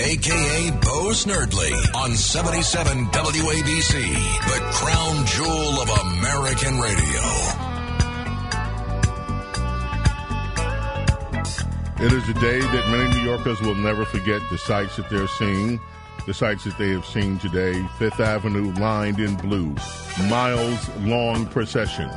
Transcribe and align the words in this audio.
Aka 0.00 0.70
Bo 0.80 1.10
Snerdley, 1.12 1.94
on 1.94 2.16
77 2.16 3.06
WABC, 3.06 4.00
the 4.00 4.60
crown 4.72 5.26
jewel 5.26 5.80
of 5.80 5.88
American 6.00 6.80
radio. 6.80 7.20
It 12.02 12.12
is 12.14 12.26
a 12.30 12.34
day 12.40 12.60
that 12.60 12.88
many 12.90 13.10
New 13.18 13.24
Yorkers 13.24 13.60
will 13.60 13.74
never 13.74 14.06
forget 14.06 14.40
the 14.50 14.56
sights 14.56 14.96
that 14.96 15.10
they're 15.10 15.28
seeing, 15.28 15.78
the 16.26 16.32
sights 16.32 16.64
that 16.64 16.78
they 16.78 16.88
have 16.90 17.04
seen 17.04 17.38
today. 17.38 17.86
Fifth 17.98 18.20
Avenue 18.20 18.72
lined 18.80 19.20
in 19.20 19.36
blue, 19.36 19.74
miles 20.28 20.88
long 21.00 21.44
procession 21.46 22.08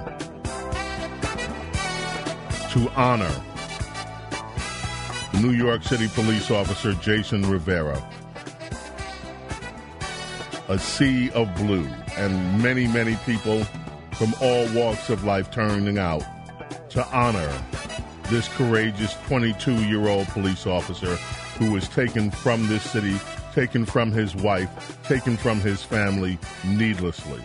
to 2.72 2.90
honor 2.95 3.44
New 5.42 5.52
York 5.52 5.84
City 5.84 6.08
police 6.09 6.52
officer 6.52 6.94
Jason 6.94 7.50
Rivera. 7.50 8.02
A 10.70 10.78
sea 10.78 11.31
of 11.31 11.53
blue, 11.56 11.88
and 12.16 12.62
many, 12.62 12.88
many 12.88 13.16
people 13.25 13.64
from 14.14 14.34
all 14.42 14.72
walks 14.73 15.09
of 15.09 15.23
life 15.23 15.52
turning 15.52 15.98
out 15.98 16.23
to 16.90 17.06
honor 17.08 17.52
this 18.30 18.48
courageous 18.50 19.16
22 19.28 19.73
year 19.86 20.08
old 20.08 20.28
police 20.28 20.66
officer 20.66 21.16
who 21.58 21.72
was 21.72 21.88
taken 21.90 22.31
from 22.31 22.68
this 22.68 22.84
city, 22.84 23.18
taken 23.53 23.86
from 23.86 24.12
his 24.12 24.36
wife, 24.36 25.02
taken 25.03 25.36
from 25.36 25.59
his 25.59 25.84
family 25.84 26.38
needlessly. 26.66 27.42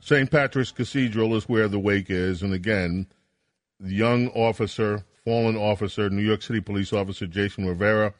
St. 0.00 0.30
Patrick's 0.30 0.70
Cathedral 0.70 1.36
is 1.36 1.48
where 1.48 1.68
the 1.68 1.78
wake 1.78 2.08
is, 2.08 2.42
and 2.42 2.54
again, 2.54 3.06
young 3.80 4.28
officer, 4.28 5.04
fallen 5.24 5.56
officer, 5.56 6.10
New 6.10 6.22
York 6.22 6.42
City 6.42 6.60
police 6.60 6.92
officer 6.92 7.26
Jason 7.26 7.66
Rivera, 7.66 8.14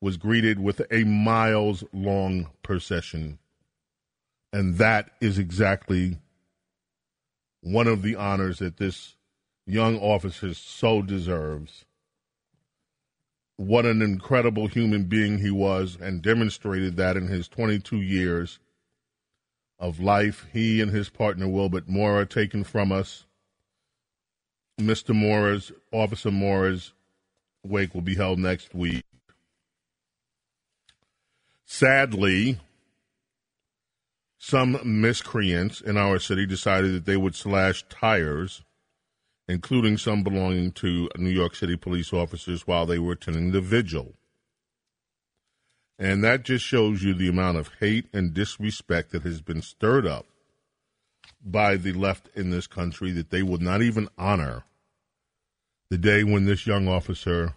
was 0.00 0.16
greeted 0.16 0.58
with 0.58 0.80
a 0.90 1.04
miles 1.04 1.84
long 1.92 2.48
procession. 2.62 3.38
And 4.52 4.78
that 4.78 5.10
is 5.20 5.38
exactly 5.38 6.18
one 7.60 7.86
of 7.86 8.02
the 8.02 8.16
honors 8.16 8.58
that 8.58 8.78
this 8.78 9.16
young 9.66 9.98
officer 9.98 10.54
so 10.54 11.02
deserves. 11.02 11.84
What 13.56 13.84
an 13.84 14.00
incredible 14.00 14.66
human 14.68 15.04
being 15.04 15.38
he 15.38 15.50
was, 15.50 15.98
and 16.00 16.22
demonstrated 16.22 16.96
that 16.96 17.16
in 17.16 17.28
his 17.28 17.46
22 17.46 17.98
years 17.98 18.58
of 19.78 20.00
life. 20.00 20.46
He 20.52 20.80
and 20.80 20.90
his 20.90 21.10
partner, 21.10 21.46
Wilbert 21.46 21.88
Mora, 21.88 22.24
taken 22.24 22.64
from 22.64 22.90
us. 22.90 23.26
Mr. 24.80 25.14
Mora's, 25.14 25.72
Officer 25.92 26.30
Mora's 26.30 26.92
wake 27.64 27.94
will 27.94 28.00
be 28.00 28.16
held 28.16 28.38
next 28.38 28.74
week. 28.74 29.04
Sadly, 31.64 32.58
some 34.38 34.80
miscreants 34.82 35.80
in 35.80 35.96
our 35.96 36.18
city 36.18 36.46
decided 36.46 36.94
that 36.94 37.04
they 37.04 37.16
would 37.16 37.34
slash 37.34 37.84
tires, 37.88 38.62
including 39.46 39.98
some 39.98 40.22
belonging 40.22 40.72
to 40.72 41.08
New 41.16 41.30
York 41.30 41.54
City 41.54 41.76
police 41.76 42.12
officers, 42.12 42.66
while 42.66 42.86
they 42.86 42.98
were 42.98 43.12
attending 43.12 43.52
the 43.52 43.60
vigil. 43.60 44.14
And 45.98 46.24
that 46.24 46.44
just 46.44 46.64
shows 46.64 47.02
you 47.02 47.12
the 47.12 47.28
amount 47.28 47.58
of 47.58 47.70
hate 47.78 48.06
and 48.12 48.32
disrespect 48.32 49.12
that 49.12 49.22
has 49.22 49.42
been 49.42 49.60
stirred 49.60 50.06
up 50.06 50.24
by 51.44 51.76
the 51.76 51.92
left 51.92 52.28
in 52.34 52.50
this 52.50 52.66
country 52.66 53.12
that 53.12 53.30
they 53.30 53.42
would 53.42 53.62
not 53.62 53.82
even 53.82 54.08
honor 54.16 54.64
the 55.90 55.98
day 55.98 56.22
when 56.22 56.44
this 56.44 56.66
young 56.66 56.86
officer 56.86 57.54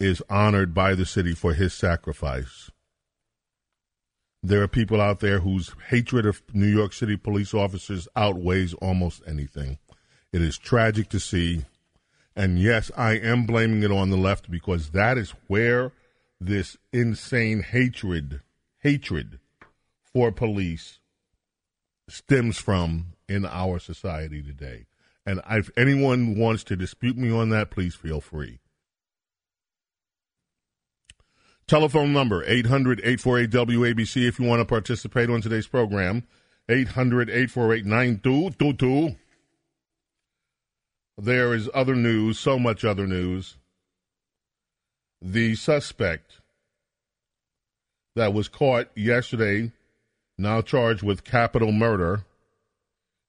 is 0.00 0.20
honored 0.28 0.74
by 0.74 0.94
the 0.94 1.06
city 1.06 1.32
for 1.32 1.54
his 1.54 1.72
sacrifice. 1.72 2.70
There 4.42 4.62
are 4.62 4.68
people 4.68 5.00
out 5.00 5.20
there 5.20 5.38
whose 5.38 5.74
hatred 5.88 6.26
of 6.26 6.42
New 6.52 6.66
York 6.66 6.92
City 6.92 7.16
police 7.16 7.54
officers 7.54 8.08
outweighs 8.16 8.74
almost 8.74 9.22
anything. 9.26 9.78
It 10.32 10.42
is 10.42 10.58
tragic 10.58 11.08
to 11.10 11.20
see. 11.20 11.64
And 12.36 12.58
yes, 12.58 12.90
I 12.96 13.12
am 13.12 13.46
blaming 13.46 13.84
it 13.84 13.92
on 13.92 14.10
the 14.10 14.16
left 14.16 14.50
because 14.50 14.90
that 14.90 15.16
is 15.16 15.32
where 15.46 15.92
this 16.40 16.76
insane 16.92 17.62
hatred, 17.62 18.40
hatred 18.80 19.38
for 20.02 20.32
police 20.32 20.98
stems 22.08 22.58
from 22.58 23.12
in 23.28 23.46
our 23.46 23.78
society 23.78 24.42
today. 24.42 24.86
And 25.26 25.40
if 25.50 25.70
anyone 25.76 26.38
wants 26.38 26.64
to 26.64 26.76
dispute 26.76 27.16
me 27.16 27.30
on 27.30 27.48
that, 27.50 27.70
please 27.70 27.94
feel 27.94 28.20
free. 28.20 28.58
Telephone 31.66 32.12
number 32.12 32.44
800 32.46 33.00
848 33.00 33.50
WABC 33.50 34.28
if 34.28 34.38
you 34.38 34.46
want 34.46 34.60
to 34.60 34.66
participate 34.66 35.30
on 35.30 35.40
today's 35.40 35.66
program. 35.66 36.24
800 36.68 37.30
848 37.30 37.86
9222. 37.86 39.16
There 41.16 41.54
is 41.54 41.70
other 41.72 41.94
news, 41.94 42.38
so 42.38 42.58
much 42.58 42.84
other 42.84 43.06
news. 43.06 43.56
The 45.22 45.54
suspect 45.54 46.40
that 48.14 48.34
was 48.34 48.48
caught 48.48 48.88
yesterday, 48.94 49.72
now 50.36 50.60
charged 50.60 51.02
with 51.02 51.24
capital 51.24 51.72
murder 51.72 52.24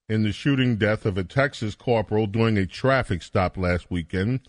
in 0.08 0.22
the 0.22 0.32
shooting 0.32 0.76
death 0.76 1.04
of 1.04 1.18
a 1.18 1.24
Texas 1.24 1.74
corporal 1.74 2.26
during 2.26 2.56
a 2.56 2.66
traffic 2.66 3.22
stop 3.22 3.56
last 3.56 3.90
weekend, 3.90 4.40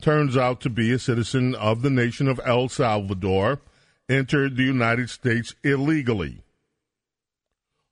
turns 0.00 0.36
out 0.36 0.60
to 0.60 0.70
be 0.70 0.92
a 0.92 0.98
citizen 0.98 1.54
of 1.54 1.82
the 1.82 1.90
nation 1.90 2.28
of 2.28 2.40
El 2.44 2.68
Salvador, 2.68 3.60
entered 4.08 4.56
the 4.56 4.64
United 4.64 5.08
States 5.08 5.54
illegally. 5.62 6.42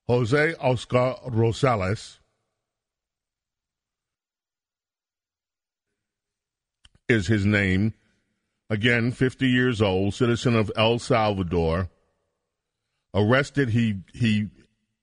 Jose 0.06 0.54
Oscar 0.54 1.16
Rosales 1.26 2.18
is 7.08 7.26
his 7.26 7.44
name. 7.44 7.94
Again, 8.70 9.12
50 9.12 9.48
years 9.48 9.80
old, 9.80 10.14
citizen 10.14 10.54
of 10.54 10.70
El 10.76 10.98
Salvador. 10.98 11.88
Arrested, 13.14 13.70
he 13.70 14.00
he 14.12 14.50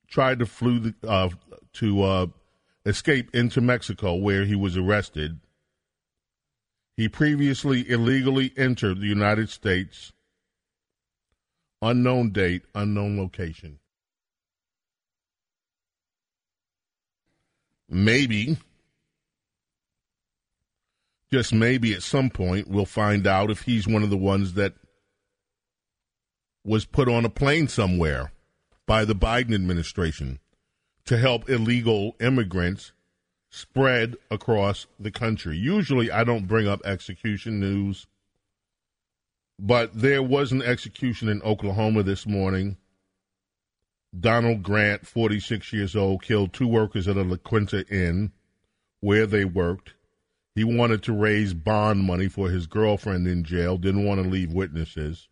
tried 0.08 0.38
to 0.38 0.46
flew 0.46 0.78
the, 0.78 0.94
uh, 1.06 1.28
to 1.76 2.02
uh, 2.02 2.26
escape 2.84 3.34
into 3.34 3.60
Mexico, 3.60 4.14
where 4.14 4.44
he 4.44 4.54
was 4.54 4.76
arrested. 4.76 5.40
He 6.96 7.08
previously 7.08 7.88
illegally 7.88 8.52
entered 8.56 9.00
the 9.00 9.06
United 9.06 9.50
States. 9.50 10.12
Unknown 11.82 12.30
date, 12.30 12.62
unknown 12.74 13.18
location. 13.18 13.78
Maybe, 17.88 18.56
just 21.30 21.52
maybe 21.52 21.92
at 21.94 22.02
some 22.02 22.30
point, 22.30 22.68
we'll 22.68 22.86
find 22.86 23.26
out 23.26 23.50
if 23.50 23.62
he's 23.62 23.86
one 23.86 24.02
of 24.02 24.10
the 24.10 24.16
ones 24.16 24.54
that 24.54 24.72
was 26.64 26.84
put 26.86 27.08
on 27.08 27.24
a 27.24 27.30
plane 27.30 27.68
somewhere 27.68 28.32
by 28.86 29.04
the 29.04 29.14
Biden 29.14 29.54
administration 29.54 30.40
to 31.06 31.16
help 31.16 31.48
illegal 31.48 32.14
immigrants 32.20 32.92
spread 33.50 34.16
across 34.30 34.86
the 34.98 35.10
country. 35.10 35.56
Usually, 35.56 36.10
I 36.10 36.24
don't 36.24 36.46
bring 36.46 36.68
up 36.68 36.84
execution 36.84 37.58
news, 37.58 38.06
but 39.58 39.90
there 39.94 40.22
was 40.22 40.52
an 40.52 40.62
execution 40.62 41.28
in 41.28 41.42
Oklahoma 41.42 42.02
this 42.02 42.26
morning 42.26 42.76
Donald 44.18 44.62
Grant, 44.62 45.06
46 45.06 45.72
years 45.72 45.96
old, 45.96 46.22
killed 46.22 46.52
two 46.52 46.66
workers 46.66 47.08
at 47.08 47.16
a 47.16 47.22
La 47.22 47.36
Quinta 47.36 47.84
Inn 47.88 48.32
where 49.00 49.26
they 49.26 49.44
worked. 49.44 49.94
He 50.54 50.64
wanted 50.64 51.02
to 51.02 51.12
raise 51.12 51.52
bond 51.52 52.04
money 52.04 52.28
for 52.28 52.48
his 52.48 52.66
girlfriend 52.66 53.26
in 53.26 53.44
jail, 53.44 53.76
didn't 53.76 54.06
want 54.06 54.22
to 54.22 54.28
leave 54.28 54.52
witnesses. 54.52 55.28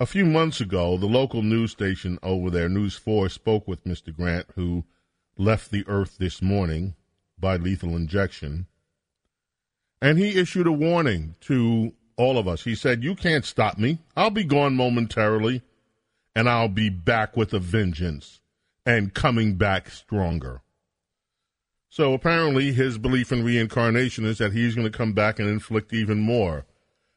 A 0.00 0.06
few 0.06 0.24
months 0.24 0.60
ago, 0.60 0.96
the 0.96 1.06
local 1.06 1.42
news 1.42 1.72
station 1.72 2.20
over 2.22 2.50
there, 2.50 2.68
News 2.68 2.94
4, 2.94 3.28
spoke 3.28 3.66
with 3.66 3.82
Mr. 3.82 4.14
Grant, 4.14 4.46
who 4.54 4.84
left 5.36 5.72
the 5.72 5.84
earth 5.88 6.18
this 6.18 6.40
morning 6.40 6.94
by 7.36 7.56
lethal 7.56 7.96
injection. 7.96 8.66
And 10.00 10.16
he 10.16 10.38
issued 10.38 10.68
a 10.68 10.72
warning 10.72 11.34
to 11.42 11.94
all 12.16 12.38
of 12.38 12.46
us. 12.46 12.62
He 12.62 12.76
said, 12.76 13.02
You 13.02 13.16
can't 13.16 13.44
stop 13.44 13.76
me. 13.76 13.98
I'll 14.16 14.30
be 14.30 14.44
gone 14.44 14.76
momentarily, 14.76 15.62
and 16.32 16.48
I'll 16.48 16.68
be 16.68 16.90
back 16.90 17.36
with 17.36 17.52
a 17.52 17.58
vengeance 17.58 18.40
and 18.86 19.12
coming 19.12 19.56
back 19.56 19.90
stronger. 19.90 20.62
So 21.88 22.14
apparently, 22.14 22.72
his 22.72 22.98
belief 22.98 23.32
in 23.32 23.44
reincarnation 23.44 24.24
is 24.26 24.38
that 24.38 24.52
he's 24.52 24.76
going 24.76 24.90
to 24.90 24.96
come 24.96 25.12
back 25.12 25.40
and 25.40 25.48
inflict 25.48 25.92
even 25.92 26.20
more. 26.20 26.66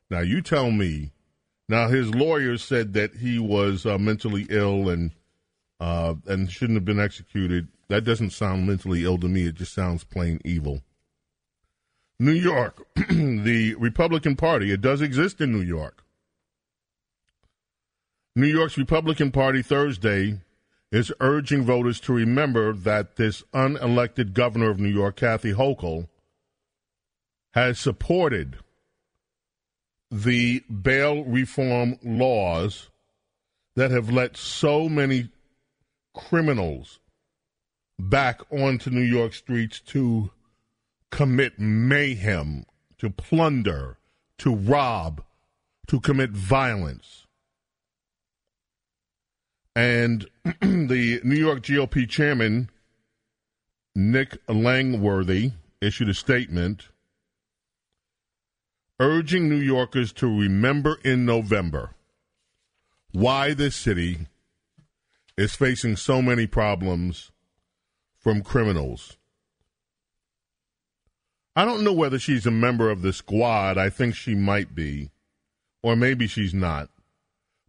Now, 0.10 0.22
you 0.22 0.42
tell 0.42 0.72
me. 0.72 1.12
Now, 1.72 1.88
his 1.88 2.14
lawyers 2.14 2.62
said 2.66 2.92
that 2.96 3.16
he 3.16 3.40
was 3.40 3.86
uh, 3.86 3.98
mentally 3.98 4.46
ill 4.50 4.90
and 4.90 5.12
uh, 5.80 6.16
and 6.28 6.52
shouldn't 6.52 6.76
have 6.76 6.84
been 6.84 7.00
executed. 7.00 7.70
That 7.88 8.04
doesn't 8.04 8.32
sound 8.32 8.68
mentally 8.68 9.06
ill 9.06 9.18
to 9.20 9.30
me. 9.30 9.44
It 9.44 9.56
just 9.56 9.74
sounds 9.74 10.04
plain 10.04 10.42
evil. 10.44 10.82
New 12.20 12.34
York, 12.34 12.86
the 13.10 13.76
Republican 13.80 14.36
Party, 14.36 14.74
it 14.74 14.82
does 14.82 15.02
exist 15.02 15.40
in 15.40 15.54
New 15.54 15.62
York. 15.62 16.04
New 18.36 18.48
York's 18.48 18.78
Republican 18.78 19.32
Party 19.32 19.62
Thursday 19.62 20.42
is 20.92 21.14
urging 21.22 21.64
voters 21.64 22.02
to 22.02 22.12
remember 22.12 22.74
that 22.74 23.16
this 23.16 23.44
unelected 23.54 24.34
governor 24.34 24.72
of 24.72 24.80
New 24.80 24.90
York, 24.90 25.16
Kathy 25.16 25.54
Hochul, 25.54 26.10
has 27.54 27.80
supported 27.80 28.58
the 30.12 30.60
bail 30.62 31.24
reform 31.24 31.98
laws 32.04 32.90
that 33.76 33.92
have 33.92 34.10
let 34.12 34.36
so 34.36 34.90
many 34.90 35.30
criminals 36.14 37.00
back 37.98 38.42
onto 38.52 38.90
New 38.90 39.02
York 39.02 39.34
streets 39.34 39.80
to 39.80 40.30
commit 41.12 41.58
mayhem, 41.58 42.66
to 42.98 43.10
plunder, 43.10 43.98
to 44.38 44.54
rob, 44.54 45.24
to 45.88 46.00
commit 46.02 46.32
violence. 46.32 47.26
And 49.74 50.28
the 50.62 51.22
New 51.24 51.36
York 51.36 51.62
GOP 51.62 52.10
chairman, 52.10 52.70
Nick 53.96 54.38
Langworthy, 54.50 55.52
issued 55.80 56.10
a 56.10 56.14
statement 56.14 56.90
urging 59.02 59.50
New 59.50 59.56
Yorkers 59.56 60.14
to 60.14 60.28
remember 60.28 60.98
in 61.04 61.26
November 61.26 61.96
why 63.12 63.54
this 63.54 63.76
city 63.76 64.28
is 65.38 65.56
facing 65.56 65.98
so 65.98 66.22
many 66.22 66.48
problems 66.48 67.32
from 68.18 68.42
criminals 68.42 69.18
I 71.56 71.66
don't 71.66 71.84
know 71.84 71.94
whether 71.94 72.18
she's 72.18 72.46
a 72.46 72.52
member 72.52 72.90
of 72.90 73.02
the 73.02 73.12
squad. 73.12 73.78
I 73.78 73.90
think 73.90 74.16
she 74.16 74.36
might 74.36 74.74
be, 74.74 75.12
or 75.84 75.98
maybe 75.98 76.26
she's 76.26 76.54
not. 76.54 76.90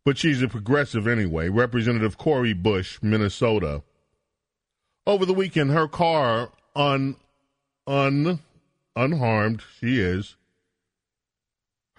But 0.04 0.18
she's 0.18 0.40
a 0.40 0.48
progressive 0.48 1.08
anyway. 1.08 1.48
Representative 1.48 2.16
Cori 2.16 2.52
Bush, 2.52 2.98
Minnesota. 3.02 3.82
Over 5.04 5.26
the 5.26 5.34
weekend, 5.34 5.72
her 5.72 5.88
car 5.88 6.50
un 6.76 7.16
un 7.86 8.38
unharmed. 8.94 9.62
She 9.80 9.98
is. 10.00 10.36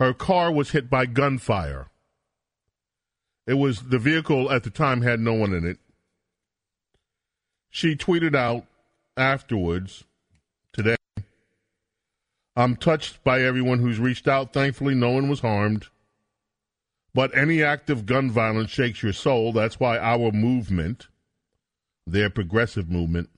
Her 0.04 0.14
car 0.14 0.52
was 0.52 0.72
hit 0.72 0.90
by 0.90 1.06
gunfire. 1.06 1.88
It 3.48 3.54
was 3.54 3.84
the 3.84 3.98
vehicle 3.98 4.52
at 4.52 4.66
the 4.66 4.70
time 4.70 5.02
had 5.02 5.22
no 5.22 5.34
one 5.34 5.54
in 5.54 5.66
it. 5.66 5.78
She 7.70 7.96
tweeted 7.96 8.36
out 8.36 8.66
afterwards 9.16 10.04
today 10.74 10.98
I'm 12.54 12.76
touched 12.76 13.24
by 13.24 13.44
everyone 13.44 13.80
who's 13.80 13.98
reached 13.98 14.28
out. 14.28 14.52
Thankfully, 14.52 14.94
no 14.94 15.12
one 15.12 15.30
was 15.30 15.40
harmed. 15.40 15.86
But 17.14 17.36
any 17.38 17.64
act 17.64 17.90
of 17.90 18.06
gun 18.06 18.30
violence 18.30 18.72
shakes 18.72 19.04
your 19.04 19.14
soul. 19.14 19.54
That's 19.54 19.80
why 19.80 19.98
our 20.00 20.34
movement, 20.34 21.08
their 22.06 22.30
progressive 22.30 22.90
movement, 22.90 23.30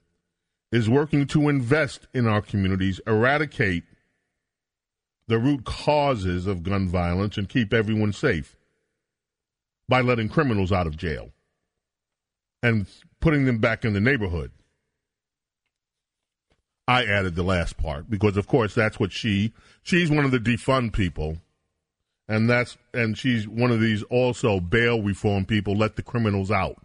is 0.71 0.89
working 0.89 1.27
to 1.27 1.47
invest 1.47 2.07
in 2.11 2.25
our 2.25 2.41
communities, 2.41 2.99
eradicate 3.05 3.83
the 5.27 5.39
root 5.39 5.65
causes 5.65 6.47
of 6.47 6.63
gun 6.63 6.87
violence, 6.87 7.37
and 7.37 7.49
keep 7.49 7.73
everyone 7.73 8.13
safe 8.13 8.57
by 9.87 10.01
letting 10.01 10.29
criminals 10.29 10.71
out 10.71 10.87
of 10.87 10.97
jail 10.97 11.31
and 12.61 12.87
putting 13.19 13.45
them 13.45 13.59
back 13.59 13.85
in 13.85 13.93
the 13.93 13.99
neighborhood. 13.99 14.51
I 16.87 17.05
added 17.05 17.35
the 17.35 17.43
last 17.43 17.77
part 17.77 18.09
because, 18.09 18.37
of 18.37 18.47
course, 18.47 18.75
that's 18.75 18.99
what 18.99 19.11
she 19.11 19.53
she's 19.81 20.11
one 20.11 20.25
of 20.25 20.31
the 20.31 20.39
defund 20.39 20.93
people, 20.93 21.37
and 22.27 22.49
that's 22.49 22.77
and 22.93 23.17
she's 23.17 23.47
one 23.47 23.71
of 23.71 23.79
these 23.79 24.03
also 24.03 24.59
bail 24.59 25.01
reform 25.01 25.45
people. 25.45 25.75
Let 25.75 25.95
the 25.95 26.03
criminals 26.03 26.51
out. 26.51 26.77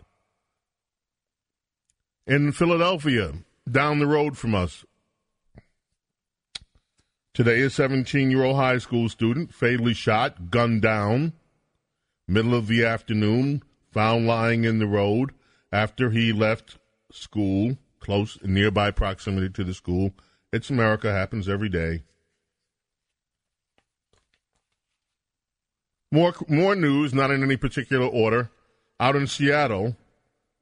In 2.27 2.53
Philadelphia, 2.53 3.33
down 3.71 3.99
the 3.99 4.07
road 4.07 4.39
from 4.39 4.55
us, 4.55 4.85
today 7.35 7.61
a 7.63 7.71
17 7.71 8.31
year 8.31 8.45
old 8.45 8.57
high 8.57 8.79
school 8.79 9.09
student 9.09 9.55
fatally 9.55 9.95
shot, 9.95 10.51
gunned 10.51 10.83
down, 10.83 11.33
middle 12.27 12.55
of 12.55 12.67
the 12.67 12.85
afternoon, 12.85 13.63
found 13.93 14.27
lying 14.27 14.65
in 14.65 14.79
the 14.79 14.87
road 14.87 15.33
after 15.73 16.11
he 16.11 16.33
left 16.33 16.79
school 17.13 17.77
close 18.01 18.39
nearby 18.43 18.91
proximity 18.91 19.49
to 19.51 19.63
the 19.63 19.75
school. 19.75 20.13
It's 20.53 20.71
America, 20.71 21.13
happens 21.13 21.49
every 21.49 21.69
day. 21.69 22.03
More 26.11 26.35
more 26.49 26.75
news, 26.75 27.15
not 27.15 27.31
in 27.31 27.45
any 27.45 27.57
particular 27.57 28.07
order. 28.07 28.51
Out 28.99 29.15
in 29.15 29.29
Seattle, 29.29 29.97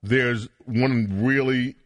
there's 0.03 0.49
one 0.67 1.25
really 1.25 1.77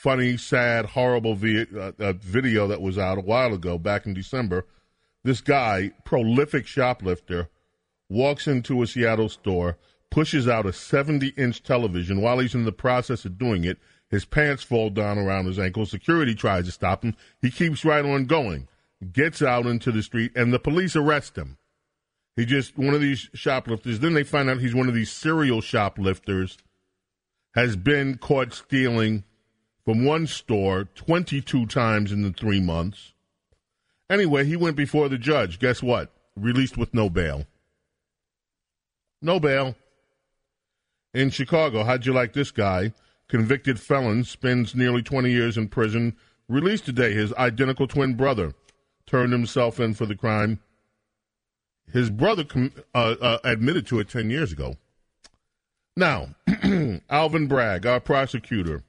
funny, 0.00 0.34
sad, 0.34 0.86
horrible 0.86 1.34
vi- 1.34 1.66
uh, 1.76 1.92
uh, 1.98 2.12
video 2.14 2.66
that 2.66 2.80
was 2.80 2.96
out 2.96 3.18
a 3.18 3.20
while 3.20 3.52
ago, 3.52 3.76
back 3.76 4.06
in 4.06 4.14
December. 4.14 4.66
This 5.24 5.42
guy, 5.42 5.92
prolific 6.06 6.66
shoplifter, 6.66 7.50
walks 8.08 8.46
into 8.48 8.80
a 8.82 8.86
Seattle 8.86 9.28
store, 9.28 9.76
pushes 10.10 10.48
out 10.48 10.64
a 10.64 10.72
70 10.72 11.28
inch 11.36 11.62
television 11.62 12.22
while 12.22 12.38
he's 12.38 12.54
in 12.54 12.64
the 12.64 12.72
process 12.72 13.26
of 13.26 13.36
doing 13.36 13.64
it. 13.64 13.78
His 14.08 14.24
pants 14.24 14.62
fall 14.62 14.88
down 14.88 15.18
around 15.18 15.44
his 15.44 15.58
ankles. 15.58 15.90
Security 15.90 16.34
tries 16.34 16.64
to 16.64 16.72
stop 16.72 17.04
him. 17.04 17.14
He 17.42 17.50
keeps 17.50 17.84
right 17.84 18.04
on 18.04 18.24
going, 18.24 18.68
gets 19.12 19.42
out 19.42 19.66
into 19.66 19.92
the 19.92 20.02
street, 20.02 20.32
and 20.34 20.50
the 20.50 20.58
police 20.58 20.96
arrest 20.96 21.36
him. 21.36 21.58
He 22.36 22.46
just, 22.46 22.78
one 22.78 22.94
of 22.94 23.02
these 23.02 23.28
shoplifters, 23.34 24.00
then 24.00 24.14
they 24.14 24.24
find 24.24 24.48
out 24.48 24.60
he's 24.60 24.74
one 24.74 24.88
of 24.88 24.94
these 24.94 25.12
serial 25.12 25.60
shoplifters, 25.60 26.56
has 27.54 27.76
been 27.76 28.16
caught 28.16 28.54
stealing 28.54 29.24
from 29.84 30.04
one 30.04 30.26
store 30.26 30.84
22 30.94 31.66
times 31.66 32.12
in 32.12 32.22
the 32.22 32.32
three 32.32 32.60
months. 32.60 33.12
Anyway, 34.08 34.44
he 34.44 34.56
went 34.56 34.76
before 34.76 35.08
the 35.08 35.18
judge. 35.18 35.58
Guess 35.58 35.82
what? 35.82 36.12
Released 36.36 36.76
with 36.76 36.92
no 36.92 37.08
bail. 37.08 37.46
No 39.22 39.38
bail. 39.38 39.76
In 41.14 41.30
Chicago, 41.30 41.84
how'd 41.84 42.06
you 42.06 42.12
like 42.12 42.32
this 42.32 42.50
guy? 42.50 42.92
convicted 43.30 43.80
felon, 43.80 44.24
spends 44.24 44.74
nearly 44.74 45.02
20 45.02 45.30
years 45.30 45.56
in 45.56 45.68
prison, 45.68 46.16
released 46.48 46.84
today. 46.84 47.14
His 47.14 47.32
identical 47.34 47.86
twin 47.86 48.14
brother 48.14 48.54
turned 49.06 49.32
himself 49.32 49.80
in 49.80 49.94
for 49.94 50.04
the 50.04 50.16
crime. 50.16 50.60
His 51.90 52.10
brother 52.10 52.44
uh, 52.94 53.14
uh, 53.20 53.38
admitted 53.44 53.86
to 53.86 54.00
it 54.00 54.08
10 54.08 54.30
years 54.30 54.52
ago. 54.52 54.76
Now, 55.96 56.34
Alvin 57.10 57.46
Bragg, 57.46 57.86
our 57.86 58.00
prosecutor 58.00 58.82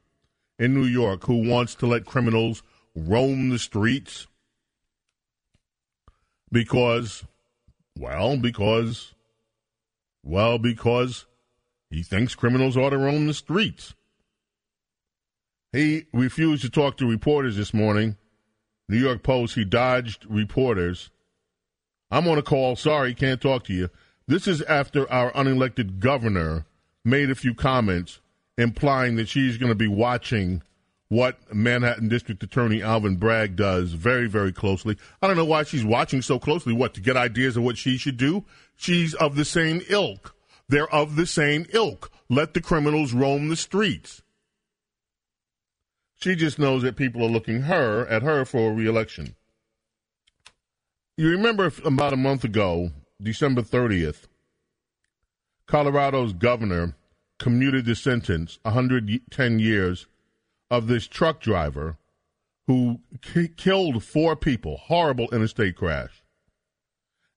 in 0.60 0.74
New 0.74 0.86
York, 0.86 1.25
who 1.25 1.48
wants 1.48 1.75
to 1.75 1.88
let 1.88 2.05
criminals 2.05 2.63
roam 2.96 3.50
the 3.50 3.60
streets 3.60 4.27
because, 6.51 7.24
well, 7.98 8.38
because, 8.38 9.13
well, 10.24 10.58
because 10.58 11.25
he 11.89 12.03
thinks 12.03 12.36
criminals 12.36 12.77
ought 12.77 12.91
to 12.91 12.98
roam 12.98 13.27
the 13.27 13.34
streets. 13.34 13.96
He 15.72 16.05
refused 16.13 16.63
to 16.63 16.70
talk 16.70 16.98
to 16.98 17.10
reporters 17.10 17.55
this 17.55 17.74
morning. 17.74 18.17
New 18.89 18.98
York 18.98 19.24
Post, 19.24 19.55
he 19.55 19.63
dodged 19.63 20.25
reporters. 20.29 21.10
I'm 22.10 22.27
on 22.27 22.38
a 22.38 22.41
call. 22.41 22.75
Sorry, 22.75 23.13
can't 23.13 23.39
talk 23.39 23.63
to 23.65 23.74
you. 23.74 23.89
This 24.27 24.48
is 24.48 24.62
after 24.63 25.10
our 25.12 25.31
unelected 25.31 26.00
governor 26.00 26.65
made 27.05 27.29
a 27.29 27.36
few 27.36 27.53
comments 27.53 28.20
implying 28.58 29.15
that 29.15 29.29
she's 29.29 29.58
going 29.58 29.72
to 29.72 29.75
be 29.75 29.88
watching 29.88 30.62
what 31.10 31.53
Manhattan 31.53 32.08
District 32.08 32.41
Attorney 32.41 32.81
Alvin 32.81 33.17
Bragg 33.17 33.58
does 33.58 33.91
very, 33.91 34.27
very 34.27 34.53
closely. 34.53 34.98
I 35.22 35.27
don't 35.27 35.36
know 35.36 35.43
why 35.43 35.63
she's 35.63 35.84
watching 35.84 36.22
so 36.22 36.39
closely. 36.39 36.72
What, 36.72 36.93
to 36.93 37.01
get 37.01 37.17
ideas 37.17 37.58
of 37.58 37.63
what 37.63 37.77
she 37.77 37.98
should 37.98 38.15
do? 38.15 38.46
She's 38.77 39.13
of 39.13 39.36
the 39.36 39.43
same 39.43 39.81
ilk. 39.89 40.34
They're 40.70 40.93
of 40.93 41.17
the 41.17 41.25
same 41.25 41.65
ilk. 41.74 42.12
Let 42.29 42.53
the 42.53 42.62
criminals 42.62 43.12
roam 43.12 43.50
the 43.50 43.58
streets. 43.58 44.22
She 46.15 46.36
just 46.36 46.58
knows 46.58 46.84
that 46.84 46.96
people 46.96 47.24
are 47.25 47.29
looking 47.29 47.63
her 47.63 48.08
at 48.08 48.22
her 48.22 48.46
for 48.46 48.72
reelection. 48.72 49.36
You 51.17 51.29
remember 51.29 51.74
about 51.84 52.13
a 52.13 52.17
month 52.17 52.46
ago, 52.46 52.91
December 53.22 53.63
30th, 53.63 54.27
Colorado's 55.67 56.31
governor 56.31 56.96
commuted 57.41 57.86
the 57.86 57.95
sentence, 57.95 58.60
110 58.62 59.57
years, 59.57 60.05
of 60.69 60.86
this 60.86 61.07
truck 61.07 61.41
driver 61.41 61.98
who 62.67 63.00
k- 63.21 63.50
killed 63.57 64.03
four 64.03 64.36
people, 64.36 64.77
horrible 64.77 65.27
interstate 65.33 65.75
crash. 65.75 66.24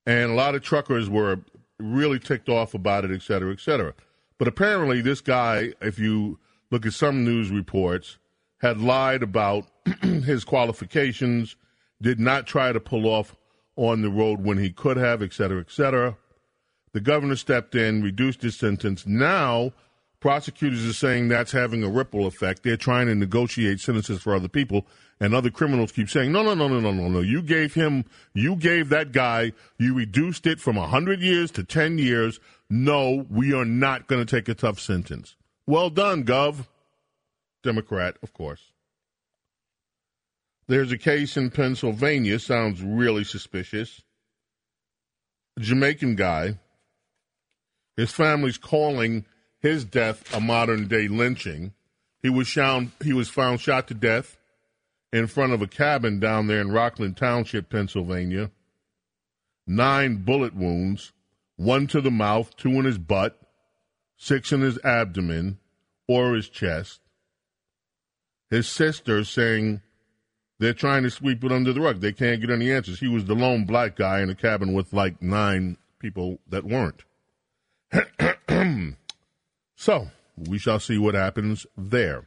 And 0.04 0.30
a 0.30 0.34
lot 0.34 0.54
of 0.54 0.62
truckers 0.62 1.08
were 1.08 1.40
really 1.78 2.18
ticked 2.18 2.50
off 2.50 2.74
about 2.74 3.06
it, 3.06 3.12
et 3.12 3.22
cetera, 3.22 3.50
et 3.50 3.60
cetera. 3.60 3.94
But 4.38 4.46
apparently, 4.46 5.00
this 5.00 5.22
guy, 5.22 5.72
if 5.80 5.98
you 5.98 6.38
look 6.70 6.84
at 6.84 6.92
some 6.92 7.24
news 7.24 7.50
reports, 7.50 8.18
had 8.58 8.82
lied 8.82 9.22
about 9.22 9.66
his 10.02 10.44
qualifications, 10.44 11.56
did 12.02 12.20
not 12.20 12.46
try 12.46 12.72
to 12.72 12.80
pull 12.80 13.06
off 13.06 13.36
on 13.76 14.02
the 14.02 14.10
road 14.10 14.44
when 14.44 14.58
he 14.58 14.70
could 14.70 14.98
have, 14.98 15.22
et 15.22 15.32
cetera, 15.32 15.60
et 15.60 15.70
cetera. 15.70 16.18
The 16.92 17.00
governor 17.00 17.36
stepped 17.36 17.74
in, 17.74 18.02
reduced 18.02 18.42
his 18.42 18.56
sentence. 18.56 19.06
Now, 19.06 19.72
prosecutors 20.24 20.86
are 20.86 20.94
saying 20.94 21.28
that's 21.28 21.52
having 21.52 21.84
a 21.84 21.88
ripple 21.90 22.26
effect. 22.26 22.62
They're 22.62 22.78
trying 22.78 23.08
to 23.08 23.14
negotiate 23.14 23.78
sentences 23.78 24.22
for 24.22 24.34
other 24.34 24.48
people, 24.48 24.86
and 25.20 25.34
other 25.34 25.50
criminals 25.50 25.92
keep 25.92 26.08
saying, 26.08 26.32
no, 26.32 26.42
no, 26.42 26.54
no, 26.54 26.66
no, 26.66 26.80
no, 26.80 26.92
no, 26.92 27.08
no. 27.08 27.20
You 27.20 27.42
gave 27.42 27.74
him, 27.74 28.06
you 28.32 28.56
gave 28.56 28.88
that 28.88 29.12
guy, 29.12 29.52
you 29.76 29.92
reduced 29.92 30.46
it 30.46 30.60
from 30.60 30.76
100 30.76 31.20
years 31.20 31.50
to 31.50 31.62
10 31.62 31.98
years. 31.98 32.40
No, 32.70 33.26
we 33.28 33.52
are 33.52 33.66
not 33.66 34.06
going 34.06 34.24
to 34.24 34.36
take 34.36 34.48
a 34.48 34.54
tough 34.54 34.80
sentence. 34.80 35.36
Well 35.66 35.90
done, 35.90 36.24
Gov. 36.24 36.68
Democrat, 37.62 38.16
of 38.22 38.32
course. 38.32 38.72
There's 40.68 40.90
a 40.90 40.96
case 40.96 41.36
in 41.36 41.50
Pennsylvania, 41.50 42.38
sounds 42.38 42.80
really 42.80 43.24
suspicious. 43.24 44.00
A 45.58 45.60
Jamaican 45.60 46.16
guy, 46.16 46.56
his 47.98 48.10
family's 48.10 48.56
calling 48.56 49.26
his 49.64 49.86
death 49.86 50.32
a 50.34 50.40
modern 50.40 50.86
day 50.88 51.08
lynching. 51.08 51.72
He 52.22 52.28
was 52.28 52.50
found, 52.50 52.92
he 53.02 53.14
was 53.14 53.30
found 53.30 53.62
shot 53.62 53.88
to 53.88 53.94
death 53.94 54.36
in 55.10 55.26
front 55.26 55.54
of 55.54 55.62
a 55.62 55.66
cabin 55.66 56.20
down 56.20 56.48
there 56.48 56.60
in 56.60 56.70
Rockland 56.70 57.16
Township, 57.16 57.70
Pennsylvania. 57.70 58.50
Nine 59.66 60.16
bullet 60.16 60.54
wounds, 60.54 61.12
one 61.56 61.86
to 61.86 62.02
the 62.02 62.10
mouth, 62.10 62.54
two 62.58 62.72
in 62.72 62.84
his 62.84 62.98
butt, 62.98 63.40
six 64.18 64.52
in 64.52 64.60
his 64.60 64.78
abdomen 64.84 65.58
or 66.06 66.34
his 66.34 66.50
chest. 66.50 67.00
His 68.50 68.68
sister 68.68 69.24
saying 69.24 69.80
they're 70.58 70.74
trying 70.74 71.04
to 71.04 71.10
sweep 71.10 71.42
it 71.42 71.52
under 71.52 71.72
the 71.72 71.80
rug. 71.80 72.02
They 72.02 72.12
can't 72.12 72.42
get 72.42 72.50
any 72.50 72.70
answers. 72.70 73.00
He 73.00 73.08
was 73.08 73.24
the 73.24 73.34
lone 73.34 73.64
black 73.64 73.96
guy 73.96 74.20
in 74.20 74.28
a 74.28 74.34
cabin 74.34 74.74
with 74.74 74.92
like 74.92 75.22
nine 75.22 75.78
people 76.00 76.38
that 76.50 76.64
weren't. 76.64 77.02
so, 79.76 80.08
we 80.36 80.58
shall 80.58 80.80
see 80.80 80.98
what 80.98 81.14
happens 81.14 81.66
there. 81.76 82.26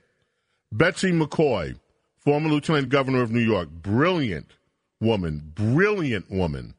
Betsy 0.72 1.12
McCaughey, 1.12 1.80
former 2.18 2.50
lieutenant 2.50 2.90
governor 2.90 3.22
of 3.22 3.32
New 3.32 3.40
York, 3.40 3.70
brilliant 3.70 4.54
woman, 5.00 5.52
brilliant 5.54 6.30
woman, 6.30 6.74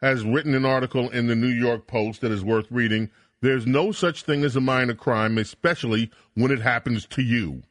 has 0.00 0.24
written 0.24 0.54
an 0.54 0.64
article 0.64 1.08
in 1.10 1.26
the 1.26 1.36
New 1.36 1.48
York 1.48 1.86
Post 1.86 2.20
that 2.20 2.32
is 2.32 2.44
worth 2.44 2.66
reading. 2.70 3.10
There's 3.40 3.66
no 3.66 3.92
such 3.92 4.22
thing 4.22 4.44
as 4.44 4.56
a 4.56 4.60
minor 4.60 4.94
crime, 4.94 5.38
especially 5.38 6.10
when 6.34 6.50
it 6.50 6.60
happens 6.60 7.06
to 7.06 7.22
you. 7.22 7.62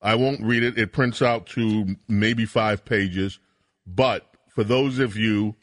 I 0.00 0.14
won't 0.14 0.42
read 0.42 0.62
it. 0.62 0.78
It 0.78 0.92
prints 0.92 1.20
out 1.20 1.46
to 1.48 1.96
maybe 2.08 2.46
five 2.46 2.84
pages. 2.84 3.38
But 3.86 4.26
for 4.48 4.62
those 4.62 4.98
of 4.98 5.16
you 5.16 5.56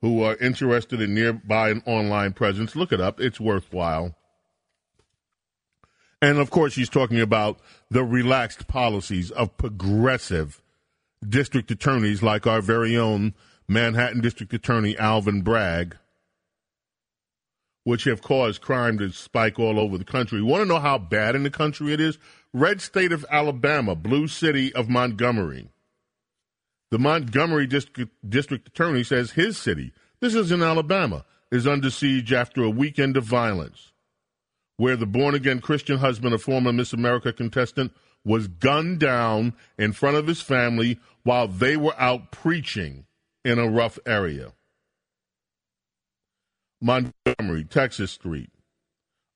who 0.00 0.22
are 0.22 0.36
interested 0.36 1.00
in 1.00 1.14
nearby 1.14 1.70
and 1.70 1.82
online 1.86 2.32
presence, 2.32 2.74
look 2.74 2.92
it 2.92 3.00
up. 3.00 3.20
It's 3.20 3.40
worthwhile. 3.40 4.16
And 6.22 6.38
of 6.38 6.50
course, 6.50 6.74
she's 6.74 6.88
talking 6.88 7.20
about 7.20 7.60
the 7.90 8.04
relaxed 8.04 8.66
policies 8.66 9.30
of 9.30 9.56
progressive 9.56 10.62
district 11.26 11.70
attorneys 11.70 12.22
like 12.22 12.46
our 12.46 12.60
very 12.60 12.96
own 12.96 13.34
Manhattan 13.68 14.20
District 14.20 14.52
Attorney 14.52 14.98
Alvin 14.98 15.42
Bragg, 15.42 15.96
which 17.84 18.04
have 18.04 18.22
caused 18.22 18.60
crime 18.60 18.98
to 18.98 19.10
spike 19.12 19.58
all 19.58 19.78
over 19.78 19.96
the 19.96 20.04
country. 20.04 20.42
Want 20.42 20.62
to 20.62 20.66
know 20.66 20.80
how 20.80 20.98
bad 20.98 21.34
in 21.34 21.42
the 21.42 21.50
country 21.50 21.92
it 21.92 22.00
is? 22.00 22.18
Red 22.52 22.80
state 22.80 23.12
of 23.12 23.24
Alabama, 23.30 23.94
blue 23.94 24.28
city 24.28 24.74
of 24.74 24.88
Montgomery. 24.88 25.68
The 26.90 26.98
Montgomery 26.98 27.66
district, 27.66 28.12
district 28.28 28.68
attorney 28.68 29.04
says 29.04 29.32
his 29.32 29.56
city, 29.56 29.92
this 30.20 30.34
is 30.34 30.50
in 30.50 30.62
Alabama, 30.62 31.24
is 31.52 31.66
under 31.66 31.90
siege 31.90 32.32
after 32.32 32.62
a 32.62 32.70
weekend 32.70 33.16
of 33.16 33.24
violence, 33.24 33.92
where 34.76 34.96
the 34.96 35.06
born 35.06 35.34
again 35.34 35.60
Christian 35.60 35.98
husband 35.98 36.34
of 36.34 36.42
former 36.42 36.72
Miss 36.72 36.92
America 36.92 37.32
contestant 37.32 37.92
was 38.24 38.48
gunned 38.48 38.98
down 38.98 39.54
in 39.78 39.92
front 39.92 40.16
of 40.16 40.26
his 40.26 40.42
family 40.42 40.98
while 41.22 41.46
they 41.46 41.76
were 41.76 41.98
out 41.98 42.32
preaching 42.32 43.06
in 43.44 43.58
a 43.58 43.68
rough 43.68 43.98
area. 44.04 44.52
Montgomery, 46.80 47.64
Texas 47.64 48.10
Street. 48.10 48.50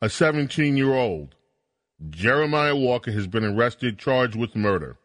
A 0.03 0.09
17 0.09 0.77
year 0.77 0.93
old 0.93 1.37
Jeremiah 2.11 2.77
Walker 2.77 3.13
has 3.13 3.27
been 3.27 3.45
arrested, 3.45 3.99
charged 3.99 4.35
with 4.35 4.57
murder. 4.57 4.99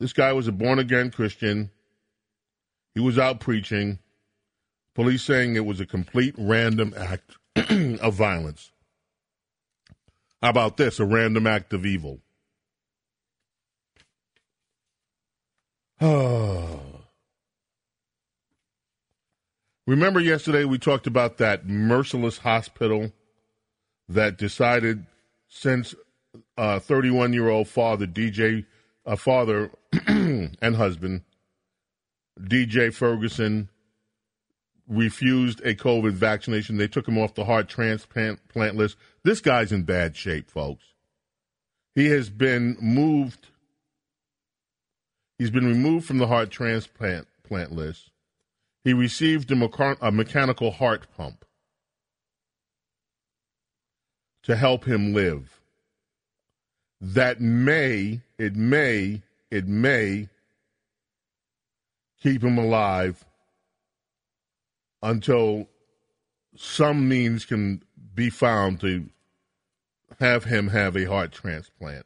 This 0.00 0.12
guy 0.12 0.32
was 0.32 0.46
a 0.46 0.52
born 0.52 0.78
again 0.78 1.10
Christian. 1.10 1.70
He 2.94 3.00
was 3.00 3.18
out 3.18 3.40
preaching. 3.40 3.98
Police 4.94 5.22
saying 5.22 5.56
it 5.56 5.64
was 5.64 5.80
a 5.80 5.86
complete 5.86 6.34
random 6.38 6.94
act 6.96 7.36
of 8.00 8.14
violence. 8.14 8.70
How 10.42 10.50
about 10.50 10.76
this? 10.76 11.00
A 11.00 11.04
random 11.04 11.46
act 11.46 11.72
of 11.72 11.84
evil. 11.84 12.20
Remember 19.86 20.20
yesterday 20.20 20.64
we 20.64 20.78
talked 20.78 21.08
about 21.08 21.38
that 21.38 21.66
merciless 21.66 22.38
hospital 22.38 23.10
that 24.08 24.38
decided 24.38 25.06
since 25.48 25.94
31 26.56 27.30
uh, 27.30 27.32
year 27.32 27.48
old 27.48 27.68
father, 27.68 28.06
DJ, 28.06 28.66
uh, 29.08 29.16
father 29.16 29.70
and 30.06 30.76
husband, 30.76 31.22
DJ 32.40 32.92
Ferguson, 32.92 33.68
refused 34.86 35.60
a 35.64 35.74
COVID 35.74 36.12
vaccination. 36.12 36.76
They 36.76 36.88
took 36.88 37.08
him 37.08 37.18
off 37.18 37.34
the 37.34 37.44
heart 37.44 37.68
transplant 37.68 38.76
list. 38.76 38.96
This 39.24 39.40
guy's 39.40 39.72
in 39.72 39.82
bad 39.82 40.16
shape, 40.16 40.50
folks. 40.50 40.84
He 41.94 42.06
has 42.06 42.30
been 42.30 42.76
moved. 42.80 43.48
He's 45.38 45.50
been 45.50 45.66
removed 45.66 46.06
from 46.06 46.18
the 46.18 46.26
heart 46.26 46.50
transplant 46.50 47.26
plant 47.42 47.72
list. 47.72 48.10
He 48.84 48.92
received 48.92 49.50
a, 49.50 49.96
a 50.00 50.12
mechanical 50.12 50.70
heart 50.70 51.06
pump. 51.16 51.44
to 54.48 54.56
help 54.56 54.86
him 54.86 55.12
live. 55.12 55.60
That 57.02 57.38
may, 57.38 58.22
it 58.38 58.54
may, 58.54 59.22
it 59.50 59.66
may 59.66 60.28
keep 62.22 62.42
him 62.42 62.58
alive 62.58 63.24
until 65.02 65.68
some 66.56 67.08
means 67.08 67.44
can 67.44 67.82
be 68.14 68.30
found 68.30 68.80
to 68.80 69.08
have 70.18 70.44
him 70.44 70.68
have 70.68 70.96
a 70.96 71.04
heart 71.04 71.32
transplant. 71.32 72.04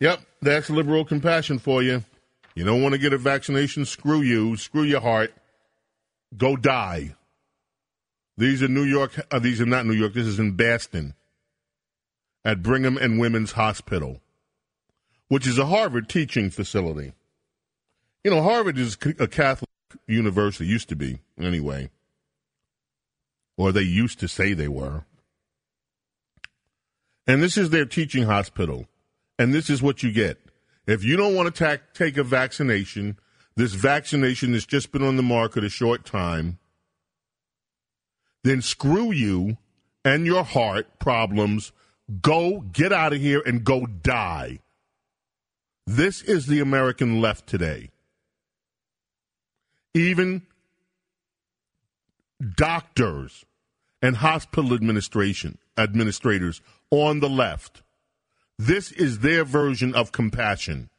Yep, 0.00 0.20
that's 0.40 0.70
liberal 0.70 1.04
compassion 1.04 1.58
for 1.58 1.82
you. 1.82 2.04
You 2.54 2.64
don't 2.64 2.82
want 2.82 2.92
to 2.92 2.98
get 2.98 3.12
a 3.12 3.18
vaccination? 3.18 3.84
Screw 3.84 4.20
you. 4.20 4.56
Screw 4.56 4.84
your 4.84 5.00
heart. 5.00 5.32
Go 6.36 6.56
die. 6.56 7.14
These 8.36 8.62
are 8.62 8.68
New 8.68 8.84
York. 8.84 9.20
Uh, 9.30 9.40
these 9.40 9.60
are 9.60 9.66
not 9.66 9.86
New 9.86 9.94
York. 9.94 10.14
This 10.14 10.26
is 10.26 10.38
in 10.38 10.52
Boston, 10.52 11.14
at 12.44 12.62
Brigham 12.62 12.96
and 12.96 13.18
Women's 13.18 13.52
Hospital, 13.52 14.20
which 15.28 15.46
is 15.46 15.58
a 15.58 15.66
Harvard 15.66 16.08
teaching 16.08 16.50
facility. 16.50 17.12
You 18.24 18.30
know, 18.30 18.42
Harvard 18.42 18.78
is 18.78 18.96
a 19.18 19.28
Catholic 19.28 19.68
university. 20.06 20.66
Used 20.66 20.88
to 20.90 20.96
be, 20.96 21.20
anyway. 21.40 21.90
or 23.56 23.72
they 23.72 23.82
used 23.82 24.20
to 24.20 24.28
say 24.28 24.52
they 24.52 24.68
were. 24.68 25.04
And 27.26 27.42
this 27.42 27.56
is 27.58 27.70
their 27.70 27.84
teaching 27.84 28.24
hospital. 28.24 28.86
And 29.38 29.52
this 29.52 29.68
is 29.68 29.82
what 29.82 30.02
you 30.02 30.12
get. 30.12 30.38
If 30.86 31.04
you 31.04 31.16
don't 31.16 31.34
want 31.34 31.54
to 31.54 31.64
ta- 31.64 31.82
take 31.92 32.16
a 32.16 32.24
vaccination, 32.24 33.18
this 33.56 33.74
vaccination 33.74 34.52
has 34.54 34.64
just 34.64 34.90
been 34.92 35.02
on 35.02 35.16
the 35.16 35.22
market 35.22 35.64
a 35.64 35.68
short 35.68 36.04
time, 36.06 36.58
then 38.44 38.62
screw 38.62 39.12
you 39.12 39.58
and 40.04 40.24
your 40.24 40.44
heart 40.44 40.98
problems. 40.98 41.72
Go 42.22 42.60
get 42.72 42.92
out 42.92 43.12
of 43.12 43.20
here 43.20 43.42
and 43.44 43.64
go 43.64 43.86
die. 43.86 44.60
This 45.86 46.22
is 46.22 46.46
the 46.46 46.60
American 46.60 47.20
left 47.20 47.46
today. 47.46 47.90
Even 49.94 50.42
doctors 52.56 53.44
and 54.00 54.16
hospital 54.16 54.72
administration 54.74 55.58
administrators 55.76 56.60
on 56.90 57.20
the 57.20 57.28
left. 57.28 57.82
This 58.58 58.92
is 58.92 59.20
their 59.20 59.44
version 59.44 59.94
of 59.94 60.12
compassion. 60.12 60.90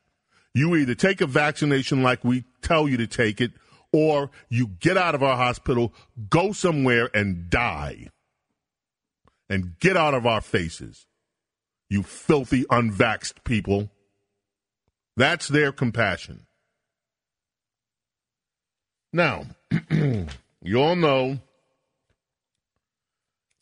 You 0.53 0.75
either 0.75 0.95
take 0.95 1.21
a 1.21 1.27
vaccination 1.27 2.01
like 2.01 2.23
we 2.23 2.45
tell 2.61 2.87
you 2.87 2.97
to 2.97 3.07
take 3.07 3.39
it, 3.41 3.51
or 3.91 4.29
you 4.49 4.67
get 4.79 4.97
out 4.97 5.15
of 5.15 5.23
our 5.23 5.35
hospital, 5.35 5.93
go 6.29 6.51
somewhere 6.51 7.09
and 7.13 7.49
die. 7.49 8.07
And 9.49 9.79
get 9.79 9.97
out 9.97 10.13
of 10.13 10.25
our 10.25 10.41
faces. 10.41 11.07
You 11.89 12.03
filthy, 12.03 12.65
unvaxxed 12.65 13.43
people. 13.43 13.89
That's 15.17 15.47
their 15.47 15.71
compassion. 15.71 16.45
Now, 19.11 19.47
you 19.91 20.81
all 20.81 20.95
know 20.95 21.39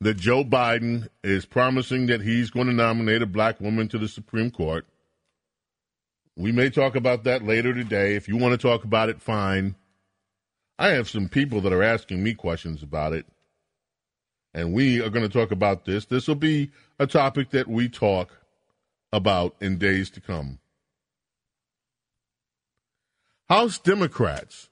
that 0.02 0.18
Joe 0.18 0.44
Biden 0.44 1.08
is 1.24 1.46
promising 1.46 2.08
that 2.08 2.22
he's 2.22 2.52
going 2.52 2.68
to 2.68 2.74
nominate 2.74 3.22
a 3.22 3.28
black 3.28 3.60
woman 3.60 3.88
to 3.88 3.98
the 3.98 4.08
Supreme 4.08 4.52
Court. 4.52 4.86
We 6.36 6.52
may 6.52 6.70
talk 6.70 6.96
about 6.96 7.24
that 7.24 7.44
later 7.44 7.74
today. 7.74 8.16
If 8.16 8.28
you 8.28 8.38
want 8.38 8.60
to 8.60 8.68
talk 8.68 8.84
about 8.84 9.10
it, 9.10 9.22
fine. 9.22 9.76
I 10.78 10.90
have 10.90 11.10
some 11.10 11.30
people 11.30 11.62
that 11.62 11.74
are 11.74 11.82
asking 11.82 12.22
me 12.22 12.36
questions 12.36 12.84
about 12.84 13.14
it. 13.14 13.26
And 14.58 14.74
we 14.74 15.00
are 15.04 15.12
going 15.12 15.22
to 15.22 15.32
talk 15.32 15.52
about 15.52 15.86
this. 15.86 16.06
This 16.06 16.28
will 16.28 16.34
be 16.34 16.72
a 16.98 17.06
topic 17.06 17.52
that 17.52 17.68
we 17.68 17.88
talk 17.88 18.40
about 19.14 19.56
in 19.62 19.78
days 19.78 20.10
to 20.10 20.20
come. 20.20 20.58
House 23.48 23.78
Democrats 23.78 24.70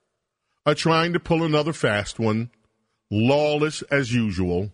are 0.65 0.73
trying 0.73 1.13
to 1.13 1.19
pull 1.19 1.43
another 1.43 1.71
fast 1.71 2.17
one, 2.17 2.49
lawless 3.11 3.83
as 3.83 4.11
usual. 4.11 4.71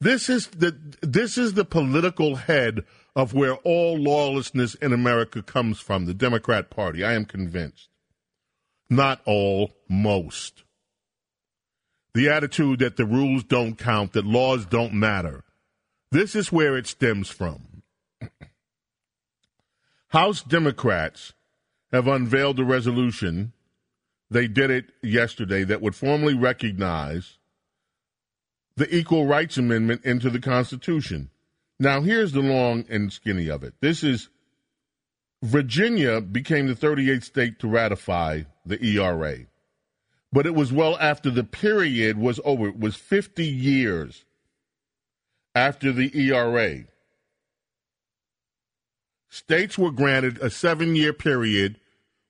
This 0.00 0.28
is 0.28 0.48
the 0.48 0.76
this 1.00 1.38
is 1.38 1.54
the 1.54 1.64
political 1.64 2.34
head 2.34 2.84
of 3.14 3.32
where 3.32 3.54
all 3.54 3.96
lawlessness 3.96 4.74
in 4.74 4.92
America 4.92 5.40
comes 5.40 5.78
from, 5.78 6.06
the 6.06 6.14
Democrat 6.14 6.68
Party. 6.68 7.04
I 7.04 7.12
am 7.12 7.26
convinced. 7.26 7.90
Not 8.90 9.20
all, 9.24 9.70
most. 9.88 10.64
The 12.14 12.28
attitude 12.28 12.80
that 12.80 12.96
the 12.96 13.06
rules 13.06 13.42
don't 13.44 13.78
count, 13.78 14.12
that 14.12 14.26
laws 14.26 14.66
don't 14.66 14.92
matter. 14.92 15.44
This 16.10 16.34
is 16.34 16.52
where 16.52 16.76
it 16.76 16.86
stems 16.86 17.30
from. 17.30 17.82
House 20.08 20.42
Democrats 20.42 21.32
have 21.90 22.06
unveiled 22.06 22.58
a 22.58 22.64
resolution. 22.64 23.52
They 24.30 24.46
did 24.46 24.70
it 24.70 24.92
yesterday 25.02 25.64
that 25.64 25.80
would 25.80 25.94
formally 25.94 26.34
recognize 26.34 27.38
the 28.76 28.94
Equal 28.94 29.26
Rights 29.26 29.56
Amendment 29.56 30.04
into 30.04 30.28
the 30.28 30.40
Constitution. 30.40 31.30
Now, 31.78 32.02
here's 32.02 32.32
the 32.32 32.40
long 32.40 32.84
and 32.88 33.12
skinny 33.12 33.48
of 33.48 33.62
it. 33.62 33.74
This 33.80 34.04
is 34.04 34.28
Virginia 35.42 36.20
became 36.20 36.68
the 36.68 36.74
38th 36.74 37.24
state 37.24 37.58
to 37.58 37.68
ratify 37.68 38.42
the 38.64 38.82
ERA. 38.84 39.38
But 40.32 40.46
it 40.46 40.54
was 40.54 40.72
well 40.72 40.96
after 40.98 41.30
the 41.30 41.44
period 41.44 42.16
was 42.16 42.40
over. 42.44 42.68
It 42.68 42.78
was 42.78 42.96
50 42.96 43.44
years 43.44 44.24
after 45.54 45.92
the 45.92 46.10
ERA. 46.18 46.84
States 49.28 49.76
were 49.78 49.90
granted 49.90 50.38
a 50.38 50.50
seven 50.50 50.96
year 50.96 51.12
period 51.12 51.78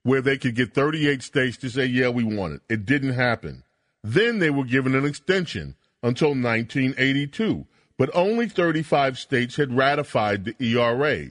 where 0.03 0.21
they 0.21 0.37
could 0.37 0.57
get 0.57 0.75
38 0.75 1.23
states 1.23 1.57
to 1.59 1.69
say, 1.69 1.85
yeah, 1.85 2.09
we 2.09 2.25
want 2.25 2.55
it. 2.55 2.63
It 2.69 2.87
didn't 2.87 3.15
happen. 3.15 3.63
Then 4.03 4.41
they 4.41 4.51
were 4.51 4.65
given 4.65 4.95
an 4.95 5.05
extension 5.05 5.77
until 6.03 6.31
1982, 6.31 7.67
but 7.97 8.11
only 8.15 8.49
35 8.49 9.17
states 9.19 9.57
had 9.57 9.77
ratified 9.77 10.45
the 10.45 10.57
ERA. 10.59 11.29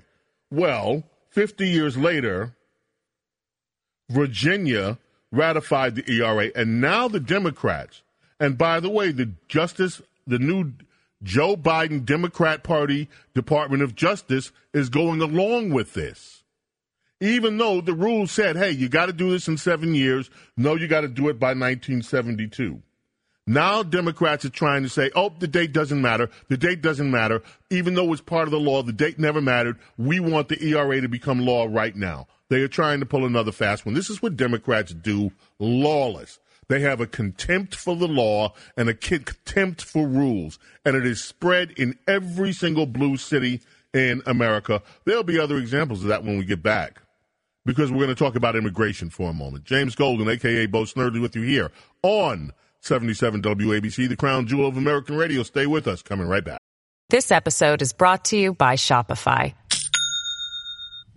Well, 0.50 1.04
50 1.30 1.68
years 1.68 1.98
later, 1.98 2.56
Virginia 4.10 4.98
ratified 5.32 5.96
the 5.96 6.10
ERA, 6.12 6.52
and 6.56 6.82
now 6.82 7.08
the 7.08 7.20
Democrats, 7.20 8.02
and 8.40 8.58
by 8.58 8.80
the 8.80 8.90
way, 8.90 9.12
the 9.12 9.32
Justice, 9.48 10.02
the 10.28 10.40
new 10.40 10.74
Joe 11.24 11.56
Biden 11.56 12.04
Democrat 12.04 12.64
Party 12.64 13.08
Department 13.34 13.84
of 13.84 13.96
Justice 13.96 14.52
is 14.74 14.90
going 14.90 15.22
along 15.22 15.70
with 15.70 15.94
this. 15.94 16.44
Even 17.20 17.58
though 17.58 17.82
the 17.82 17.94
rules 17.94 18.32
said, 18.32 18.56
hey, 18.56 18.72
you 18.72 18.90
got 18.90 19.06
to 19.06 19.14
do 19.14 19.30
this 19.30 19.48
in 19.48 19.58
seven 19.58 19.94
years. 19.94 20.32
No, 20.58 20.76
you 20.76 20.88
got 20.88 21.02
to 21.02 21.08
do 21.08 21.30
it 21.30 21.40
by 21.40 21.50
1972. 21.50 22.82
Now 23.46 23.84
Democrats 23.84 24.46
are 24.46 24.50
trying 24.50 24.84
to 24.84 24.90
say, 24.90 25.12
oh, 25.16 25.32
the 25.38 25.48
date 25.48 25.72
doesn't 25.72 26.02
matter. 26.02 26.30
The 26.48 26.58
date 26.58 26.82
doesn't 26.82 27.12
matter. 27.12 27.44
Even 27.70 27.94
though 27.94 28.12
it's 28.12 28.22
part 28.22 28.48
of 28.48 28.52
the 28.52 28.60
law, 28.60 28.82
the 28.82 28.94
date 28.94 29.20
never 29.20 29.42
mattered. 29.42 29.78
We 29.98 30.20
want 30.20 30.48
the 30.48 30.64
ERA 30.64 31.00
to 31.02 31.08
become 31.08 31.46
law 31.46 31.68
right 31.70 31.96
now. 31.96 32.28
They 32.52 32.60
are 32.64 32.68
trying 32.68 33.00
to 33.00 33.06
pull 33.06 33.26
another 33.26 33.54
fast 33.54 33.86
one. 33.86 33.96
This 33.96 34.10
is 34.10 34.22
what 34.22 34.36
Democrats 34.36 34.94
do 34.94 35.32
lawless. 35.58 36.38
They 36.68 36.82
have 36.82 37.00
a 37.00 37.08
contempt 37.08 37.76
for 37.76 37.96
the 37.96 38.10
law 38.10 38.52
and 38.76 38.90
a 38.90 38.94
contempt 38.94 39.82
for 39.82 40.06
rules. 40.06 40.60
And 40.84 40.98
it 40.98 41.06
is 41.06 41.24
spread 41.24 41.72
in 41.72 41.98
every 42.10 42.52
single 42.52 42.86
blue 42.86 43.16
city 43.16 43.62
in 43.94 44.22
America. 44.26 44.84
There'll 45.06 45.24
be 45.24 45.40
other 45.40 45.58
examples 45.60 46.02
of 46.02 46.10
that 46.10 46.26
when 46.26 46.38
we 46.38 46.44
get 46.44 46.62
back 46.62 47.02
because 47.66 47.90
we're 47.90 48.04
going 48.04 48.10
to 48.10 48.16
talk 48.16 48.36
about 48.36 48.58
immigration 48.58 49.10
for 49.10 49.30
a 49.30 49.34
moment. 49.34 49.64
James 49.64 49.96
Golden, 49.96 50.28
a.k.a. 50.28 50.68
Bo 50.68 50.84
Snerdley, 50.84 51.22
with 51.22 51.38
you 51.38 51.44
here 51.44 51.72
on 52.04 52.52
77 52.82 53.42
WABC, 53.42 54.10
the 54.10 54.18
crown 54.18 54.46
jewel 54.46 54.68
of 54.68 54.76
American 54.76 55.16
radio. 55.16 55.44
Stay 55.44 55.68
with 55.68 55.88
us. 55.88 56.02
Coming 56.02 56.28
right 56.28 56.44
back. 56.44 56.60
This 57.10 57.32
episode 57.32 57.82
is 57.82 57.94
brought 57.94 58.26
to 58.26 58.38
you 58.38 58.54
by 58.54 58.76
Shopify. 58.76 59.54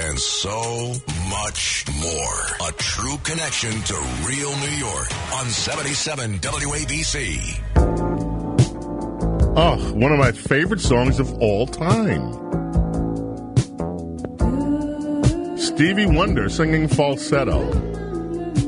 and 0.00 0.18
so 0.18 0.94
much 1.28 1.84
more. 2.00 2.68
A 2.68 2.72
true 2.72 3.16
connection 3.24 3.70
to 3.70 3.94
real 4.26 4.56
New 4.58 4.76
York 4.76 5.08
on 5.34 5.46
77 5.46 6.38
WABC. 6.38 7.60
Oh, 9.56 9.92
one 9.94 10.12
of 10.12 10.18
my 10.18 10.32
favorite 10.32 10.80
songs 10.80 11.18
of 11.18 11.32
all 11.40 11.66
time. 11.66 12.46
Stevie 15.58 16.06
Wonder 16.06 16.48
singing 16.48 16.86
falsetto. 16.88 17.68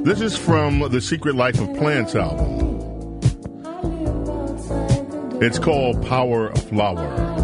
This 0.02 0.20
is 0.20 0.36
from 0.36 0.80
the 0.90 1.00
Secret 1.00 1.36
Life 1.36 1.60
of 1.60 1.72
Plants 1.76 2.14
album. 2.16 2.68
It's 5.42 5.58
called 5.58 6.04
Power 6.06 6.48
of 6.48 6.62
Flower. 6.68 7.39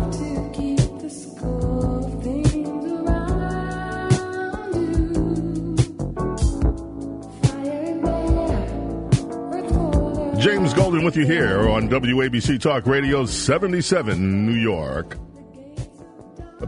James 10.38 10.74
Golden 10.74 11.02
with 11.04 11.16
you 11.16 11.24
here 11.24 11.68
on 11.68 11.88
WABC 11.88 12.60
Talk 12.60 12.86
Radio 12.86 13.24
77 13.24 14.46
New 14.46 14.52
York. 14.58 15.16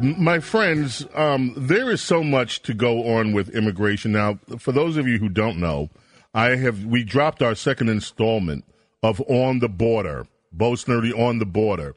My 0.01 0.41
friends, 0.41 1.07
um, 1.15 1.53
there 1.57 1.91
is 1.91 2.01
so 2.01 2.25
much 2.25 2.63
to 2.63 2.73
go 2.73 3.17
on 3.17 3.33
with 3.33 3.51
immigration. 3.51 4.13
Now, 4.13 4.39
for 4.59 4.73
those 4.73 4.97
of 4.97 5.07
you 5.07 5.19
who 5.19 5.29
don't 5.29 5.59
know, 5.59 5.91
I 6.33 6.57
have 6.57 6.85
we 6.87 7.05
dropped 7.05 7.43
our 7.43 7.55
second 7.55 7.91
installment 7.91 8.65
of 9.03 9.21
On 9.29 9.59
the 9.59 9.69
Border 9.69 10.27
Bo 10.53 10.73
on 10.73 11.39
the 11.39 11.47
border. 11.47 11.95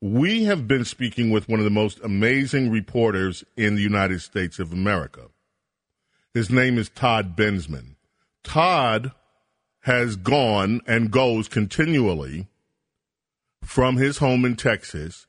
we 0.00 0.44
have 0.44 0.68
been 0.68 0.84
speaking 0.84 1.30
with 1.30 1.48
one 1.48 1.58
of 1.58 1.64
the 1.64 1.70
most 1.70 1.98
amazing 2.04 2.70
reporters 2.70 3.44
in 3.56 3.74
the 3.74 3.82
United 3.82 4.22
States 4.22 4.58
of 4.58 4.72
America. 4.72 5.22
His 6.32 6.48
name 6.48 6.78
is 6.78 6.88
Todd 6.88 7.36
Bensman. 7.36 7.96
Todd 8.44 9.12
has 9.88 10.16
gone 10.16 10.82
and 10.86 11.10
goes 11.10 11.48
continually 11.48 12.46
from 13.64 13.96
his 13.96 14.18
home 14.18 14.44
in 14.44 14.54
Texas 14.54 15.26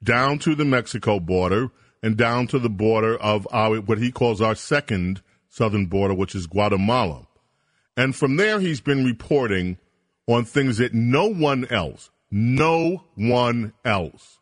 down 0.00 0.38
to 0.38 0.54
the 0.54 0.64
Mexico 0.64 1.18
border 1.18 1.72
and 2.00 2.16
down 2.16 2.46
to 2.46 2.60
the 2.60 2.68
border 2.68 3.16
of 3.16 3.48
our, 3.50 3.80
what 3.80 3.98
he 3.98 4.12
calls 4.12 4.40
our 4.40 4.54
second 4.54 5.20
southern 5.48 5.86
border, 5.86 6.14
which 6.14 6.36
is 6.36 6.46
Guatemala. 6.46 7.26
And 7.96 8.14
from 8.14 8.36
there, 8.36 8.60
he's 8.60 8.80
been 8.80 9.04
reporting 9.04 9.78
on 10.28 10.44
things 10.44 10.78
that 10.78 10.94
no 10.94 11.26
one 11.26 11.64
else, 11.64 12.10
no 12.30 13.02
one 13.16 13.72
else, 13.84 14.38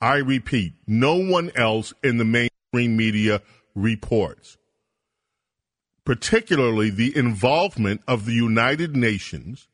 I 0.00 0.16
repeat, 0.16 0.72
no 0.86 1.16
one 1.16 1.52
else 1.54 1.92
in 2.02 2.16
the 2.16 2.24
mainstream 2.24 2.96
media 2.96 3.42
reports. 3.74 4.56
Particularly 6.06 6.88
the 6.88 7.14
involvement 7.14 8.00
of 8.08 8.24
the 8.24 8.32
United 8.32 8.96
Nations 8.96 9.68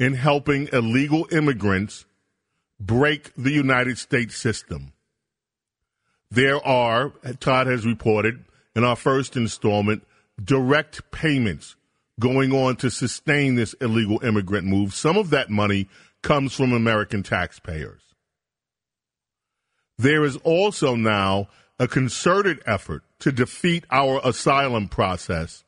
in 0.00 0.14
helping 0.14 0.68
illegal 0.72 1.28
immigrants 1.30 2.06
break 2.80 3.32
the 3.36 3.52
United 3.52 3.98
States 3.98 4.36
system. 4.36 4.92
There 6.30 6.64
are, 6.66 7.12
Todd 7.38 7.66
has 7.66 7.86
reported 7.86 8.44
in 8.74 8.82
our 8.82 8.96
first 8.96 9.36
installment, 9.36 10.04
direct 10.42 11.10
payments 11.12 11.76
going 12.18 12.52
on 12.52 12.76
to 12.76 12.90
sustain 12.90 13.54
this 13.54 13.74
illegal 13.74 14.22
immigrant 14.24 14.66
move. 14.66 14.94
Some 14.94 15.16
of 15.16 15.30
that 15.30 15.50
money 15.50 15.88
comes 16.22 16.54
from 16.54 16.72
American 16.72 17.22
taxpayers. 17.22 18.00
There 19.98 20.24
is 20.24 20.36
also 20.38 20.94
now 20.94 21.48
a 21.78 21.86
concerted 21.86 22.62
effort 22.66 23.02
to 23.20 23.30
defeat 23.30 23.84
our 23.90 24.20
asylum 24.24 24.88
process 24.88 25.63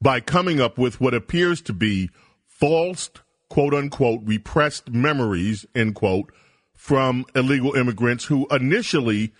by 0.00 0.20
coming 0.20 0.60
up 0.60 0.78
with 0.78 1.00
what 1.00 1.14
appears 1.14 1.60
to 1.62 1.72
be 1.72 2.10
false, 2.46 3.10
quote 3.48 3.74
unquote, 3.74 4.20
repressed 4.24 4.90
memories, 4.90 5.66
end 5.74 5.94
quote, 5.94 6.32
from 6.74 7.24
illegal 7.34 7.74
immigrants 7.74 8.24
who 8.24 8.46
initially 8.50 9.32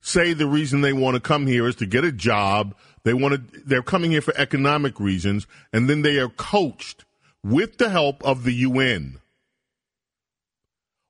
say 0.00 0.32
the 0.32 0.46
reason 0.46 0.80
they 0.80 0.92
want 0.92 1.14
to 1.14 1.20
come 1.20 1.46
here 1.46 1.66
is 1.66 1.76
to 1.76 1.86
get 1.86 2.04
a 2.04 2.12
job. 2.12 2.74
They 3.04 3.14
want 3.14 3.52
to, 3.52 3.60
they're 3.64 3.82
coming 3.82 4.10
here 4.10 4.20
for 4.20 4.36
economic 4.36 4.98
reasons, 5.00 5.46
and 5.72 5.88
then 5.88 6.02
they 6.02 6.18
are 6.18 6.28
coached 6.28 7.04
with 7.42 7.78
the 7.78 7.90
help 7.90 8.22
of 8.24 8.44
the 8.44 8.52
UN 8.54 9.20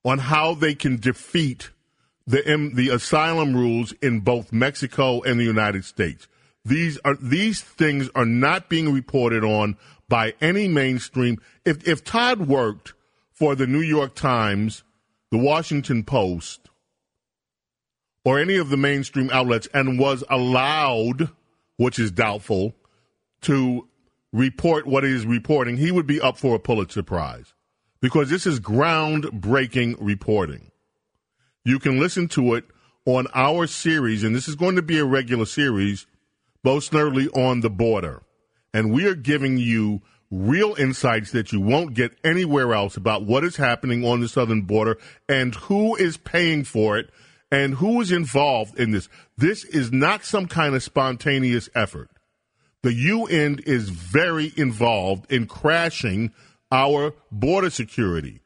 on 0.04 0.18
how 0.18 0.54
they 0.54 0.74
can 0.74 0.98
defeat 0.98 1.70
the 2.26 2.70
the 2.74 2.88
asylum 2.88 3.54
rules 3.54 3.92
in 4.02 4.20
both 4.20 4.52
Mexico 4.52 5.22
and 5.22 5.38
the 5.38 5.44
United 5.44 5.84
States. 5.84 6.26
These 6.64 6.98
are 7.04 7.16
these 7.16 7.60
things 7.60 8.08
are 8.14 8.24
not 8.24 8.68
being 8.68 8.92
reported 8.92 9.44
on 9.44 9.76
by 10.08 10.34
any 10.40 10.68
mainstream. 10.68 11.38
If 11.64 11.86
if 11.86 12.02
Todd 12.04 12.48
worked 12.48 12.94
for 13.32 13.54
the 13.54 13.66
New 13.66 13.82
York 13.82 14.14
Times, 14.14 14.82
the 15.30 15.38
Washington 15.38 16.04
Post, 16.04 16.70
or 18.24 18.38
any 18.38 18.56
of 18.56 18.70
the 18.70 18.76
mainstream 18.76 19.28
outlets 19.30 19.68
and 19.74 19.98
was 19.98 20.24
allowed, 20.30 21.30
which 21.76 21.98
is 21.98 22.10
doubtful, 22.10 22.74
to 23.42 23.86
report 24.32 24.86
what 24.86 25.04
he 25.04 25.10
is 25.10 25.26
reporting, 25.26 25.76
he 25.76 25.92
would 25.92 26.06
be 26.06 26.20
up 26.20 26.38
for 26.38 26.54
a 26.54 26.58
Pulitzer 26.58 27.02
Prize 27.02 27.52
because 28.00 28.30
this 28.30 28.46
is 28.46 28.60
groundbreaking 28.60 29.96
reporting. 30.00 30.70
You 31.64 31.78
can 31.78 31.98
listen 31.98 32.28
to 32.28 32.54
it 32.54 32.64
on 33.06 33.26
our 33.34 33.66
series, 33.66 34.24
and 34.24 34.34
this 34.34 34.48
is 34.48 34.56
going 34.56 34.76
to 34.76 34.82
be 34.82 34.98
a 34.98 35.04
regular 35.04 35.46
series, 35.46 36.06
most 36.64 36.92
notably 36.92 37.28
on 37.28 37.60
the 37.60 37.70
border. 37.70 38.22
And 38.72 38.92
we 38.92 39.06
are 39.06 39.14
giving 39.14 39.58
you 39.58 40.02
real 40.30 40.74
insights 40.78 41.30
that 41.30 41.52
you 41.52 41.60
won't 41.60 41.94
get 41.94 42.16
anywhere 42.24 42.74
else 42.74 42.96
about 42.96 43.24
what 43.24 43.44
is 43.44 43.56
happening 43.56 44.04
on 44.04 44.20
the 44.20 44.28
southern 44.28 44.62
border 44.62 44.98
and 45.28 45.54
who 45.54 45.94
is 45.94 46.16
paying 46.16 46.64
for 46.64 46.98
it 46.98 47.10
and 47.52 47.74
who 47.74 48.00
is 48.00 48.10
involved 48.10 48.78
in 48.78 48.90
this. 48.90 49.08
This 49.36 49.64
is 49.64 49.92
not 49.92 50.24
some 50.24 50.46
kind 50.46 50.74
of 50.74 50.82
spontaneous 50.82 51.68
effort. 51.74 52.10
The 52.82 52.92
UN 52.92 53.60
is 53.64 53.90
very 53.90 54.52
involved 54.56 55.30
in 55.32 55.46
crashing 55.46 56.32
our 56.72 57.14
border 57.30 57.70
security. 57.70 58.40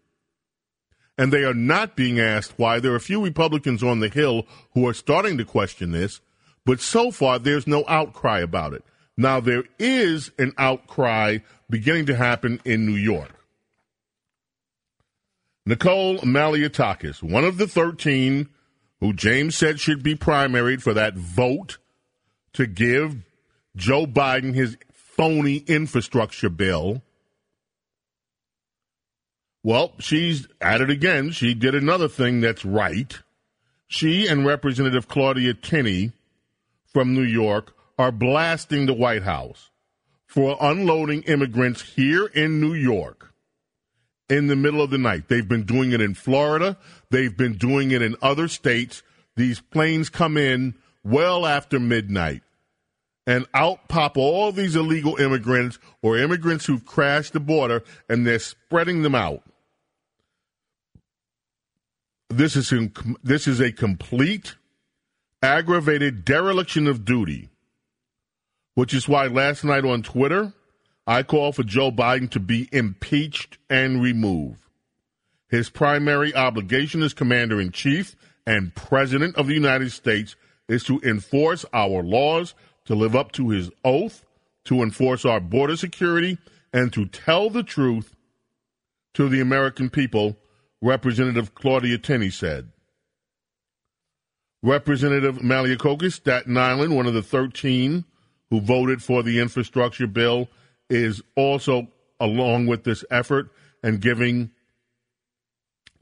And 1.17 1.33
they 1.33 1.43
are 1.43 1.55
not 1.55 1.97
being 1.97 2.21
asked 2.21 2.55
why. 2.57 2.79
There 2.79 2.93
are 2.93 2.97
a 2.97 3.01
few 3.01 3.23
Republicans 3.23 3.83
on 3.83 3.99
the 4.01 4.09
Hill 4.09 4.47
who 4.75 4.87
are 4.87 4.95
starting 4.95 5.39
to 5.39 5.45
question 5.45 5.91
this, 5.91 6.21
but 6.69 6.83
so 6.83 7.11
far 7.11 7.39
there's 7.39 7.67
no 7.67 7.83
outcry 7.89 8.41
about 8.41 8.75
it. 8.75 8.85
Now, 9.17 9.41
there 9.41 9.65
is 9.79 10.31
an 10.39 10.53
outcry 10.59 11.39
beginning 11.71 12.05
to 12.07 12.15
happen 12.15 12.61
in 12.63 12.85
New 12.85 12.93
York. 12.93 13.33
Nicole 15.65 16.19
Malliotakis, 16.19 17.23
one 17.23 17.45
of 17.45 17.57
the 17.57 17.67
13 17.67 18.51
who 19.01 19.15
James 19.15 19.57
said 19.57 19.81
should 19.81 20.03
be 20.03 20.15
primaried 20.15 20.83
for 20.83 20.93
that 20.93 21.15
vote 21.15 21.79
to 22.53 22.67
give 22.67 23.17
Joe 23.75 24.05
Biden 24.05 24.55
his 24.55 24.77
phony 24.93 25.65
infrastructure 25.67 26.51
bill. 26.51 27.01
Well, 29.63 29.95
she's 30.01 30.47
at 30.61 30.83
it 30.83 30.91
again. 30.91 31.31
She 31.31 31.55
did 31.55 31.75
another 31.75 32.09
thing 32.09 32.43
that's 32.43 32.67
right. 32.67 33.19
She 33.87 34.27
and 34.27 34.45
Representative 34.45 35.09
Claudia 35.09 35.55
Tenney 35.55 36.13
from 36.99 37.15
New 37.15 37.23
York 37.23 37.77
are 37.97 38.11
blasting 38.11 38.87
the 38.87 38.93
White 38.93 39.23
House 39.23 39.71
for 40.27 40.57
unloading 40.61 41.23
immigrants 41.23 41.95
here 41.95 42.27
in 42.27 42.61
New 42.61 42.75
York 42.75 43.33
in 44.29 44.49
the 44.49 44.57
middle 44.57 44.83
of 44.83 44.91
the 44.91 44.99
night. 44.99 45.29
They've 45.29 45.49
been 45.49 45.63
doing 45.63 45.93
it 45.93 46.01
in 46.01 46.15
Florida. 46.15 46.77
They've 47.13 47.37
been 47.37 47.57
doing 47.57 47.93
it 47.93 48.03
in 48.03 48.17
other 48.21 48.49
states. 48.49 49.05
These 49.37 49.61
planes 49.61 50.11
come 50.11 50.37
in 50.37 50.75
well 51.05 51.47
after 51.47 51.79
midnight. 51.79 52.43
And 53.29 53.47
out 53.55 53.87
pop 53.87 54.17
all 54.17 54.51
these 54.51 54.75
illegal 54.75 55.19
immigrants 55.19 55.79
or 56.03 56.19
immigrants 56.19 56.67
who've 56.67 56.85
crashed 56.85 57.33
the 57.33 57.39
border, 57.39 57.85
and 58.09 58.27
they're 58.27 58.41
spreading 58.41 59.03
them 59.03 59.15
out. 59.15 59.45
This 62.29 62.57
is 62.57 62.73
this 63.23 63.47
is 63.47 63.61
a 63.61 63.71
complete 63.71 64.57
aggravated 65.43 66.25
dereliction 66.25 66.87
of 66.87 67.05
duty, 67.05 67.49
which 68.75 68.93
is 68.93 69.09
why 69.09 69.27
last 69.27 69.65
night 69.65 69.85
on 69.85 70.03
Twitter 70.03 70.53
I 71.07 71.23
called 71.23 71.57
for 71.57 71.63
Joe 71.63 71.91
Biden 71.91 72.29
to 72.31 72.41
be 72.41 72.69
impeached 72.73 73.59
and 73.71 74.03
removed. 74.03 74.61
His 75.49 75.71
primary 75.71 76.35
obligation 76.35 77.03
as 77.03 77.15
commander 77.15 77.61
in 77.61 77.73
chief 77.73 78.15
and 78.47 78.75
president 78.75 79.37
of 79.37 79.47
the 79.47 79.55
United 79.55 79.93
States 79.93 80.37
is 80.69 80.85
to 80.85 81.01
enforce 81.03 81.65
our 81.73 82.03
laws, 82.03 82.55
to 82.85 82.95
live 82.95 83.17
up 83.17 83.33
to 83.33 83.49
his 83.51 83.71
oath, 83.85 84.27
to 84.65 84.83
enforce 84.83 85.25
our 85.25 85.41
border 85.41 85.77
security, 85.77 86.37
and 86.73 86.93
to 86.93 87.07
tell 87.07 87.49
the 87.49 87.63
truth 87.63 88.15
to 89.15 89.29
the 89.29 89.41
American 89.41 89.89
people, 89.89 90.37
Representative 90.83 91.55
Claudia 91.55 91.97
Tenney 91.97 92.31
said. 92.31 92.71
Representative 94.63 95.39
Magliacocca, 95.39 96.13
Staten 96.13 96.57
Island, 96.57 96.97
one 96.97 97.07
of 97.07 97.15
the 97.15 97.23
13 97.23 98.05
who 98.51 98.61
voted 98.61 99.03
for 99.03 99.23
the 99.23 99.41
infrastructure 99.41 100.07
bill, 100.07 100.49
is 100.91 101.23
also 101.37 101.89
along 102.19 102.67
with 102.67 102.85
this 102.85 103.05
effort 103.11 103.51
and 103.83 104.01
giving 104.01 104.51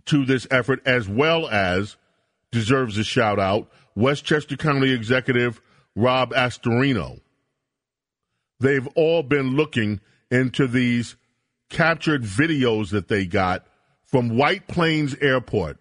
to 0.07 0.25
this 0.25 0.47
effort 0.51 0.81
as 0.87 1.09
well 1.09 1.49
as 1.49 1.97
deserves 2.53 2.97
a 2.97 3.05
shout 3.05 3.39
out 3.39 3.69
Westchester 3.95 4.57
County 4.57 4.93
Executive 4.93 5.61
Rob 5.95 6.33
Astorino. 6.33 7.21
They've 8.61 8.87
all 8.95 9.23
been 9.23 9.57
looking 9.57 10.01
into 10.31 10.67
these 10.67 11.17
captured 11.69 12.23
videos 12.23 12.91
that 12.91 13.09
they 13.09 13.27
got 13.27 13.67
from 14.05 14.37
White 14.37 14.69
Plains 14.69 15.15
Airport. 15.21 15.79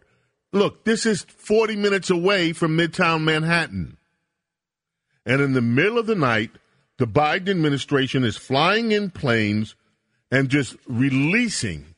Look, 0.55 0.85
this 0.85 1.05
is 1.05 1.23
40 1.23 1.75
minutes 1.75 2.09
away 2.09 2.53
from 2.53 2.77
Midtown 2.77 3.23
Manhattan. 3.23 3.97
And 5.25 5.41
in 5.41 5.51
the 5.51 5.61
middle 5.61 5.97
of 5.97 6.05
the 6.05 6.15
night, 6.15 6.49
the 6.97 7.05
Biden 7.05 7.49
administration 7.49 8.23
is 8.23 8.37
flying 8.37 8.93
in 8.93 9.11
planes 9.11 9.75
and 10.31 10.47
just 10.47 10.77
releasing 10.87 11.93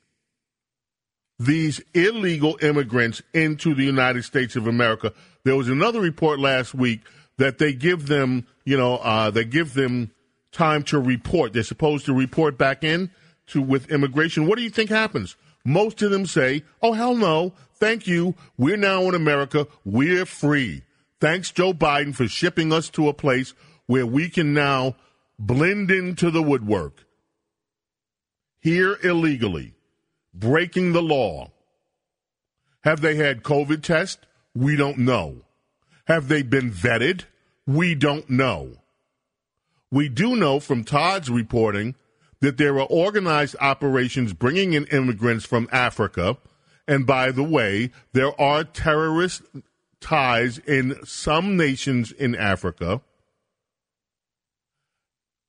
these 1.38 1.82
illegal 1.94 2.58
immigrants 2.64 3.22
into 3.32 3.76
the 3.76 3.84
United 3.84 4.26
States 4.26 4.56
of 4.56 4.66
America. 4.66 5.14
There 5.44 5.56
was 5.56 5.70
another 5.70 6.02
report 6.02 6.40
last 6.40 6.74
week 6.74 7.02
that 7.38 7.60
they 7.60 7.74
give 7.74 8.08
them, 8.08 8.48
you 8.66 8.76
know, 8.76 8.96
uh, 8.98 9.30
they 9.30 9.46
give 9.46 9.76
them 9.76 10.10
time 10.52 10.82
to 10.86 11.00
report. 11.00 11.54
They're 11.54 11.62
supposed 11.62 12.08
to 12.08 12.14
report 12.14 12.58
back 12.58 12.84
in 12.84 13.12
to 13.50 13.62
with 13.62 13.92
immigration. 13.92 14.48
What 14.48 14.58
do 14.58 14.64
you 14.64 14.72
think 14.72 14.90
happens? 14.90 15.36
most 15.68 16.02
of 16.02 16.12
them 16.12 16.26
say, 16.26 16.64
oh, 16.82 16.94
hell 16.94 17.14
no, 17.14 17.54
thank 17.80 18.08
you. 18.08 18.36
We're 18.58 18.78
now 18.78 19.04
in 19.04 19.16
America. 19.16 19.68
We're 19.86 20.26
free. 20.26 20.84
Thanks, 21.20 21.52
Joe 21.52 21.74
Biden, 21.74 22.14
for 22.14 22.28
shipping 22.28 22.72
us 22.72 22.90
to 22.90 23.10
a 23.10 23.14
place 23.14 23.54
where 23.88 24.06
we 24.06 24.30
can 24.30 24.54
now 24.54 24.96
blend 25.40 25.90
into 25.92 26.30
the 26.30 26.44
woodwork 26.44 27.06
here 28.60 28.98
illegally, 29.04 29.74
breaking 30.34 30.94
the 30.94 31.02
law. 31.02 31.52
Have 32.82 33.02
they 33.02 33.16
had 33.16 33.44
COVID 33.44 33.82
test? 33.82 34.20
We 34.54 34.76
don't 34.76 34.98
know. 34.98 35.42
Have 36.06 36.28
they 36.28 36.42
been 36.42 36.72
vetted? 36.72 37.26
We 37.66 37.96
don't 37.96 38.30
know. 38.30 38.74
We 39.92 40.10
do 40.10 40.36
know 40.36 40.60
from 40.60 40.84
Todd's 40.84 41.30
reporting 41.30 41.96
that 42.40 42.58
there 42.58 42.78
are 42.80 42.88
organized 42.88 43.56
operations 43.60 44.34
bringing 44.34 44.74
in 44.74 44.86
immigrants 44.86 45.46
from 45.46 45.70
Africa. 45.72 46.38
And 46.88 47.06
by 47.06 47.32
the 47.32 47.44
way, 47.44 47.92
there 48.14 48.40
are 48.40 48.64
terrorist 48.64 49.42
ties 50.00 50.58
in 50.60 50.96
some 51.04 51.58
nations 51.58 52.12
in 52.12 52.36
Africa. 52.36 53.02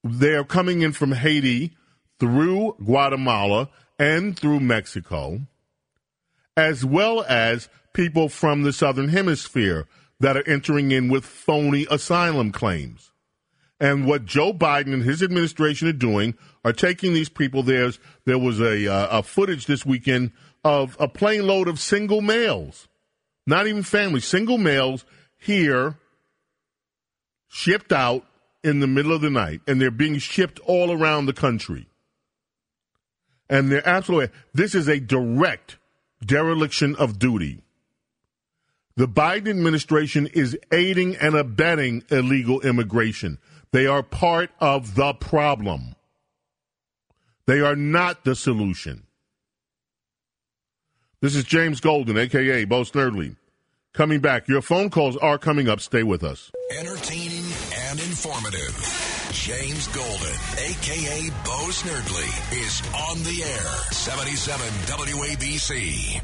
They're 0.02 0.44
coming 0.44 0.82
in 0.82 0.92
from 0.92 1.12
Haiti 1.12 1.76
through 2.18 2.76
Guatemala 2.84 3.68
and 3.98 4.38
through 4.38 4.60
Mexico, 4.60 5.40
as 6.56 6.84
well 6.84 7.24
as 7.28 7.68
people 7.92 8.28
from 8.28 8.62
the 8.62 8.72
Southern 8.72 9.08
Hemisphere 9.08 9.86
that 10.20 10.36
are 10.36 10.48
entering 10.48 10.90
in 10.90 11.08
with 11.08 11.24
phony 11.24 11.86
asylum 11.90 12.50
claims. 12.50 13.12
And 13.80 14.06
what 14.06 14.24
Joe 14.24 14.52
Biden 14.52 14.92
and 14.92 15.04
his 15.04 15.22
administration 15.22 15.86
are 15.86 15.92
doing 15.92 16.34
are 16.64 16.72
taking 16.72 17.14
these 17.14 17.28
people. 17.28 17.62
There's 17.62 18.00
there 18.24 18.38
was 18.38 18.60
a, 18.60 18.92
uh, 18.92 19.18
a 19.18 19.22
footage 19.22 19.66
this 19.66 19.86
weekend 19.86 20.32
of 20.68 20.98
a 21.00 21.08
plane 21.08 21.46
load 21.46 21.66
of 21.66 21.80
single 21.80 22.20
males, 22.20 22.88
not 23.46 23.66
even 23.66 23.82
families, 23.82 24.26
single 24.26 24.58
males 24.58 25.06
here, 25.38 25.96
shipped 27.48 27.90
out 27.90 28.26
in 28.62 28.80
the 28.80 28.86
middle 28.86 29.14
of 29.14 29.22
the 29.22 29.30
night, 29.30 29.62
and 29.66 29.80
they're 29.80 29.90
being 29.90 30.18
shipped 30.18 30.60
all 30.66 30.92
around 30.92 31.24
the 31.24 31.32
country. 31.32 31.86
And 33.48 33.72
they're 33.72 33.88
absolutely 33.88 34.28
this 34.52 34.74
is 34.74 34.88
a 34.88 35.00
direct 35.00 35.78
dereliction 36.22 36.94
of 36.96 37.18
duty. 37.18 37.62
The 38.96 39.08
Biden 39.08 39.48
administration 39.48 40.26
is 40.26 40.58
aiding 40.70 41.16
and 41.16 41.34
abetting 41.34 42.02
illegal 42.10 42.60
immigration. 42.60 43.38
They 43.70 43.86
are 43.86 44.02
part 44.02 44.50
of 44.60 44.96
the 44.96 45.14
problem. 45.14 45.94
They 47.46 47.60
are 47.60 47.76
not 47.76 48.24
the 48.24 48.34
solution. 48.34 49.07
This 51.20 51.34
is 51.34 51.42
James 51.42 51.80
Golden, 51.80 52.16
aka 52.16 52.64
Bo 52.64 52.82
Snerdley. 52.82 53.34
Coming 53.92 54.20
back. 54.20 54.46
Your 54.46 54.62
phone 54.62 54.88
calls 54.88 55.16
are 55.16 55.36
coming 55.36 55.68
up. 55.68 55.80
Stay 55.80 56.04
with 56.04 56.22
us. 56.22 56.52
Entertaining 56.78 57.44
and 57.88 57.98
informative. 57.98 58.70
James 59.32 59.88
Golden, 59.88 60.36
aka 60.58 61.30
Bo 61.44 61.58
Snerdley, 61.72 62.30
is 62.56 62.82
on 63.10 63.18
the 63.24 63.42
air. 63.42 63.66
77 63.90 64.64
WABC. 64.86 66.20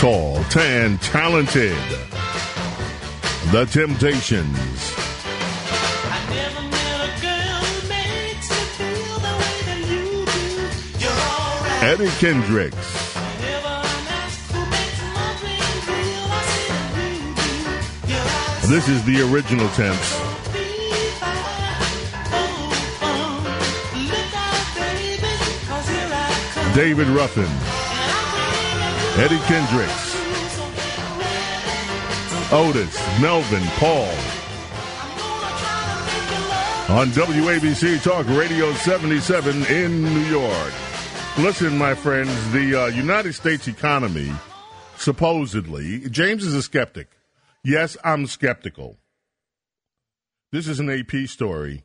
Tall, 0.00 0.42
tan, 0.50 0.98
talented. 0.98 1.76
The 3.52 3.66
Temptations. 3.66 4.93
Eddie 11.86 12.08
Kendricks. 12.12 13.14
This 18.70 18.88
is 18.88 19.04
the 19.04 19.20
original 19.30 19.68
Temps. 19.68 20.14
David 26.74 27.06
Ruffin. 27.08 27.44
Eddie 29.22 29.36
Kendricks. 29.40 30.14
Otis, 32.50 33.20
Melvin, 33.20 33.62
Paul. 33.76 34.08
On 36.96 37.08
WABC 37.08 38.02
Talk 38.02 38.26
Radio 38.28 38.72
77 38.72 39.66
in 39.66 40.02
New 40.02 40.24
York. 40.30 40.72
Listen, 41.36 41.76
my 41.76 41.96
friends, 41.96 42.30
the 42.52 42.80
uh, 42.80 42.86
United 42.86 43.32
States 43.32 43.66
economy, 43.66 44.30
supposedly, 44.96 46.08
James 46.08 46.44
is 46.44 46.54
a 46.54 46.62
skeptic. 46.62 47.08
Yes, 47.64 47.96
I'm 48.04 48.28
skeptical. 48.28 48.98
This 50.52 50.68
is 50.68 50.78
an 50.78 50.88
AP 50.88 51.26
story. 51.26 51.82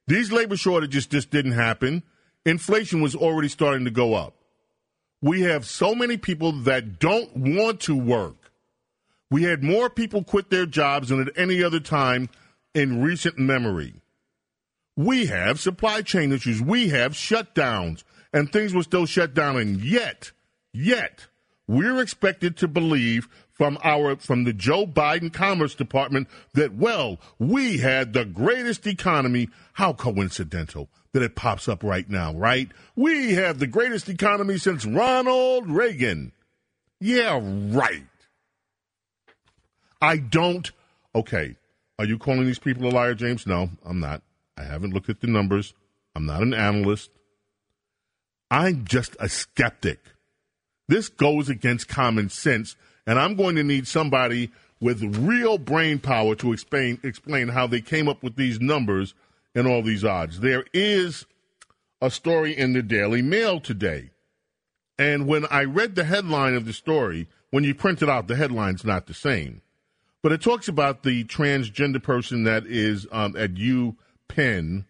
These 0.07 0.33
labor 0.33 0.57
shortages 0.57 1.07
just 1.07 1.29
didn't 1.29 1.53
happen. 1.53 2.03
Inflation 2.45 3.01
was 3.01 3.15
already 3.15 3.47
starting 3.47 3.85
to 3.85 3.91
go 3.91 4.13
up. 4.13 4.33
We 5.25 5.41
have 5.41 5.65
so 5.65 5.95
many 5.95 6.17
people 6.17 6.51
that 6.51 6.99
don't 6.99 7.35
want 7.35 7.79
to 7.81 7.97
work. 7.97 8.51
We 9.31 9.41
had 9.41 9.63
more 9.63 9.89
people 9.89 10.23
quit 10.23 10.51
their 10.51 10.67
jobs 10.67 11.09
than 11.09 11.19
at 11.19 11.35
any 11.35 11.63
other 11.63 11.79
time 11.79 12.29
in 12.75 13.01
recent 13.01 13.39
memory. 13.39 13.95
We 14.95 15.25
have 15.25 15.59
supply 15.59 16.03
chain 16.03 16.31
issues. 16.31 16.61
We 16.61 16.89
have 16.89 17.13
shutdowns, 17.13 18.03
and 18.31 18.51
things 18.51 18.75
were 18.75 18.83
still 18.83 19.07
shut 19.07 19.33
down. 19.33 19.57
And 19.57 19.81
yet, 19.81 20.31
yet, 20.71 21.25
we're 21.67 22.03
expected 22.03 22.55
to 22.57 22.67
believe 22.67 23.27
from 23.55 23.77
our 23.83 24.15
from 24.17 24.43
the 24.43 24.53
Joe 24.53 24.85
Biden 24.85 25.33
Commerce 25.33 25.73
Department 25.75 26.27
that 26.53 26.75
well, 26.75 27.19
we 27.39 27.79
had 27.79 28.13
the 28.13 28.25
greatest 28.25 28.85
economy. 28.85 29.49
How 29.73 29.91
coincidental 29.93 30.89
that 31.11 31.23
it 31.23 31.35
pops 31.35 31.67
up 31.67 31.83
right 31.83 32.09
now, 32.09 32.33
right? 32.33 32.69
We 32.95 33.33
have 33.33 33.59
the 33.59 33.67
greatest 33.67 34.07
economy 34.07 34.57
since 34.57 34.85
Ronald 34.85 35.69
Reagan. 35.69 36.31
Yeah, 36.99 37.39
right. 37.41 38.05
I 40.01 40.17
don't 40.17 40.71
Okay. 41.15 41.55
Are 41.97 42.05
you 42.05 42.17
calling 42.17 42.45
these 42.45 42.59
people 42.59 42.85
a 42.87 42.91
liar, 42.91 43.15
James? 43.15 43.47
No, 43.47 43.69
I'm 43.85 44.01
not. 44.01 44.21
I 44.57 44.63
haven't 44.63 44.93
looked 44.93 45.09
at 45.09 45.21
the 45.21 45.27
numbers. 45.27 45.73
I'm 46.13 46.25
not 46.25 46.41
an 46.41 46.53
analyst. 46.53 47.09
I'm 48.51 48.83
just 48.83 49.15
a 49.19 49.29
skeptic. 49.29 49.99
This 50.89 51.07
goes 51.07 51.49
against 51.49 51.87
common 51.87 52.29
sense, 52.29 52.75
and 53.05 53.19
I'm 53.19 53.35
going 53.35 53.55
to 53.55 53.63
need 53.63 53.87
somebody 53.87 54.51
with 54.79 55.17
real 55.17 55.57
brain 55.57 55.99
power 55.99 56.35
to 56.35 56.53
explain 56.53 56.99
explain 57.03 57.49
how 57.49 57.67
they 57.67 57.81
came 57.81 58.07
up 58.07 58.23
with 58.23 58.35
these 58.35 58.59
numbers 58.59 59.13
and 59.53 59.67
all 59.67 59.81
these 59.81 60.03
odds. 60.03 60.41
There 60.41 60.65
is 60.73 61.25
a 62.01 62.11
story 62.11 62.55
in 62.55 62.73
the 62.73 62.83
Daily 62.83 63.21
Mail 63.21 63.59
today. 63.59 64.11
And 64.97 65.27
when 65.27 65.45
I 65.47 65.63
read 65.63 65.95
the 65.95 66.03
headline 66.05 66.53
of 66.53 66.65
the 66.65 66.73
story, 66.73 67.27
when 67.51 67.63
you 67.63 67.75
print 67.75 68.01
it 68.01 68.09
out, 68.09 68.27
the 68.27 68.35
headline's 68.35 68.85
not 68.85 69.07
the 69.07 69.13
same. 69.13 69.61
But 70.21 70.31
it 70.31 70.41
talks 70.41 70.67
about 70.67 71.03
the 71.03 71.23
transgender 71.25 72.01
person 72.01 72.43
that 72.43 72.65
is 72.65 73.07
um, 73.11 73.35
at 73.37 73.57
U 73.57 73.95
Penn, 74.27 74.85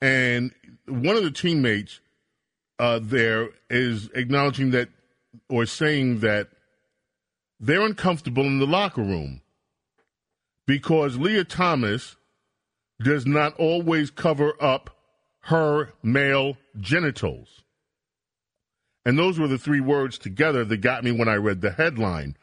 and 0.00 0.52
one 0.86 1.16
of 1.16 1.24
the 1.24 1.30
teammates 1.30 2.00
uh, 2.78 3.00
there 3.02 3.50
is 3.70 4.08
acknowledging 4.14 4.70
that 4.70 4.88
or 5.48 5.66
saying 5.66 6.20
that 6.20 6.48
they're 7.58 7.82
uncomfortable 7.82 8.44
in 8.44 8.58
the 8.58 8.66
locker 8.66 9.02
room 9.02 9.40
because 10.66 11.16
Lia 11.16 11.44
Thomas 11.44 12.16
does 13.02 13.26
not 13.26 13.54
always 13.56 14.10
cover 14.10 14.52
up 14.60 14.90
her 15.40 15.92
male 16.02 16.56
genitals. 16.78 17.62
And 19.04 19.16
those 19.16 19.38
were 19.38 19.46
the 19.46 19.58
three 19.58 19.80
words 19.80 20.18
together 20.18 20.64
that 20.64 20.78
got 20.78 21.04
me 21.04 21.12
when 21.12 21.28
I 21.28 21.36
read 21.36 21.60
the 21.60 21.70
headline. 21.70 22.36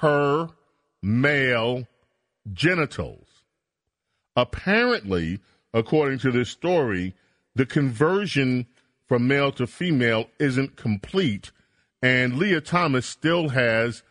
Her 0.00 0.48
male 1.02 1.86
genitals. 2.52 3.26
Apparently, 4.34 5.40
according 5.74 6.18
to 6.20 6.30
this 6.30 6.48
story, 6.48 7.14
the 7.54 7.66
conversion 7.66 8.66
from 9.06 9.28
male 9.28 9.52
to 9.52 9.66
female 9.66 10.26
isn't 10.38 10.76
complete, 10.76 11.52
and 12.02 12.38
Lia 12.38 12.60
Thomas 12.60 13.06
still 13.06 13.50
has 13.50 14.02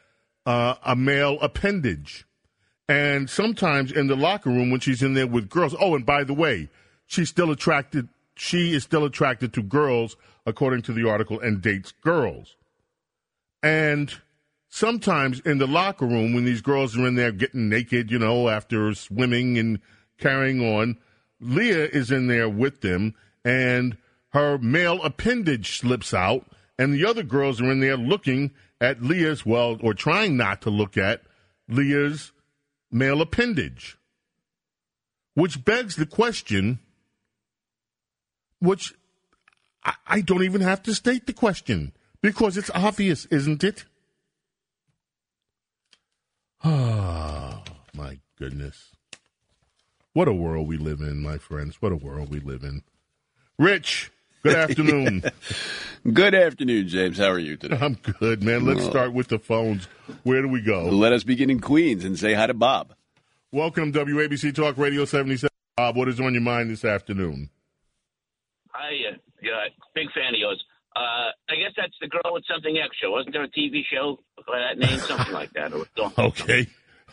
uh, 0.46 0.76
a 0.86 0.96
male 0.96 1.38
appendage. 1.42 2.26
And 2.88 3.30
sometimes 3.30 3.92
in 3.92 4.08
the 4.08 4.16
locker 4.16 4.50
room 4.50 4.70
when 4.70 4.80
she's 4.80 5.02
in 5.02 5.14
there 5.14 5.28
with 5.28 5.50
girls, 5.50 5.76
oh, 5.80 5.96
and 5.96 6.06
by 6.06 6.24
the 6.24 6.34
way, 6.34 6.70
she's 7.08 7.30
still 7.30 7.52
attracted. 7.52 8.08
She 8.36 8.74
is 8.74 8.84
still 8.84 9.06
attracted 9.06 9.54
to 9.54 9.64
girls, 9.64 10.16
according 10.46 10.84
to 10.84 10.94
the 10.94 11.10
article, 11.10 11.40
and 11.40 11.62
dates 11.62 11.94
girls. 12.04 12.56
And 13.64 14.14
sometimes 14.70 15.40
in 15.40 15.58
the 15.58 15.68
locker 15.68 16.06
room, 16.06 16.34
when 16.34 16.46
these 16.46 16.62
girls 16.62 16.96
are 16.98 17.08
in 17.08 17.16
there 17.16 17.32
getting 17.32 17.70
naked, 17.70 18.12
you 18.12 18.20
know, 18.20 18.50
after 18.50 18.94
swimming 18.94 19.58
and 19.58 19.80
carrying 20.20 20.62
on, 20.62 20.98
Lia 21.40 21.86
is 21.86 22.12
in 22.12 22.28
there 22.28 22.50
with 22.50 22.82
them, 22.82 23.16
and 23.44 23.98
her 24.30 24.58
male 24.58 25.02
appendage 25.02 25.80
slips 25.80 26.14
out, 26.14 26.46
and 26.78 26.94
the 26.94 27.06
other 27.06 27.24
girls 27.24 27.62
are 27.62 27.72
in 27.72 27.80
there 27.80 27.98
looking 27.98 28.52
at 28.82 29.02
Lia's, 29.02 29.46
well, 29.46 29.78
or 29.82 29.94
trying 29.94 30.38
not 30.38 30.62
to 30.62 30.70
look 30.70 30.98
at 30.98 31.22
Lia's 31.68 32.32
male 32.92 33.22
appendage. 33.22 33.98
Which 35.34 35.66
begs 35.66 35.96
the 35.96 36.06
question, 36.06 36.80
which 38.60 38.94
I, 39.84 39.94
I 40.08 40.22
don't 40.22 40.44
even 40.44 40.62
have 40.62 40.84
to 40.84 40.96
state 40.96 41.28
the 41.28 41.34
question 41.34 41.94
because 42.22 42.58
it's 42.58 42.72
obvious, 42.74 43.26
isn't 43.26 43.64
it? 43.64 43.86
Oh, 46.64 47.64
my 47.94 48.20
goodness. 48.38 48.92
What 50.14 50.28
a 50.30 50.34
world 50.34 50.68
we 50.68 50.78
live 50.78 51.02
in, 51.02 51.22
my 51.22 51.38
friends. 51.38 51.82
What 51.82 51.92
a 51.92 51.98
world 51.98 52.30
we 52.30 52.40
live 52.40 52.64
in. 52.64 52.84
Rich, 53.60 54.12
good 54.46 54.56
afternoon. 54.56 55.24
good 56.14 56.36
afternoon, 56.36 56.88
James. 56.88 57.18
How 57.18 57.30
are 57.30 57.40
you 57.40 57.58
today? 57.58 57.78
I'm 57.82 57.96
good, 57.96 58.44
man. 58.44 58.66
Let's 58.66 58.86
start 58.86 59.12
with 59.12 59.28
the 59.28 59.40
phones. 59.40 59.88
Where 60.24 60.42
do 60.42 60.48
we 60.48 60.62
go? 60.62 60.84
Let 60.86 61.14
us 61.14 61.24
begin 61.24 61.50
in 61.50 61.60
Queens 61.60 62.06
and 62.06 62.18
say 62.18 62.34
hi 62.34 62.46
to 62.48 62.54
Bob. 62.54 62.94
Welcome, 63.52 63.92
WABC 63.92 64.54
Talk 64.54 64.78
Radio 64.78 65.06
77. 65.06 65.50
Bob, 65.76 65.96
what 65.96 66.08
is 66.08 66.20
on 66.20 66.34
your 66.34 66.44
mind 66.44 66.70
this 66.70 66.86
afternoon? 66.86 67.50
Hi, 68.70 68.92
uh, 69.10 69.18
yeah, 69.42 69.66
big 69.96 70.12
fan 70.12 70.36
of 70.36 70.40
yours. 70.40 70.64
Uh, 70.96 71.32
I 71.50 71.56
guess 71.56 71.74
that's 71.76 71.96
the 72.00 72.08
girl 72.08 72.34
with 72.34 72.44
something 72.50 72.78
extra. 72.78 73.10
Wasn't 73.10 73.34
there 73.34 73.44
a 73.44 73.50
TV 73.50 73.82
show 73.92 74.20
by 74.48 74.60
that 74.60 74.78
name? 74.78 75.00
Something 75.00 75.34
like 75.34 75.52
that. 75.54 75.74
okay. 76.20 76.68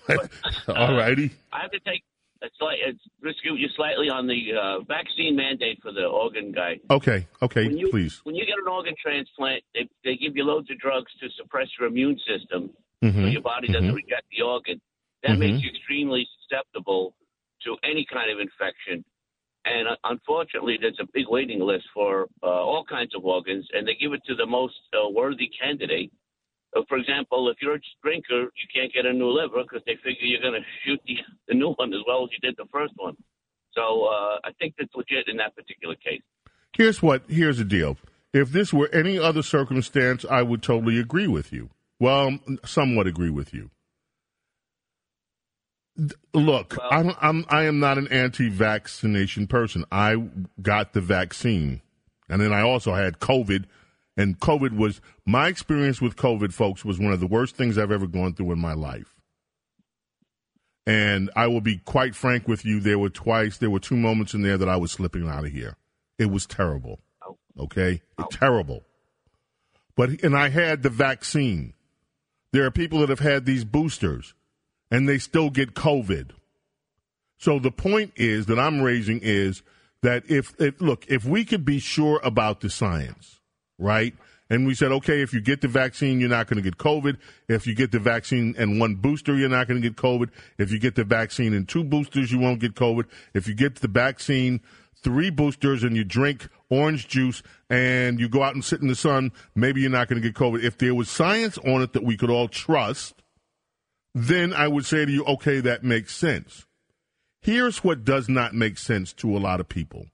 All 0.69 0.95
righty. 0.95 1.27
Uh, 1.27 1.57
I 1.57 1.63
have 1.63 1.71
to 1.71 1.81
take 1.81 2.03
it's 2.43 2.57
like 2.61 2.79
it's 2.85 3.01
rescue 3.23 3.55
you 3.55 3.69
slightly 3.77 4.11
on 4.11 4.27
the 4.27 4.53
uh, 4.53 4.81
vaccine 4.85 5.37
mandate 5.37 5.79
for 5.83 5.93
the 5.93 6.05
organ 6.05 6.53
guy. 6.53 6.79
Okay, 6.91 7.27
okay, 7.41 7.67
when 7.69 7.79
you, 7.79 7.91
please. 7.91 8.21
When 8.25 8.35
you 8.35 8.45
get 8.45 8.57
an 8.61 8.69
organ 8.69 8.95
transplant, 9.01 9.63
they 9.75 9.89
they 10.05 10.17
give 10.17 10.37
you 10.37 10.45
loads 10.45 10.71
of 10.71 10.79
drugs 10.79 11.11
to 11.21 11.29
suppress 11.41 11.69
your 11.79 11.89
immune 11.89 12.19
system, 12.27 12.71
mm-hmm. 13.03 13.23
so 13.23 13.27
your 13.29 13.43
body 13.43 13.69
doesn't 13.69 13.87
mm-hmm. 13.87 13.97
reject 13.97 14.27
the 14.37 14.43
organ. 14.43 14.81
That 15.23 15.33
mm-hmm. 15.33 15.41
makes 15.41 15.63
you 15.63 15.71
extremely 15.71 16.27
susceptible 16.43 17.15
to 17.65 17.77
any 17.85 18.05
kind 18.13 18.31
of 18.31 18.41
infection. 18.41 19.05
And 19.65 19.87
uh, 19.87 19.97
unfortunately, 20.05 20.79
there's 20.81 20.99
a 21.01 21.07
big 21.15 21.27
waiting 21.29 21.61
list 21.61 21.85
for 21.95 22.27
uh, 22.43 22.47
all 22.47 22.85
kinds 22.85 23.15
of 23.15 23.25
organs, 23.25 23.67
and 23.73 23.87
they 23.87 23.95
give 23.95 24.13
it 24.13 24.23
to 24.27 24.35
the 24.35 24.47
most 24.47 24.75
uh, 24.93 25.09
worthy 25.09 25.49
candidate. 25.61 26.11
Uh, 26.75 26.83
for 26.89 26.97
example, 26.97 27.51
if 27.51 27.57
you're 27.61 27.75
a 27.75 27.81
drinker, 28.03 28.43
you 28.43 28.67
can't 28.75 28.93
get 28.93 29.05
a 29.07 29.13
new 29.13 29.29
liver 29.29 29.63
because 29.63 29.83
they 29.87 29.97
figure 29.97 30.25
you're 30.25 30.41
going 30.41 30.55
to 30.55 30.67
shoot 30.85 31.01
the, 31.07 31.17
the 31.49 31.55
new 31.55 31.73
one 31.75 31.93
as 31.93 32.01
well 32.07 32.25
as 32.25 32.31
you 32.33 32.39
did 32.41 32.57
the 32.57 32.69
first 32.73 32.95
one. 32.97 33.17
So 33.75 34.05
uh, 34.05 34.39
I 34.45 34.53
think 34.59 34.75
that's 34.79 34.95
legit 34.95 35.29
in 35.29 35.37
that 35.39 35.55
particular 35.55 35.95
case. 35.97 36.23
Here's 36.73 37.03
what. 37.03 37.23
Here's 37.29 37.59
the 37.59 37.65
deal. 37.65 37.97
If 38.33 38.51
this 38.51 38.73
were 38.73 38.89
any 38.93 39.19
other 39.19 39.43
circumstance, 39.43 40.25
I 40.29 40.43
would 40.43 40.63
totally 40.63 40.99
agree 40.99 41.27
with 41.27 41.53
you. 41.53 41.71
Well, 41.99 42.39
somewhat 42.65 43.07
agree 43.07 43.31
with 43.31 43.53
you. 43.53 43.71
Look, 46.33 46.77
well, 46.79 46.89
I'm, 46.91 47.15
I'm 47.21 47.45
I 47.51 47.65
am 47.65 47.79
not 47.79 47.99
an 47.99 48.09
anti-vaccination 48.09 49.47
person. 49.47 49.85
I 49.93 50.17
got 50.61 50.95
the 50.95 51.03
vaccine, 51.03 51.83
and 52.31 52.41
then 52.41 52.53
I 52.53 52.63
also 52.63 52.95
had 52.95 53.19
COVID 53.19 53.67
and 54.17 54.39
COVID 54.39 54.77
was 54.77 55.01
my 55.25 55.49
experience 55.49 56.01
with 56.01 56.17
COVID, 56.17 56.53
folks, 56.53 56.85
was 56.85 56.99
one 56.99 57.13
of 57.13 57.21
the 57.21 57.27
worst 57.27 57.57
things 57.57 57.79
I've 57.79 57.93
ever 57.93 58.07
gone 58.07 58.35
through 58.35 58.53
in 58.53 58.59
my 58.59 58.75
life. 58.75 59.15
And 60.87 61.31
I 61.37 61.47
will 61.47 61.61
be 61.61 61.79
quite 61.79 62.15
frank 62.15 62.49
with 62.49 62.65
you, 62.65 62.81
there 62.81 62.99
were 62.99 63.09
twice, 63.09 63.59
there 63.59 63.71
were 63.71 63.79
two 63.79 63.97
moments 63.97 64.35
in 64.35 64.43
there 64.43 64.59
that 64.59 64.69
I 64.69 64.77
was 64.77 64.93
slipping 64.93 65.29
out 65.29 65.45
of 65.45 65.53
here. 65.53 65.77
It 66.19 66.31
was 66.31 66.47
terrible. 66.47 67.01
Okay? 67.59 68.03
Terrible. 68.31 68.83
But, 69.97 70.23
and 70.23 70.37
I 70.37 70.49
had 70.49 70.83
the 70.83 70.91
vaccine. 70.91 71.75
There 72.53 72.67
are 72.67 72.71
people 72.71 73.01
that 73.01 73.09
have 73.09 73.21
had 73.21 73.47
these 73.47 73.65
boosters 73.65 74.35
and 74.91 75.09
they 75.09 75.19
still 75.19 75.51
get 75.51 75.75
COVID. 75.75 76.33
So 77.39 77.59
the 77.59 77.71
point 77.71 78.13
is 78.17 78.47
that 78.47 78.59
I'm 78.59 78.83
raising 78.83 79.21
is 79.23 79.63
that 80.03 80.25
if, 80.29 80.55
if 80.61 80.81
look, 80.81 81.07
if 81.09 81.25
we 81.25 81.45
could 81.45 81.65
be 81.65 81.79
sure 81.79 82.21
about 82.23 82.61
the 82.61 82.71
science, 82.71 83.41
right? 83.83 84.15
And 84.49 84.67
we 84.67 84.75
said, 84.75 84.93
okay, 84.93 85.23
if 85.23 85.33
you 85.33 85.41
get 85.41 85.63
the 85.63 85.69
vaccine, 85.69 86.21
you're 86.21 86.29
not 86.29 86.47
going 86.47 86.63
to 86.63 86.71
get 86.71 86.77
COVID. 86.77 87.17
If 87.49 87.67
you 87.67 87.75
get 87.75 87.91
the 87.91 87.99
vaccine 87.99 88.55
and 88.59 88.79
one 88.79 88.97
booster, 88.97 89.35
you're 89.35 89.49
not 89.49 89.67
going 89.67 89.81
to 89.81 89.89
get 89.89 89.97
COVID. 89.97 90.29
If 90.59 90.71
you 90.71 90.79
get 90.79 90.95
the 90.95 91.05
vaccine 91.05 91.55
and 91.55 91.67
two 91.67 91.83
boosters, 91.83 92.31
you 92.31 92.39
won't 92.39 92.61
get 92.61 92.75
COVID. 92.75 93.07
If 93.33 93.49
you 93.49 93.55
get 93.55 93.77
the 93.77 93.89
vaccine, 93.89 94.61
three 95.03 95.31
boosters, 95.31 95.83
and 95.83 95.97
you 95.97 96.05
drink 96.05 96.49
orange 96.69 97.09
juice 97.09 97.43
and 97.71 98.21
you 98.21 98.29
go 98.29 98.43
out 98.43 98.55
and 98.55 98.63
sit 98.63 98.83
in 98.83 98.89
the 98.89 98.95
sun, 98.95 99.33
maybe 99.55 99.81
you're 99.81 99.91
not 99.91 100.09
going 100.09 100.21
to 100.21 100.29
get 100.29 100.37
COVID. 100.37 100.63
If 100.63 100.77
there 100.77 100.95
was 100.95 101.09
science 101.09 101.57
on 101.59 101.81
it 101.81 101.95
that 101.95 102.05
we 102.05 102.19
could 102.19 102.31
all 102.31 102.49
trust, 102.49 103.23
then 104.15 104.53
I 104.53 104.69
would 104.69 104.85
say 104.85 105.07
to 105.07 105.11
you, 105.11 105.25
okay, 105.25 105.61
that 105.61 105.83
makes 105.83 106.15
sense. 106.15 106.67
Here's 107.41 107.83
what 107.83 108.05
does 108.05 108.29
not 108.29 108.55
make 108.55 108.77
sense 108.77 109.15
to 109.15 109.35
a 109.35 109.41
lot 109.41 109.61
of 109.61 109.69
people. 109.69 110.07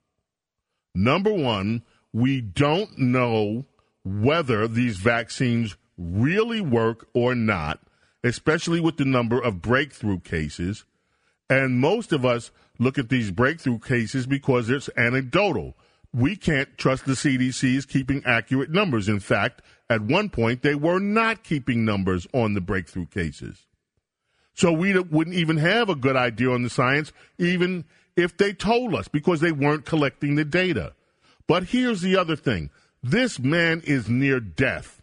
Number 0.95 1.33
one, 1.33 1.83
we 2.13 2.41
don't 2.41 2.97
know 2.97 3.65
whether 4.03 4.67
these 4.67 4.97
vaccines 4.97 5.75
really 5.97 6.61
work 6.61 7.07
or 7.13 7.35
not, 7.35 7.79
especially 8.23 8.79
with 8.79 8.97
the 8.97 9.05
number 9.05 9.39
of 9.41 9.61
breakthrough 9.61 10.19
cases. 10.19 10.85
And 11.49 11.79
most 11.79 12.11
of 12.11 12.25
us 12.25 12.51
look 12.79 12.97
at 12.97 13.09
these 13.09 13.31
breakthrough 13.31 13.79
cases 13.79 14.25
because 14.25 14.69
it's 14.69 14.89
anecdotal. 14.97 15.75
We 16.13 16.35
can't 16.35 16.77
trust 16.77 17.05
the 17.05 17.13
CDC 17.13 17.75
is 17.75 17.85
keeping 17.85 18.23
accurate 18.25 18.71
numbers. 18.71 19.07
In 19.07 19.19
fact, 19.19 19.61
at 19.89 20.01
one 20.01 20.29
point, 20.29 20.61
they 20.61 20.75
were 20.75 20.99
not 20.99 21.43
keeping 21.43 21.85
numbers 21.85 22.27
on 22.33 22.53
the 22.53 22.61
breakthrough 22.61 23.07
cases. 23.07 23.65
So 24.53 24.71
we 24.71 24.97
wouldn't 24.97 25.35
even 25.35 25.57
have 25.57 25.89
a 25.89 25.95
good 25.95 26.15
idea 26.15 26.49
on 26.49 26.63
the 26.63 26.69
science, 26.69 27.11
even 27.37 27.85
if 28.15 28.35
they 28.35 28.53
told 28.53 28.95
us, 28.95 29.07
because 29.07 29.39
they 29.39 29.51
weren't 29.51 29.85
collecting 29.85 30.35
the 30.35 30.45
data. 30.45 30.93
But 31.49 31.63
here's 31.63 32.01
the 32.01 32.15
other 32.15 32.35
thing 32.35 32.69
this 33.01 33.39
man 33.39 33.81
is 33.83 34.07
near 34.07 34.39
death. 34.39 35.01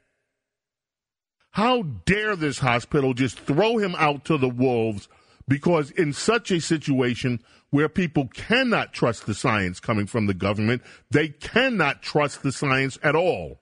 How 1.51 1.83
dare 1.83 2.37
this 2.37 2.61
hospital 2.61 3.15
just 3.15 3.41
throw 3.41 3.79
him 3.79 3.97
out 3.99 4.25
to 4.27 4.39
the 4.39 4.49
wolves 4.49 5.09
because, 5.49 5.91
in 5.91 6.13
such 6.13 6.53
a 6.53 6.61
situation 6.61 7.43
where 7.71 7.89
people 7.89 8.29
cannot 8.29 8.93
trust 8.93 9.27
the 9.27 9.35
science 9.35 9.81
coming 9.81 10.07
from 10.07 10.27
the 10.27 10.35
government, 10.35 10.83
they 11.11 11.29
cannot 11.29 12.01
trust 12.01 12.45
the 12.45 12.53
science 12.53 12.97
at 13.03 13.17
all. 13.17 13.59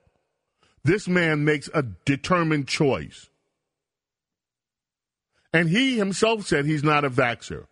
This 0.83 1.07
man 1.07 1.43
makes 1.43 1.69
a 1.73 1.81
determined 1.81 2.67
choice. 2.67 3.29
And 5.51 5.69
he 5.69 5.97
himself 5.97 6.45
said 6.45 6.65
he's 6.65 6.83
not 6.83 7.03
a 7.03 7.09
vaxxer. 7.09 7.65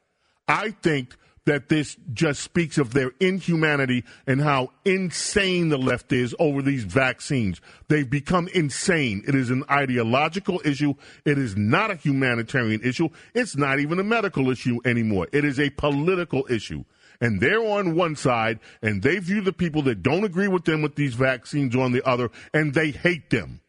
I 0.48 0.72
think 0.72 1.16
that 1.46 1.70
this 1.70 1.98
just 2.14 2.42
speaks 2.42 2.78
of 2.78 2.94
their 2.94 3.12
inhumanity 3.20 4.04
and 4.26 4.42
how 4.42 4.70
insane 4.86 5.70
the 5.70 5.78
left 5.78 6.14
is 6.14 6.34
over 6.40 6.62
these 6.62 6.84
vaccines. 6.84 7.60
They've 7.90 8.10
become 8.10 8.48
insane. 8.50 9.24
It 9.28 9.36
is 9.36 9.50
an 9.50 9.64
ideological 9.70 10.62
issue. 10.64 10.94
It 11.26 11.38
is 11.38 11.58
not 11.58 11.92
a 11.92 11.96
humanitarian 11.96 12.82
issue. 12.82 13.10
It's 13.34 13.58
not 13.58 13.80
even 13.80 14.00
a 14.00 14.04
medical 14.04 14.50
issue 14.50 14.80
anymore. 14.86 15.28
It 15.34 15.44
is 15.44 15.60
a 15.60 15.70
political 15.72 16.46
issue. 16.50 16.86
And 17.20 17.40
they're 17.40 17.64
on 17.64 17.96
one 17.96 18.16
side, 18.16 18.60
and 18.82 19.02
they 19.02 19.20
view 19.20 19.42
the 19.42 19.54
people 19.54 19.82
that 19.84 20.04
don't 20.04 20.24
agree 20.24 20.48
with 20.48 20.66
them 20.66 20.82
with 20.82 20.96
these 20.96 21.14
vaccines 21.14 21.76
on 21.76 21.92
the 21.92 22.06
other, 22.08 22.30
and 22.54 22.74
they 22.74 22.92
hate 22.92 23.30
them. 23.30 23.62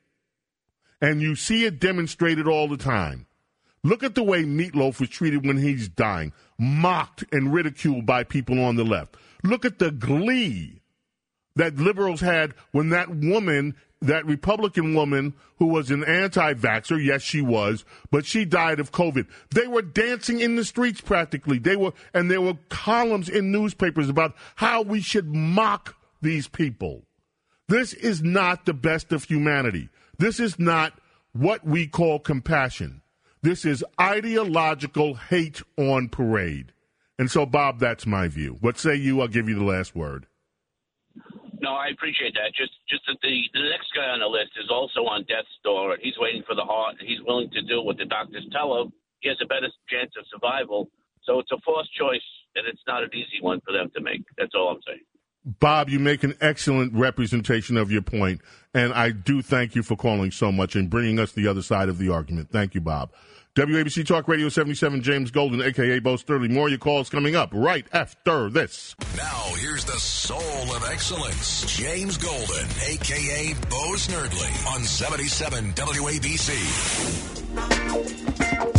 And 1.00 1.20
you 1.20 1.36
see 1.36 1.64
it 1.64 1.78
demonstrated 1.80 2.48
all 2.48 2.66
the 2.66 2.76
time. 2.76 3.26
Look 3.84 4.02
at 4.02 4.14
the 4.14 4.22
way 4.22 4.44
Meatloaf 4.44 4.98
was 4.98 5.10
treated 5.10 5.46
when 5.46 5.58
he's 5.58 5.88
dying, 5.88 6.32
mocked 6.58 7.24
and 7.30 7.52
ridiculed 7.52 8.06
by 8.06 8.24
people 8.24 8.64
on 8.64 8.76
the 8.76 8.84
left. 8.84 9.16
Look 9.44 9.64
at 9.64 9.78
the 9.78 9.90
glee 9.90 10.80
that 11.54 11.76
liberals 11.76 12.20
had 12.20 12.54
when 12.72 12.88
that 12.88 13.10
woman 13.10 13.76
that 14.00 14.26
Republican 14.26 14.94
woman 14.94 15.34
who 15.58 15.66
was 15.66 15.90
an 15.90 16.04
anti 16.04 16.54
vaxxer. 16.54 17.02
Yes, 17.02 17.22
she 17.22 17.40
was, 17.40 17.84
but 18.10 18.26
she 18.26 18.44
died 18.44 18.80
of 18.80 18.92
COVID. 18.92 19.26
They 19.54 19.66
were 19.66 19.82
dancing 19.82 20.40
in 20.40 20.56
the 20.56 20.64
streets 20.64 21.00
practically. 21.00 21.58
They 21.58 21.76
were, 21.76 21.92
and 22.12 22.30
there 22.30 22.40
were 22.40 22.58
columns 22.68 23.28
in 23.28 23.50
newspapers 23.50 24.08
about 24.08 24.34
how 24.56 24.82
we 24.82 25.00
should 25.00 25.34
mock 25.34 25.96
these 26.20 26.48
people. 26.48 27.04
This 27.68 27.94
is 27.94 28.22
not 28.22 28.66
the 28.66 28.74
best 28.74 29.12
of 29.12 29.24
humanity. 29.24 29.88
This 30.18 30.38
is 30.38 30.58
not 30.58 30.98
what 31.32 31.66
we 31.66 31.86
call 31.86 32.18
compassion. 32.18 33.00
This 33.44 33.66
is 33.66 33.84
ideological 34.00 35.16
hate 35.28 35.60
on 35.76 36.08
parade. 36.08 36.72
And 37.18 37.30
so, 37.30 37.44
Bob, 37.44 37.78
that's 37.78 38.06
my 38.06 38.26
view. 38.26 38.56
What 38.62 38.78
say 38.78 38.94
you? 38.94 39.20
I'll 39.20 39.28
give 39.28 39.50
you 39.50 39.54
the 39.54 39.68
last 39.68 39.94
word. 39.94 40.24
No, 41.60 41.76
I 41.76 41.88
appreciate 41.92 42.32
that. 42.40 42.56
Just, 42.56 42.72
just 42.88 43.04
that 43.06 43.20
the 43.20 43.36
the 43.52 43.68
next 43.68 43.92
guy 43.94 44.08
on 44.08 44.20
the 44.20 44.32
list 44.32 44.56
is 44.56 44.70
also 44.72 45.00
on 45.04 45.28
death's 45.28 45.52
door. 45.62 45.92
and 45.92 46.00
He's 46.00 46.16
waiting 46.16 46.42
for 46.48 46.54
the 46.56 46.64
heart. 46.64 46.96
and 46.98 47.06
He's 47.06 47.20
willing 47.20 47.50
to 47.50 47.60
do 47.60 47.82
what 47.82 47.98
the 47.98 48.06
doctors 48.06 48.48
tell 48.50 48.80
him. 48.80 48.94
He 49.20 49.28
has 49.28 49.36
a 49.44 49.46
better 49.46 49.68
chance 49.92 50.16
of 50.16 50.24
survival. 50.32 50.88
So 51.24 51.38
it's 51.38 51.52
a 51.52 51.60
forced 51.68 51.92
choice, 51.92 52.24
and 52.56 52.64
it's 52.66 52.80
not 52.88 53.02
an 53.02 53.10
easy 53.12 53.44
one 53.44 53.60
for 53.60 53.76
them 53.76 53.92
to 53.94 54.00
make. 54.00 54.24
That's 54.38 54.54
all 54.56 54.72
I'm 54.72 54.80
saying. 54.88 55.04
Bob, 55.44 55.90
you 55.90 55.98
make 55.98 56.24
an 56.24 56.34
excellent 56.40 56.94
representation 56.94 57.76
of 57.76 57.90
your 57.90 58.00
point, 58.02 58.40
and 58.72 58.94
I 58.94 59.10
do 59.10 59.42
thank 59.42 59.74
you 59.74 59.82
for 59.82 59.94
calling 59.94 60.30
so 60.30 60.50
much 60.50 60.74
and 60.74 60.88
bringing 60.88 61.18
us 61.18 61.32
the 61.32 61.46
other 61.46 61.60
side 61.60 61.90
of 61.90 61.98
the 61.98 62.08
argument. 62.08 62.50
Thank 62.50 62.74
you, 62.74 62.80
Bob. 62.80 63.10
WABC 63.54 64.06
Talk 64.06 64.26
Radio 64.26 64.48
77, 64.48 65.02
James 65.02 65.30
Golden, 65.30 65.60
a.k.a. 65.60 66.00
Bo 66.00 66.14
Snerdley. 66.14 66.50
More 66.50 66.66
of 66.66 66.72
your 66.72 66.78
calls 66.78 67.08
coming 67.08 67.36
up 67.36 67.50
right 67.52 67.86
after 67.92 68.50
this. 68.50 68.96
Now, 69.16 69.44
here's 69.58 69.84
the 69.84 69.92
soul 69.92 70.74
of 70.74 70.84
excellence, 70.90 71.64
James 71.76 72.16
Golden, 72.16 72.66
a.k.a. 72.88 73.54
Bo 73.68 73.92
Snerdley, 73.94 74.74
on 74.74 74.82
77 74.82 75.72
WABC. 75.74 76.50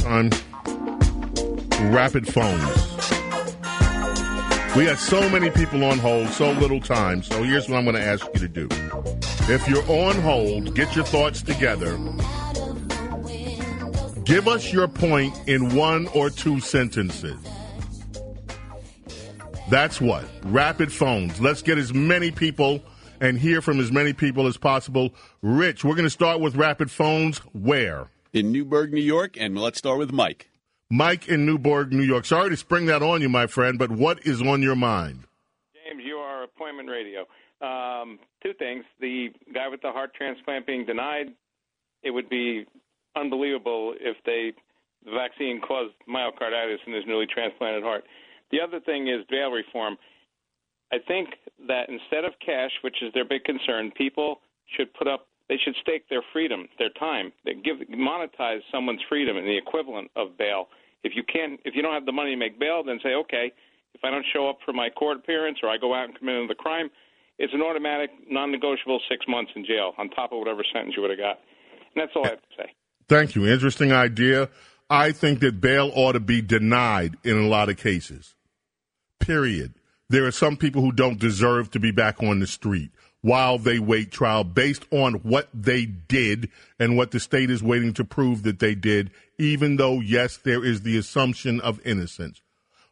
Time. 0.03 0.31
Rapid 1.93 2.27
phones. 2.27 3.34
We 4.75 4.85
got 4.85 4.99
so 4.99 5.29
many 5.29 5.49
people 5.49 5.83
on 5.83 5.99
hold, 5.99 6.27
so 6.29 6.51
little 6.51 6.81
time. 6.81 7.23
So 7.23 7.43
here's 7.43 7.69
what 7.69 7.77
I'm 7.77 7.85
going 7.85 7.95
to 7.95 8.03
ask 8.03 8.25
you 8.33 8.39
to 8.41 8.47
do. 8.47 8.67
If 9.51 9.67
you're 9.67 9.89
on 9.89 10.15
hold, 10.21 10.75
get 10.75 10.95
your 10.95 11.05
thoughts 11.05 11.41
together 11.41 11.97
Give 14.25 14.47
us 14.47 14.73
your 14.73 14.87
point 14.87 15.39
in 15.47 15.75
one 15.75 16.07
or 16.07 16.31
two 16.31 16.59
sentences. 16.59 17.37
That's 19.69 20.01
what. 20.01 20.25
Rapid 20.43 20.91
phones. 20.91 21.39
Let's 21.39 21.61
get 21.61 21.77
as 21.77 21.93
many 21.93 22.31
people 22.31 22.81
and 23.21 23.37
hear 23.37 23.61
from 23.61 23.79
as 23.79 23.91
many 23.91 24.13
people 24.13 24.47
as 24.47 24.57
possible. 24.57 25.13
Rich, 25.43 25.85
we're 25.85 25.93
going 25.93 26.07
to 26.07 26.09
start 26.09 26.39
with 26.39 26.55
rapid 26.55 26.89
phones. 26.89 27.37
Where? 27.53 28.07
In 28.33 28.51
Newburgh, 28.51 28.91
New 28.91 29.01
York, 29.01 29.37
and 29.39 29.55
let's 29.59 29.77
start 29.77 29.99
with 29.99 30.11
Mike. 30.11 30.49
Mike 30.95 31.27
in 31.27 31.45
Newburgh, 31.45 31.91
New 31.91 32.03
York. 32.03 32.25
Sorry 32.25 32.49
to 32.49 32.55
spring 32.55 32.85
that 32.85 33.03
on 33.03 33.21
you, 33.21 33.27
my 33.27 33.47
friend, 33.47 33.77
but 33.77 33.91
what 33.91 34.25
is 34.25 34.41
on 34.41 34.61
your 34.61 34.77
mind? 34.77 35.25
James, 35.73 36.01
you 36.05 36.15
are 36.15 36.43
appointment 36.43 36.89
radio. 36.89 37.25
Um, 37.61 38.17
two 38.41 38.53
things. 38.53 38.85
The 39.01 39.27
guy 39.53 39.67
with 39.67 39.81
the 39.81 39.91
heart 39.91 40.13
transplant 40.15 40.65
being 40.65 40.85
denied, 40.85 41.33
it 42.01 42.11
would 42.11 42.29
be 42.29 42.65
unbelievable 43.15 43.93
if 43.99 44.15
they 44.25 44.53
the 45.03 45.11
vaccine 45.11 45.61
caused 45.61 45.93
myocarditis 46.09 46.77
in 46.87 46.93
his 46.93 47.03
newly 47.05 47.27
transplanted 47.27 47.83
heart. 47.83 48.05
The 48.51 48.59
other 48.61 48.79
thing 48.79 49.07
is 49.07 49.25
bail 49.29 49.51
reform. 49.51 49.97
I 50.91 50.97
think 51.05 51.29
that 51.67 51.89
instead 51.89 52.23
of 52.23 52.33
cash, 52.43 52.71
which 52.81 53.03
is 53.03 53.13
their 53.13 53.25
big 53.25 53.43
concern, 53.43 53.91
people 53.95 54.39
should 54.77 54.93
put 54.93 55.07
up 55.07 55.27
they 55.47 55.57
should 55.63 55.75
stake 55.81 56.09
their 56.09 56.23
freedom, 56.33 56.67
their 56.79 56.89
time. 56.89 57.31
They 57.43 57.53
give 57.53 57.77
monetize 57.89 58.61
someone's 58.71 59.01
freedom 59.07 59.37
in 59.37 59.45
the 59.45 59.55
equivalent 59.55 60.09
of 60.15 60.37
bail. 60.39 60.69
If 61.05 61.13
you 61.15 61.21
can't 61.23 61.59
if 61.63 61.75
you 61.75 61.83
don't 61.83 61.93
have 61.93 62.05
the 62.05 62.11
money 62.11 62.31
to 62.31 62.37
make 62.37 62.59
bail, 62.59 62.83
then 62.83 62.99
say, 63.03 63.13
okay, 63.13 63.53
if 63.93 64.01
I 64.03 64.09
don't 64.09 64.25
show 64.33 64.49
up 64.49 64.57
for 64.65 64.73
my 64.73 64.89
court 64.89 65.17
appearance 65.17 65.59
or 65.61 65.69
I 65.69 65.77
go 65.77 65.93
out 65.93 66.05
and 66.05 66.17
commit 66.17 66.35
another 66.35 66.55
crime, 66.55 66.89
it's 67.37 67.53
an 67.53 67.61
automatic, 67.61 68.09
non 68.29 68.51
negotiable 68.51 68.99
six 69.09 69.25
months 69.27 69.51
in 69.55 69.65
jail 69.65 69.93
on 69.97 70.09
top 70.09 70.31
of 70.31 70.39
whatever 70.39 70.63
sentence 70.73 70.95
you 70.97 71.03
would 71.03 71.11
have 71.11 71.19
got. 71.19 71.39
And 71.93 72.01
that's 72.01 72.11
all 72.15 72.25
I 72.25 72.29
have 72.29 72.41
to 72.41 72.55
say. 72.57 72.73
Thank 73.07 73.35
you. 73.35 73.47
Interesting 73.47 73.91
idea. 73.91 74.49
I 74.89 75.11
think 75.11 75.39
that 75.39 75.61
bail 75.61 75.91
ought 75.93 76.13
to 76.13 76.19
be 76.19 76.41
denied 76.41 77.17
in 77.23 77.37
a 77.37 77.47
lot 77.47 77.69
of 77.69 77.77
cases. 77.77 78.35
Period. 79.19 79.75
There 80.09 80.25
are 80.25 80.31
some 80.31 80.57
people 80.57 80.81
who 80.81 80.91
don't 80.91 81.19
deserve 81.19 81.71
to 81.71 81.79
be 81.79 81.91
back 81.91 82.21
on 82.21 82.39
the 82.39 82.47
street 82.47 82.91
while 83.25 83.57
they 83.57 83.79
wait 83.79 84.11
trial 84.11 84.43
based 84.43 84.85
on 84.91 85.15
what 85.15 85.49
they 85.51 85.83
did 85.83 86.47
and 86.77 86.95
what 86.95 87.09
the 87.09 87.19
state 87.19 87.49
is 87.49 87.63
waiting 87.63 87.91
to 87.91 88.05
prove 88.05 88.43
that 88.43 88.59
they 88.59 88.75
did, 88.75 89.09
even 89.39 89.77
though, 89.77 89.99
yes, 89.99 90.37
there 90.37 90.63
is 90.63 90.83
the 90.83 90.95
assumption 90.95 91.59
of 91.61 91.83
innocence. 91.83 92.43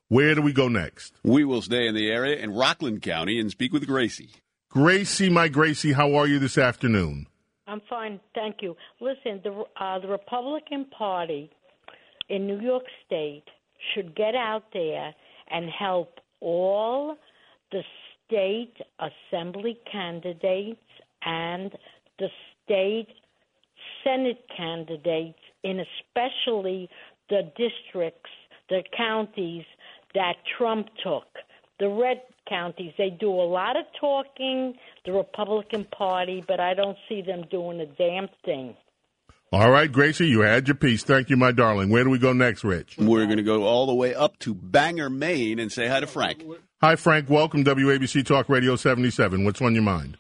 Where 0.07 0.33
do 0.33 0.41
we 0.41 0.51
go 0.51 0.67
next? 0.67 1.13
We 1.23 1.45
will 1.45 1.61
stay 1.61 1.85
in 1.85 1.93
the 1.93 2.09
area 2.09 2.37
in 2.37 2.51
Rockland 2.51 3.03
County 3.03 3.39
and 3.39 3.51
speak 3.51 3.71
with 3.71 3.85
Gracie. 3.85 4.31
Gracie, 4.69 5.29
my 5.29 5.49
Gracie, 5.49 5.91
how 5.91 6.15
are 6.15 6.25
you 6.25 6.39
this 6.39 6.57
afternoon? 6.57 7.27
I'm 7.67 7.81
fine, 7.87 8.19
thank 8.33 8.55
you. 8.63 8.75
Listen, 8.99 9.39
the 9.43 9.63
uh, 9.79 9.99
the 9.99 10.07
Republican 10.07 10.85
Party 10.85 11.51
in 12.29 12.47
New 12.47 12.59
York 12.59 12.85
State 13.05 13.45
should 13.93 14.15
get 14.15 14.33
out 14.33 14.63
there 14.73 15.13
and 15.51 15.69
help 15.69 16.19
all 16.39 17.17
the 17.71 17.83
state 18.25 18.73
assembly 18.99 19.79
candidates 19.91 20.79
and 21.25 21.71
the 22.19 22.27
state 22.63 23.07
senate 24.03 24.45
candidates 24.55 25.39
in 25.63 25.79
especially 25.79 26.89
the 27.29 27.41
districts, 27.57 28.29
the 28.69 28.83
counties 28.95 29.65
that 30.13 30.35
Trump 30.57 30.87
took. 31.03 31.27
The 31.79 31.89
red 31.89 32.21
counties. 32.47 32.93
They 32.97 33.09
do 33.09 33.29
a 33.29 33.47
lot 33.47 33.75
of 33.75 33.85
talking, 33.99 34.75
the 35.05 35.11
Republican 35.11 35.85
Party, 35.85 36.43
but 36.47 36.59
I 36.59 36.73
don't 36.73 36.97
see 37.09 37.21
them 37.21 37.45
doing 37.49 37.79
a 37.81 37.85
damn 37.85 38.27
thing. 38.45 38.75
All 39.51 39.69
right, 39.69 39.91
Gracie, 39.91 40.27
you 40.27 40.41
had 40.41 40.67
your 40.67 40.75
piece. 40.75 41.03
Thank 41.03 41.29
you, 41.29 41.37
my 41.37 41.51
darling. 41.51 41.89
Where 41.89 42.03
do 42.03 42.09
we 42.09 42.17
go 42.17 42.33
next, 42.33 42.63
Rich? 42.63 42.97
We're 42.97 43.25
going 43.25 43.37
to 43.37 43.43
go 43.43 43.63
all 43.63 43.85
the 43.85 43.93
way 43.93 44.15
up 44.15 44.39
to 44.39 44.55
Bangor, 44.55 45.11
Maine, 45.11 45.59
and 45.59 45.71
say 45.71 45.87
hi 45.87 45.99
to 45.99 46.07
Frank. 46.07 46.43
Hi, 46.83 46.97
Frank. 46.97 47.29
Welcome, 47.29 47.63
WABC 47.63 48.25
Talk 48.25 48.49
Radio 48.49 48.75
77. 48.75 49.45
What's 49.45 49.61
on 49.61 49.73
your 49.73 49.83
mind? 49.83 50.17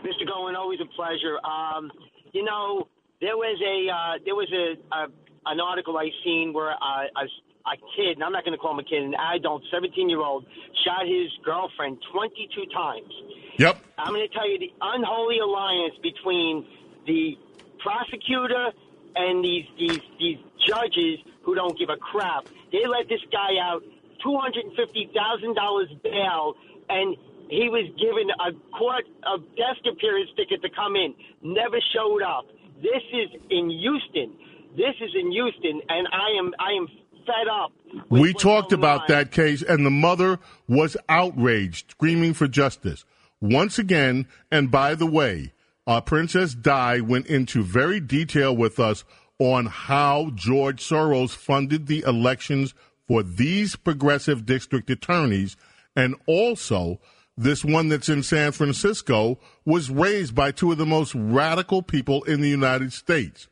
Mr. 0.00 0.26
Golan, 0.26 0.56
always 0.56 0.80
a 0.80 0.86
pleasure. 0.96 1.36
Um, 1.44 1.92
you 2.32 2.42
know, 2.42 2.88
there 3.20 3.36
was 3.36 3.60
a 3.60 3.92
uh, 3.92 4.24
there 4.24 4.34
was 4.34 4.48
a, 4.50 4.80
a 4.96 5.08
an 5.44 5.60
article 5.60 5.98
I 5.98 6.08
seen 6.24 6.54
where 6.54 6.70
uh, 6.70 7.04
a, 7.20 7.24
a 7.68 7.76
kid, 7.94 8.16
and 8.16 8.24
I'm 8.24 8.32
not 8.32 8.46
going 8.46 8.56
to 8.56 8.58
call 8.58 8.72
him 8.72 8.78
a 8.78 8.84
kid, 8.84 9.02
an 9.02 9.14
adult, 9.36 9.62
17 9.70 10.08
year 10.08 10.20
old, 10.20 10.46
shot 10.86 11.04
his 11.04 11.28
girlfriend 11.44 11.98
22 12.14 12.64
times. 12.72 13.12
Yep. 13.58 13.76
I'm 13.98 14.14
going 14.14 14.26
to 14.26 14.32
tell 14.32 14.48
you 14.48 14.58
the 14.58 14.72
unholy 14.80 15.40
alliance 15.40 15.96
between 16.02 16.66
the 17.06 17.36
prosecutor 17.80 18.72
and 19.16 19.44
these 19.44 19.66
these 19.78 20.00
these 20.18 20.38
judges 20.66 21.18
who 21.42 21.54
don't 21.54 21.78
give 21.78 21.90
a 21.90 21.98
crap. 21.98 22.48
They 22.72 22.86
let 22.86 23.06
this 23.10 23.20
guy 23.30 23.60
out 23.60 23.82
two 24.24 24.36
hundred 24.40 24.64
and 24.64 24.74
fifty 24.74 25.10
thousand 25.14 25.54
dollars 25.54 25.92
bail, 26.02 26.54
and 26.88 27.16
he 27.48 27.68
was 27.68 27.84
given 28.00 28.26
a 28.40 28.50
court 28.76 29.04
a 29.28 29.38
desk 29.54 29.84
appearance 29.84 30.30
ticket 30.36 30.62
to 30.62 30.70
come 30.74 30.96
in. 30.96 31.14
Never 31.42 31.76
showed 31.92 32.22
up. 32.22 32.46
This 32.82 33.04
is 33.12 33.28
in 33.50 33.70
Houston. 33.70 34.34
This 34.76 34.96
is 35.00 35.10
in 35.14 35.30
Houston, 35.30 35.80
and 35.88 36.08
I 36.10 36.38
am 36.38 36.52
I 36.58 36.72
am 36.72 36.88
fed 37.26 37.48
up. 37.48 37.72
We 38.08 38.32
talked 38.32 38.72
about 38.72 39.08
that 39.08 39.30
case, 39.30 39.62
and 39.62 39.84
the 39.86 39.90
mother 39.90 40.38
was 40.66 40.96
outraged, 41.08 41.92
screaming 41.92 42.34
for 42.34 42.48
justice. 42.48 43.04
Once 43.40 43.78
again, 43.78 44.26
and 44.50 44.70
by 44.70 44.94
the 44.94 45.06
way, 45.06 45.52
uh, 45.86 46.00
Princess 46.00 46.54
Di 46.54 47.00
went 47.00 47.26
into 47.26 47.62
very 47.62 48.00
detail 48.00 48.56
with 48.56 48.80
us 48.80 49.04
on 49.38 49.66
how 49.66 50.30
George 50.34 50.82
Soros 50.82 51.34
funded 51.34 51.86
the 51.86 52.04
elections 52.06 52.74
for 53.06 53.22
these 53.22 53.76
progressive 53.76 54.46
district 54.46 54.90
attorneys, 54.90 55.56
and 55.94 56.14
also 56.26 57.00
this 57.36 57.64
one 57.64 57.88
that's 57.88 58.08
in 58.08 58.22
San 58.22 58.52
Francisco 58.52 59.38
was 59.64 59.90
raised 59.90 60.34
by 60.34 60.52
two 60.52 60.70
of 60.70 60.78
the 60.78 60.86
most 60.86 61.14
radical 61.14 61.82
people 61.82 62.22
in 62.24 62.40
the 62.40 62.48
United 62.48 62.92
States. 62.92 63.48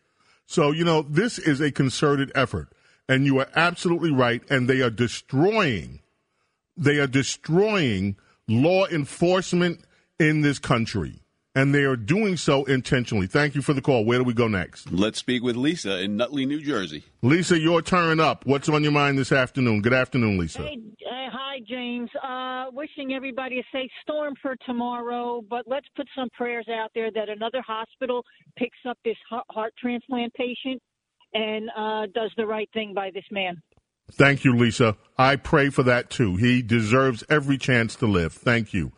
So, 0.47 0.71
you 0.71 0.85
know, 0.85 1.03
this 1.03 1.39
is 1.39 1.61
a 1.61 1.73
concerted 1.73 2.31
effort. 2.35 2.69
And 3.09 3.27
you 3.27 3.39
are 3.41 3.49
absolutely 3.57 4.13
right. 4.13 4.43
And 4.49 4.69
they 4.69 4.81
are 4.81 4.91
destroying, 4.91 6.01
they 6.77 6.99
are 6.99 7.07
destroying 7.07 8.17
law 8.49 8.87
enforcement 8.87 9.85
in 10.19 10.43
this 10.43 10.59
country. 10.59 11.22
And 11.55 11.75
they 11.75 11.85
are 11.85 11.97
doing 11.97 12.37
so 12.37 12.65
intentionally. 12.65 13.27
Thank 13.27 13.55
you 13.55 13.63
for 13.63 13.75
the 13.75 13.83
call. 13.83 14.05
Where 14.05 14.19
do 14.19 14.25
we 14.25 14.35
go 14.35 14.49
next? 14.49 14.91
Let's 14.91 15.19
speak 15.19 15.43
with 15.43 15.57
Lisa 15.57 16.01
in 16.01 16.17
Nutley, 16.17 16.47
New 16.47 16.63
Jersey. 16.63 17.05
Lisa, 17.21 17.59
your 17.59 17.83
turn 17.83 18.21
up. 18.21 18.47
What's 18.47 18.69
on 18.69 18.83
your 18.83 18.93
mind 18.93 19.19
this 19.19 19.33
afternoon? 19.33 19.83
Good 19.83 19.93
afternoon, 19.93 20.39
Lisa. 20.39 20.63
Hey, 20.63 20.79
uh, 21.07 21.31
hi, 21.31 21.59
James. 21.69 22.09
Uh, 22.23 22.71
wishing 22.73 23.13
everybody 23.13 23.59
a 23.59 23.65
safe 23.73 23.91
storm 24.03 24.35
for 24.41 24.57
tomorrow, 24.65 25.43
but 25.49 25.65
let's 25.67 25.87
put 25.95 26.09
some 26.17 26.31
prayers 26.31 26.67
out 26.69 26.91
there 26.95 27.11
that 27.11 27.29
another 27.29 27.63
hospital 27.67 28.25
picks 28.57 28.79
up 28.89 28.99
this 29.05 29.17
heart 29.29 29.75
transplant 29.79 30.33
patient 30.35 30.81
and 31.35 31.71
uh, 31.77 32.07
does 32.15 32.31
the 32.37 32.47
right 32.47 32.69
thing 32.73 32.95
by 32.95 33.11
this 33.13 33.25
man. 33.31 33.61
Thank 34.11 34.45
you, 34.45 34.55
Lisa. 34.55 34.97
I 35.17 35.37
pray 35.37 35.71
for 35.71 35.83
that 35.85 36.11
too. 36.11 36.37
He 36.37 36.61
deserves 36.61 37.25
every 37.31 37.57
chance 37.57 37.95
to 37.97 38.07
live. 38.07 38.33
Thank 38.33 38.75
you. 38.75 38.93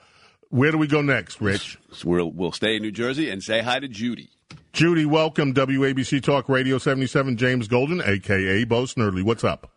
Where 0.55 0.70
do 0.70 0.78
we 0.78 0.86
go 0.86 1.02
next, 1.02 1.40
Rich? 1.40 1.78
We'll, 2.05 2.30
we'll 2.30 2.52
stay 2.52 2.76
in 2.76 2.82
New 2.82 2.92
Jersey 2.92 3.28
and 3.28 3.42
say 3.42 3.61
hi 3.61 3.80
to 3.80 3.88
Judy. 3.88 4.30
Judy, 4.72 5.05
welcome. 5.05 5.52
WABC 5.52 6.22
Talk 6.22 6.48
Radio 6.48 6.78
77, 6.78 7.36
James 7.36 7.66
Golden, 7.66 8.00
a.k.a. 8.00 8.62
Bo 8.62 8.84
Snerdley. 8.84 9.24
What's 9.24 9.42
up? 9.42 9.72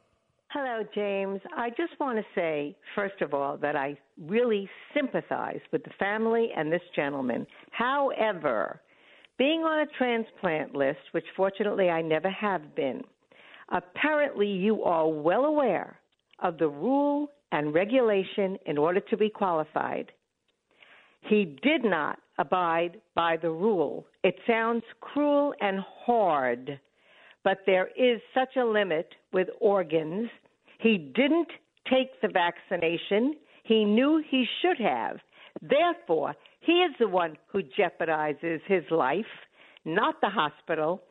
Hello, 0.49 0.83
James. 0.93 1.41
I 1.57 1.71
just 1.71 1.99
want 1.99 2.19
to 2.19 2.25
say, 2.35 2.77
first 2.93 3.23
of 3.23 3.33
all, 3.33 3.57
that 3.57 3.75
I 3.75 3.97
really 4.21 4.69
sympathize 4.93 5.61
with 5.71 5.83
the 5.83 5.89
family 5.97 6.49
and 6.55 6.71
this 6.71 6.83
gentleman. 6.95 7.47
However, 7.71 8.79
being 9.39 9.61
on 9.61 9.79
a 9.79 9.87
transplant 9.97 10.75
list, 10.75 10.99
which 11.11 11.25
fortunately 11.35 11.89
I 11.89 12.03
never 12.03 12.29
have 12.29 12.75
been, 12.75 13.01
apparently 13.69 14.49
you 14.49 14.83
are 14.83 15.09
well 15.09 15.45
aware 15.45 15.99
of 16.37 16.59
the 16.59 16.69
rule 16.69 17.31
and 17.51 17.73
regulation 17.73 18.59
in 18.67 18.77
order 18.77 18.99
to 18.99 19.17
be 19.17 19.31
qualified. 19.31 20.11
He 21.21 21.57
did 21.61 21.83
not 21.83 22.19
abide 22.37 23.01
by 23.15 23.37
the 23.37 23.49
rule. 23.49 24.05
It 24.23 24.35
sounds 24.47 24.83
cruel 25.01 25.53
and 25.59 25.79
hard, 26.05 26.79
but 27.43 27.59
there 27.65 27.89
is 27.97 28.21
such 28.33 28.55
a 28.55 28.65
limit 28.65 29.09
with 29.33 29.47
organs. 29.59 30.29
He 30.79 30.97
didn't 30.97 31.49
take 31.89 32.19
the 32.21 32.27
vaccination. 32.27 33.35
He 33.63 33.83
knew 33.85 34.23
he 34.29 34.45
should 34.61 34.77
have. 34.79 35.17
Therefore, 35.61 36.35
he 36.59 36.73
is 36.73 36.91
the 36.99 37.07
one 37.07 37.37
who 37.47 37.61
jeopardizes 37.63 38.59
his 38.67 38.83
life, 38.91 39.25
not 39.85 40.21
the 40.21 40.29
hospital, 40.29 41.01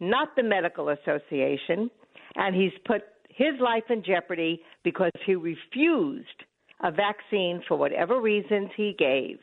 not 0.00 0.34
the 0.36 0.42
medical 0.42 0.88
association, 0.88 1.90
and 2.34 2.56
he's 2.56 2.72
put 2.84 3.02
his 3.28 3.54
life 3.60 3.84
in 3.90 4.02
jeopardy 4.02 4.60
because 4.82 5.12
he 5.24 5.34
refused 5.34 6.26
a 6.82 6.90
vaccine 6.90 7.62
for 7.66 7.76
whatever 7.76 8.20
reasons 8.20 8.70
he 8.76 8.94
gave. 8.98 9.38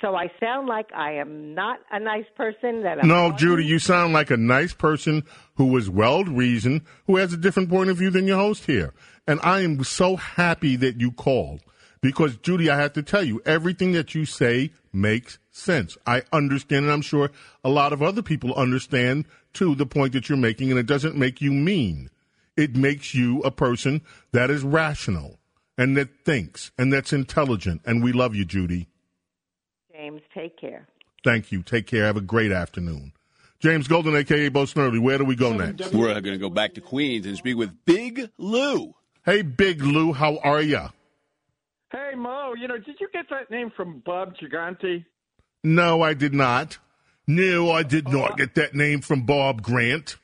So 0.00 0.14
I 0.14 0.30
sound 0.38 0.68
like 0.68 0.86
I 0.94 1.14
am 1.14 1.54
not 1.54 1.80
a 1.90 1.98
nice 1.98 2.26
person. 2.36 2.82
That 2.84 3.00
I'm 3.00 3.08
no, 3.08 3.32
Judy, 3.32 3.64
you 3.64 3.80
sound 3.80 4.12
like 4.12 4.30
a 4.30 4.36
nice 4.36 4.72
person 4.72 5.24
who 5.56 5.76
is 5.76 5.90
well 5.90 6.22
reasoned, 6.22 6.82
who 7.06 7.16
has 7.16 7.32
a 7.32 7.36
different 7.36 7.68
point 7.68 7.90
of 7.90 7.96
view 7.96 8.10
than 8.10 8.28
your 8.28 8.38
host 8.38 8.66
here. 8.66 8.94
And 9.26 9.40
I 9.42 9.60
am 9.60 9.82
so 9.82 10.14
happy 10.14 10.76
that 10.76 11.00
you 11.00 11.10
called 11.10 11.62
because, 12.00 12.36
Judy, 12.36 12.70
I 12.70 12.76
have 12.76 12.92
to 12.92 13.02
tell 13.02 13.24
you, 13.24 13.42
everything 13.44 13.90
that 13.92 14.14
you 14.14 14.24
say 14.24 14.70
makes 14.92 15.38
sense. 15.50 15.98
I 16.06 16.22
understand, 16.32 16.84
and 16.84 16.92
I'm 16.92 17.02
sure 17.02 17.30
a 17.64 17.68
lot 17.68 17.92
of 17.92 18.00
other 18.00 18.22
people 18.22 18.54
understand 18.54 19.26
too 19.52 19.74
the 19.74 19.86
point 19.86 20.12
that 20.12 20.28
you're 20.28 20.38
making, 20.38 20.70
and 20.70 20.78
it 20.78 20.86
doesn't 20.86 21.16
make 21.16 21.40
you 21.40 21.50
mean. 21.50 22.08
It 22.56 22.76
makes 22.76 23.14
you 23.14 23.40
a 23.42 23.50
person 23.50 24.02
that 24.32 24.48
is 24.48 24.62
rational 24.62 25.37
and 25.78 25.96
that 25.96 26.08
thinks 26.24 26.72
and 26.76 26.92
that's 26.92 27.12
intelligent. 27.12 27.80
And 27.86 28.02
we 28.02 28.12
love 28.12 28.34
you, 28.34 28.44
Judy. 28.44 28.88
James, 29.92 30.20
take 30.34 30.58
care. 30.60 30.86
Thank 31.24 31.50
you. 31.50 31.62
Take 31.62 31.86
care. 31.86 32.04
Have 32.04 32.16
a 32.16 32.20
great 32.20 32.52
afternoon. 32.52 33.12
James 33.60 33.88
Golden, 33.88 34.14
aka 34.14 34.48
Bo 34.48 34.64
Snerdley. 34.64 35.00
Where 35.00 35.18
do 35.18 35.24
we 35.24 35.34
go 35.34 35.52
next? 35.52 35.92
We're 35.92 36.08
going 36.20 36.24
to 36.24 36.38
go 36.38 36.50
back 36.50 36.74
to 36.74 36.80
Queens 36.80 37.26
and 37.26 37.36
speak 37.36 37.56
with 37.56 37.70
Big 37.84 38.30
Lou. 38.38 38.94
Hey, 39.24 39.42
Big 39.42 39.82
Lou, 39.82 40.12
how 40.12 40.38
are 40.38 40.60
you? 40.60 40.82
Hey, 41.90 42.12
Mo. 42.16 42.54
You 42.54 42.68
know, 42.68 42.78
did 42.78 43.00
you 43.00 43.08
get 43.12 43.28
that 43.30 43.50
name 43.50 43.72
from 43.76 44.00
Bob 44.04 44.36
Gigante? 44.36 45.04
No, 45.64 46.02
I 46.02 46.14
did 46.14 46.34
not. 46.34 46.78
No, 47.26 47.70
I 47.72 47.82
did 47.82 48.08
not 48.08 48.32
oh. 48.32 48.36
get 48.36 48.54
that 48.54 48.74
name 48.74 49.00
from 49.00 49.26
Bob 49.26 49.60
Grant. 49.60 50.16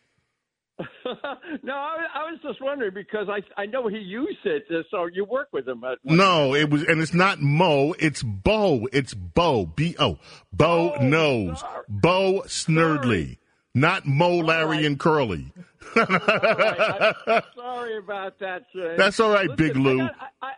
No, 1.63 1.73
I, 1.73 2.07
I, 2.15 2.31
was 2.31 2.41
just 2.43 2.61
wondering 2.61 2.93
because 2.95 3.29
I 3.29 3.43
I 3.61 3.67
know 3.67 3.87
he 3.87 3.99
used 3.99 4.45
it, 4.45 4.65
uh, 4.71 4.83
so 4.91 5.07
you 5.07 5.25
work 5.25 5.49
with 5.53 5.69
him. 5.69 5.85
No, 6.03 6.55
it 6.55 6.69
was, 6.69 6.83
and 6.85 7.01
it's 7.01 7.15
not 7.15 7.41
Mo, 7.41 7.95
it's 7.99 8.25
Bo. 8.25 8.89
It's 8.93 9.15
Bo, 9.15 9.67
B 9.67 9.95
O. 10.01 10.19
Bo 10.53 10.95
oh, 10.99 11.03
knows. 11.03 11.61
Sorry. 11.61 11.85
Bo 11.89 12.43
sorry. 12.47 13.39
not 13.73 14.05
Mo, 14.05 14.39
Larry, 14.39 14.79
right. 14.79 14.85
and 14.85 14.99
Curly. 14.99 15.53
right. 15.97 17.15
sorry 17.55 17.99
about 17.99 18.39
that. 18.41 18.65
Jay. 18.75 18.97
That's 18.97 19.21
all 19.21 19.31
right, 19.31 19.49
Listen, 19.49 19.57
Big 19.57 19.77
Lou. 19.77 20.01
I 20.01 20.07
got, 20.07 20.17
I, 20.43 20.53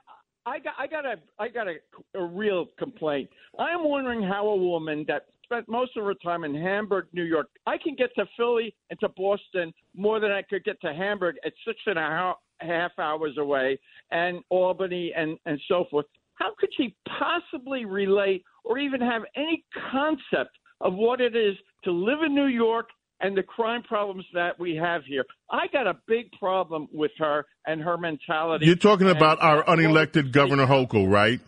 I 0.46 0.58
got, 0.60 0.74
I 0.78 0.86
got 0.86 1.04
a, 1.04 1.16
I 1.38 1.48
got 1.48 1.66
a, 1.68 1.74
a 2.14 2.24
real 2.24 2.66
complaint. 2.78 3.28
I'm 3.58 3.84
wondering 3.84 4.22
how 4.22 4.46
a 4.48 4.56
woman 4.56 5.04
that 5.08 5.26
spent 5.46 5.68
most 5.68 5.96
of 5.96 6.04
her 6.04 6.14
time 6.22 6.44
in 6.44 6.54
Hamburg, 6.54 7.06
New 7.12 7.24
York. 7.24 7.48
I 7.66 7.76
can 7.78 7.94
get 7.94 8.10
to 8.16 8.26
Philly 8.36 8.74
and 8.90 9.00
to 9.00 9.08
Boston 9.16 9.72
more 9.94 10.20
than 10.20 10.30
I 10.30 10.42
could 10.42 10.64
get 10.64 10.80
to 10.82 10.92
Hamburg 10.92 11.36
at 11.44 11.52
six 11.66 11.78
and 11.86 11.98
a 11.98 12.34
half 12.60 12.90
hours 12.98 13.36
away, 13.38 13.78
and 14.10 14.40
Albany 14.50 15.12
and 15.16 15.38
and 15.46 15.60
so 15.68 15.86
forth. 15.90 16.06
How 16.34 16.50
could 16.58 16.70
she 16.76 16.94
possibly 17.18 17.86
relate 17.86 18.44
or 18.64 18.78
even 18.78 19.00
have 19.00 19.22
any 19.36 19.64
concept 19.90 20.50
of 20.80 20.94
what 20.94 21.20
it 21.20 21.34
is 21.34 21.56
to 21.84 21.90
live 21.90 22.18
in 22.24 22.34
New 22.34 22.46
York 22.46 22.88
and 23.20 23.36
the 23.36 23.42
crime 23.42 23.82
problems 23.82 24.24
that 24.34 24.58
we 24.58 24.76
have 24.76 25.02
here. 25.04 25.24
I 25.50 25.68
got 25.72 25.86
a 25.86 25.94
big 26.06 26.30
problem 26.32 26.88
with 26.92 27.12
her 27.18 27.46
and 27.66 27.80
her 27.80 27.96
mentality. 27.96 28.66
You're 28.66 28.76
talking 28.76 29.08
about 29.08 29.38
our 29.40 29.64
unelected 29.64 30.32
Governor 30.32 30.66
Hochul, 30.66 31.10
right? 31.10 31.40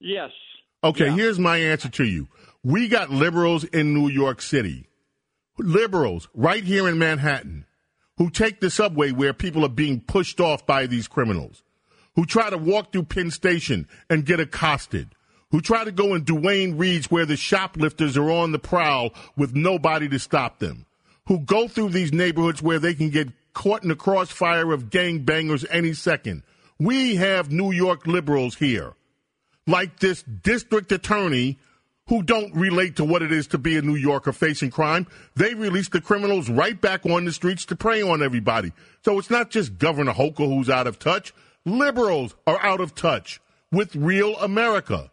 Yes. 0.00 0.30
Okay, 0.82 1.06
yeah. 1.06 1.14
here's 1.14 1.38
my 1.38 1.58
answer 1.58 1.88
to 1.88 2.04
you. 2.04 2.28
We 2.66 2.88
got 2.88 3.10
liberals 3.10 3.64
in 3.64 3.92
New 3.92 4.08
York 4.08 4.40
City, 4.40 4.88
liberals 5.58 6.30
right 6.32 6.64
here 6.64 6.88
in 6.88 6.98
Manhattan, 6.98 7.66
who 8.16 8.30
take 8.30 8.60
the 8.60 8.70
subway 8.70 9.10
where 9.10 9.34
people 9.34 9.66
are 9.66 9.68
being 9.68 10.00
pushed 10.00 10.40
off 10.40 10.64
by 10.64 10.86
these 10.86 11.06
criminals, 11.06 11.62
who 12.16 12.24
try 12.24 12.48
to 12.48 12.56
walk 12.56 12.90
through 12.90 13.02
Penn 13.04 13.30
Station 13.30 13.86
and 14.08 14.24
get 14.24 14.40
accosted, 14.40 15.14
who 15.50 15.60
try 15.60 15.84
to 15.84 15.92
go 15.92 16.14
in 16.14 16.24
Duane 16.24 16.78
Reade's 16.78 17.10
where 17.10 17.26
the 17.26 17.36
shoplifters 17.36 18.16
are 18.16 18.30
on 18.30 18.52
the 18.52 18.58
prowl 18.58 19.12
with 19.36 19.54
nobody 19.54 20.08
to 20.08 20.18
stop 20.18 20.58
them, 20.58 20.86
who 21.26 21.40
go 21.40 21.68
through 21.68 21.90
these 21.90 22.14
neighborhoods 22.14 22.62
where 22.62 22.78
they 22.78 22.94
can 22.94 23.10
get 23.10 23.28
caught 23.52 23.82
in 23.82 23.90
the 23.90 23.94
crossfire 23.94 24.72
of 24.72 24.88
gangbangers 24.88 25.66
any 25.70 25.92
second. 25.92 26.42
We 26.78 27.16
have 27.16 27.52
New 27.52 27.72
York 27.72 28.06
liberals 28.06 28.54
here, 28.54 28.94
like 29.66 30.00
this 30.00 30.22
district 30.22 30.92
attorney 30.92 31.58
who 32.08 32.22
don't 32.22 32.54
relate 32.54 32.96
to 32.96 33.04
what 33.04 33.22
it 33.22 33.32
is 33.32 33.46
to 33.48 33.58
be 33.58 33.76
a 33.76 33.82
New 33.82 33.94
Yorker 33.94 34.32
facing 34.32 34.70
crime. 34.70 35.06
They 35.36 35.54
release 35.54 35.88
the 35.88 36.00
criminals 36.00 36.50
right 36.50 36.78
back 36.78 37.06
on 37.06 37.24
the 37.24 37.32
streets 37.32 37.64
to 37.66 37.76
prey 37.76 38.02
on 38.02 38.22
everybody. 38.22 38.72
So 39.04 39.18
it's 39.18 39.30
not 39.30 39.50
just 39.50 39.78
Governor 39.78 40.12
Hochul 40.12 40.54
who's 40.54 40.68
out 40.68 40.86
of 40.86 40.98
touch. 40.98 41.32
Liberals 41.64 42.34
are 42.46 42.60
out 42.60 42.80
of 42.80 42.94
touch 42.94 43.40
with 43.72 43.96
real 43.96 44.36
America. 44.36 45.10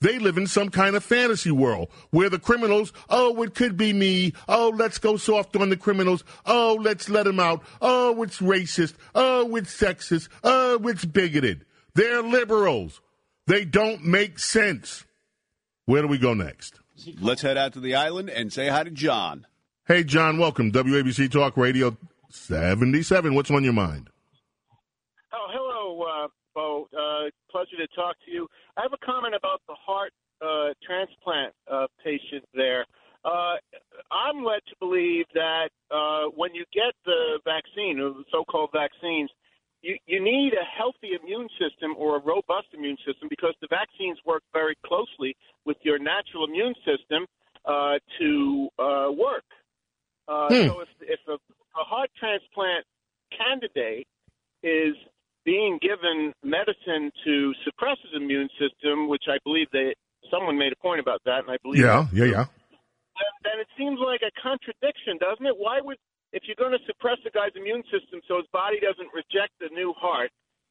They 0.00 0.18
live 0.18 0.36
in 0.36 0.46
some 0.46 0.68
kind 0.68 0.96
of 0.96 1.02
fantasy 1.02 1.50
world 1.50 1.88
where 2.10 2.28
the 2.28 2.38
criminals, 2.38 2.92
oh, 3.08 3.42
it 3.42 3.54
could 3.54 3.78
be 3.78 3.94
me. 3.94 4.34
Oh, 4.46 4.70
let's 4.76 4.98
go 4.98 5.16
soft 5.16 5.56
on 5.56 5.70
the 5.70 5.78
criminals. 5.78 6.24
Oh, 6.44 6.78
let's 6.78 7.08
let 7.08 7.24
them 7.24 7.40
out. 7.40 7.62
Oh, 7.80 8.22
it's 8.22 8.40
racist. 8.40 8.96
Oh, 9.14 9.56
it's 9.56 9.74
sexist. 9.74 10.28
Oh, 10.42 10.78
it's 10.88 11.06
bigoted. 11.06 11.64
They're 11.94 12.22
liberals. 12.22 13.00
They 13.46 13.64
don't 13.64 14.04
make 14.04 14.38
sense. 14.38 15.06
Where 15.86 16.00
do 16.00 16.08
we 16.08 16.18
go 16.18 16.32
next? 16.32 16.80
Let's 17.20 17.42
head 17.42 17.58
out 17.58 17.74
to 17.74 17.80
the 17.80 17.94
island 17.94 18.30
and 18.30 18.52
say 18.52 18.68
hi 18.68 18.84
to 18.84 18.90
John. 18.90 19.46
Hey, 19.86 20.02
John, 20.02 20.38
welcome. 20.38 20.72
WABC 20.72 21.30
Talk 21.30 21.58
Radio 21.58 21.96
77. 22.30 23.34
What's 23.34 23.50
on 23.50 23.64
your 23.64 23.74
mind? 23.74 24.08
Oh, 25.32 25.46
hello, 25.50 26.24
uh, 26.24 26.28
Bo. 26.54 26.88
Uh, 26.90 27.28
pleasure 27.50 27.76
to 27.76 27.86
talk 27.94 28.16
to 28.24 28.30
you. 28.30 28.48
I 28.78 28.82
have 28.82 28.92
a 28.94 29.04
comment 29.04 29.34
about 29.34 29.60
the 29.68 29.74
heart 29.74 30.12
uh, 30.40 30.72
transplant 30.86 31.52
uh, 31.70 31.86
patient 32.02 32.44
there. 32.54 32.86
Uh, 33.22 33.56
I'm 34.10 34.42
led 34.42 34.60
to 34.68 34.76
believe 34.80 35.26
that 35.34 35.68
uh, 35.90 36.30
when 36.34 36.54
you 36.54 36.64
get 36.72 36.94
the 37.04 37.40
vaccine, 37.44 38.00
or 38.00 38.10
the 38.10 38.24
so-called 38.32 38.70
vaccines, 38.72 39.30
you, 39.84 39.96
you 40.06 40.24
need 40.24 40.52
a 40.54 40.64
healthy 40.64 41.12
immune 41.20 41.48
system 41.60 41.94
or 41.98 42.16
a 42.16 42.20
robust 42.20 42.68
immune 42.72 42.96
system 43.06 43.28
because 43.28 43.54
the 43.60 43.68
vaccines 43.68 44.18
work 44.24 44.42
very 44.52 44.76
closely 44.86 45.36
with 45.66 45.76
your 45.82 45.98
natural 45.98 46.44
immune 46.48 46.74
system 46.88 47.26
uh, 47.68 48.00
to 48.18 48.68
uh, 48.78 49.08
work. 49.12 49.44
Uh, 50.26 50.48
hmm. 50.48 50.66
So 50.68 50.80
if, 50.80 50.88
if 51.02 51.20
a, 51.28 51.34
a 51.34 51.84
heart 51.84 52.10
transplant 52.18 52.84
candidate 53.36 54.06
is 54.62 54.96
being 55.44 55.78
given 55.82 56.32
medicine 56.42 57.12
to 57.24 57.52
suppress 57.64 57.98
his 58.00 58.16
immune 58.16 58.48
system, 58.58 59.08
which 59.08 59.24
I 59.28 59.36
believe 59.44 59.68
they 59.72 59.92
someone 60.32 60.56
made 60.56 60.72
a 60.72 60.80
point 60.80 61.00
about 61.00 61.20
that, 61.26 61.44
and 61.44 61.50
I 61.50 61.58
believe 61.62 61.84
Yeah, 61.84 62.08
that. 62.08 62.16
yeah, 62.16 62.24
yeah. 62.24 62.44
Then 63.44 63.60
it 63.60 63.68
seems 63.76 64.00
like 64.00 64.22
a 64.24 64.32
contradiction, 64.40 65.20
doesn't 65.20 65.44
it? 65.44 65.54
Why 65.56 65.80
would 65.84 65.98
if 66.34 66.42
you're 66.46 66.58
going 66.58 66.76
to 66.76 66.84
suppress 66.84 67.18
a 67.24 67.30
guy's 67.30 67.54
immune 67.54 67.84
system 67.94 68.20
so 68.26 68.36
his 68.42 68.50
body 68.52 68.82
doesn't 68.82 69.08
reject 69.14 69.54
the 69.60 69.70
new 69.72 69.94
heart? 69.96 70.30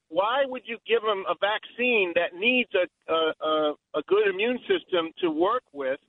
Why 0.10 0.44
would 0.46 0.64
you 0.66 0.78
give 0.86 1.02
him 1.02 1.24
a 1.26 1.34
vaccine 1.40 2.14
that 2.16 2.38
needs 2.38 2.70
a 2.76 2.86
a, 3.12 3.34
a, 3.42 3.74
a 3.96 4.02
good 4.08 4.28
immune 4.30 4.60
system 4.68 5.10
to 5.22 5.32
work 5.32 5.64
with 5.72 6.00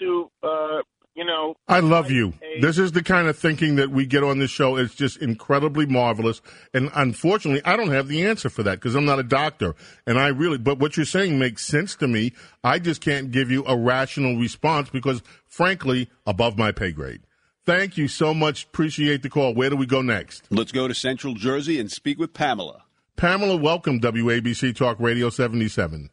to 0.00 0.28
uh, 0.42 0.82
you 1.14 1.24
know 1.24 1.54
I 1.68 1.80
love 1.80 2.10
you. 2.10 2.34
This 2.60 2.78
is 2.78 2.92
the 2.92 3.02
kind 3.02 3.28
of 3.28 3.38
thinking 3.38 3.76
that 3.76 3.90
we 3.90 4.04
get 4.04 4.22
on 4.24 4.40
this 4.40 4.50
show. 4.50 4.76
It's 4.76 4.94
just 4.94 5.22
incredibly 5.22 5.86
marvelous. 5.86 6.42
And 6.74 6.90
unfortunately, 6.94 7.62
I 7.64 7.76
don't 7.76 7.92
have 7.92 8.08
the 8.08 8.26
answer 8.26 8.50
for 8.50 8.62
that 8.64 8.74
because 8.74 8.94
I'm 8.94 9.06
not 9.06 9.20
a 9.20 9.22
doctor. 9.22 9.74
And 10.06 10.18
I 10.18 10.28
really, 10.28 10.58
but 10.58 10.78
what 10.78 10.96
you're 10.96 11.06
saying 11.06 11.38
makes 11.38 11.64
sense 11.64 11.94
to 11.96 12.08
me. 12.08 12.32
I 12.62 12.78
just 12.78 13.00
can't 13.00 13.30
give 13.30 13.50
you 13.50 13.64
a 13.66 13.76
rational 13.76 14.36
response 14.36 14.90
because, 14.90 15.22
frankly, 15.46 16.10
above 16.26 16.58
my 16.58 16.72
pay 16.72 16.92
grade. 16.92 17.22
Thank 17.66 17.98
you 17.98 18.06
so 18.06 18.32
much. 18.32 18.64
Appreciate 18.64 19.22
the 19.22 19.28
call. 19.28 19.52
Where 19.52 19.68
do 19.68 19.76
we 19.76 19.86
go 19.86 20.00
next? 20.00 20.46
Let's 20.50 20.70
go 20.70 20.86
to 20.86 20.94
Central 20.94 21.34
Jersey 21.34 21.80
and 21.80 21.90
speak 21.90 22.16
with 22.16 22.32
Pamela. 22.32 22.84
Pamela, 23.16 23.56
welcome, 23.56 23.98
WABC 23.98 24.76
Talk 24.76 25.00
Radio 25.00 25.30
77. 25.30 26.08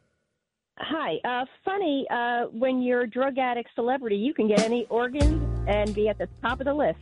Hi. 0.78 1.18
Uh, 1.24 1.46
funny, 1.64 2.08
uh, 2.10 2.46
when 2.46 2.82
you're 2.82 3.02
a 3.02 3.08
drug 3.08 3.38
addict 3.38 3.70
celebrity, 3.76 4.16
you 4.16 4.34
can 4.34 4.48
get 4.48 4.62
any 4.62 4.88
organ 4.90 5.48
and 5.68 5.94
be 5.94 6.10
at 6.10 6.18
the 6.18 6.28
top 6.42 6.60
of 6.60 6.66
the 6.66 6.74
list. 6.74 6.98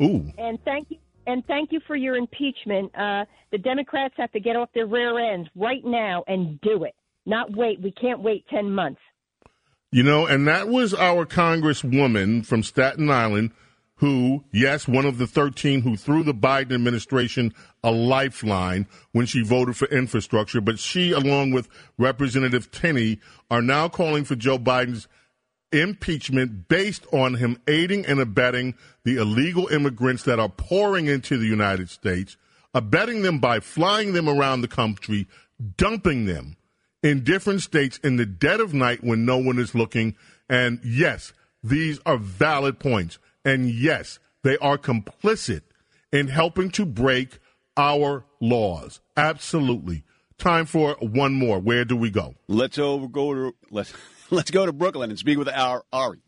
Ooh. 0.00 0.32
And 0.38 0.58
thank 0.64 0.90
you. 0.90 0.96
And 1.26 1.44
thank 1.46 1.70
you 1.70 1.80
for 1.86 1.94
your 1.94 2.16
impeachment. 2.16 2.96
Uh, 2.96 3.26
the 3.50 3.58
Democrats 3.58 4.14
have 4.16 4.32
to 4.32 4.40
get 4.40 4.56
off 4.56 4.70
their 4.74 4.86
rear 4.86 5.18
ends 5.18 5.50
right 5.54 5.84
now 5.84 6.24
and 6.26 6.58
do 6.62 6.84
it. 6.84 6.94
Not 7.26 7.54
wait. 7.54 7.80
We 7.82 7.92
can't 7.92 8.20
wait 8.20 8.46
10 8.48 8.72
months. 8.72 9.00
You 9.90 10.02
know, 10.02 10.26
and 10.26 10.48
that 10.48 10.68
was 10.68 10.94
our 10.94 11.26
congresswoman 11.26 12.46
from 12.46 12.62
Staten 12.62 13.10
Island 13.10 13.50
who, 14.02 14.42
yes, 14.50 14.88
one 14.88 15.04
of 15.04 15.18
the 15.18 15.28
13 15.28 15.82
who 15.82 15.96
threw 15.96 16.24
the 16.24 16.34
Biden 16.34 16.74
administration 16.74 17.54
a 17.84 17.92
lifeline 17.92 18.88
when 19.12 19.26
she 19.26 19.44
voted 19.44 19.76
for 19.76 19.86
infrastructure. 19.90 20.60
But 20.60 20.80
she, 20.80 21.12
along 21.12 21.52
with 21.52 21.68
Representative 21.98 22.72
Tenney, 22.72 23.20
are 23.48 23.62
now 23.62 23.88
calling 23.88 24.24
for 24.24 24.34
Joe 24.34 24.58
Biden's 24.58 25.06
impeachment 25.70 26.66
based 26.66 27.06
on 27.12 27.34
him 27.34 27.62
aiding 27.68 28.04
and 28.04 28.18
abetting 28.18 28.74
the 29.04 29.18
illegal 29.18 29.68
immigrants 29.68 30.24
that 30.24 30.40
are 30.40 30.48
pouring 30.48 31.06
into 31.06 31.38
the 31.38 31.46
United 31.46 31.88
States, 31.88 32.36
abetting 32.74 33.22
them 33.22 33.38
by 33.38 33.60
flying 33.60 34.14
them 34.14 34.28
around 34.28 34.62
the 34.62 34.68
country, 34.68 35.28
dumping 35.76 36.24
them 36.24 36.56
in 37.04 37.22
different 37.22 37.62
states 37.62 37.98
in 37.98 38.16
the 38.16 38.26
dead 38.26 38.58
of 38.58 38.74
night 38.74 39.04
when 39.04 39.24
no 39.24 39.38
one 39.38 39.60
is 39.60 39.76
looking. 39.76 40.16
And 40.48 40.80
yes, 40.82 41.32
these 41.62 42.00
are 42.04 42.16
valid 42.16 42.80
points. 42.80 43.20
And 43.44 43.70
yes, 43.70 44.18
they 44.42 44.56
are 44.58 44.78
complicit 44.78 45.62
in 46.12 46.28
helping 46.28 46.70
to 46.72 46.84
break 46.84 47.38
our 47.76 48.24
laws. 48.40 49.00
Absolutely. 49.16 50.04
Time 50.38 50.66
for 50.66 50.96
one 51.00 51.34
more. 51.34 51.58
Where 51.58 51.84
do 51.84 51.96
we 51.96 52.10
go? 52.10 52.34
Let's 52.48 52.78
over 52.78 53.08
go 53.08 53.32
to 53.34 53.54
let's 53.70 53.92
let's 54.30 54.50
go 54.50 54.66
to 54.66 54.72
Brooklyn 54.72 55.10
and 55.10 55.18
speak 55.18 55.38
with 55.38 55.48
our 55.48 55.84
Ari. 55.92 56.20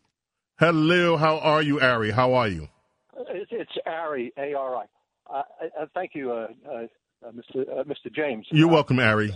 Hello, 0.57 1.17
how 1.17 1.37
are 1.39 1.61
you, 1.61 1.81
Ari? 1.81 2.11
How 2.11 2.33
are 2.33 2.47
you? 2.47 2.69
It's, 3.29 3.51
it's 3.51 3.71
Ari, 3.85 4.31
A 4.37 4.53
R 4.53 4.75
I. 4.77 4.85
Uh, 5.29 5.41
uh, 5.81 5.85
thank 5.93 6.11
you, 6.13 6.31
uh, 6.31 6.47
uh, 6.69 7.27
uh, 7.27 7.31
Mr. 7.31 7.61
Uh, 7.61 7.83
Mr. 7.83 8.13
James. 8.13 8.45
You're 8.51 8.69
welcome, 8.69 8.99
Ari. 8.99 9.35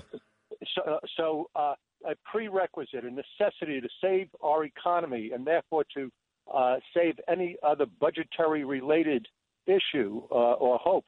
So, 0.76 0.82
uh, 0.88 0.98
so 1.18 1.50
uh, 1.56 1.74
a 2.06 2.16
prerequisite, 2.32 3.04
a 3.04 3.10
necessity 3.10 3.82
to 3.82 3.90
save 4.02 4.30
our 4.42 4.64
economy, 4.64 5.32
and 5.34 5.46
therefore 5.46 5.84
to 5.96 6.10
uh, 6.54 6.78
save 6.94 7.16
any 7.28 7.58
other 7.64 7.86
budgetary 8.00 8.64
related 8.64 9.28
issue 9.68 10.22
uh, 10.32 10.54
or 10.54 10.78
hope, 10.78 11.06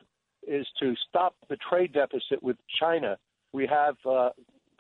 is 0.48 0.66
to 0.80 0.94
stop 1.08 1.36
the 1.50 1.58
trade 1.58 1.94
deficit 1.94 2.42
with 2.42 2.58
China. 2.80 3.18
We 3.54 3.68
have 3.68 3.96
uh, 4.10 4.30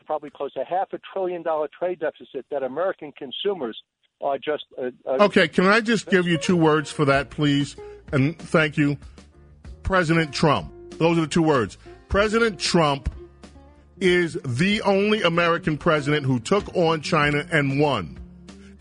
probably 0.06 0.30
close 0.30 0.54
to 0.54 0.64
half 0.64 0.94
a 0.94 1.00
trillion 1.14 1.44
dollar 1.44 1.68
trade 1.78 2.00
deficit 2.00 2.46
that 2.52 2.64
American 2.64 3.12
consumers 3.12 3.78
are 4.22 4.38
just. 4.38 4.66
Uh, 4.78 4.92
uh, 5.06 5.26
Okay, 5.26 5.48
can 5.48 5.66
I 5.66 5.82
just 5.82 6.10
give 6.10 6.28
you 6.28 6.38
two 6.38 6.58
words 6.58 6.92
for 6.92 7.06
that, 7.06 7.30
please? 7.30 7.76
And 8.12 8.38
thank 8.38 8.78
you. 8.78 8.98
President 9.84 10.34
Trump. 10.34 10.72
Those 10.98 11.18
are 11.18 11.22
the 11.22 11.28
two 11.28 11.42
words. 11.42 11.78
President 12.10 12.60
Trump 12.60 13.10
is 14.00 14.38
the 14.44 14.82
only 14.82 15.22
American 15.22 15.78
president 15.78 16.26
who 16.26 16.40
took 16.40 16.76
on 16.76 17.02
China 17.02 17.46
and 17.52 17.80
won. 17.80 18.18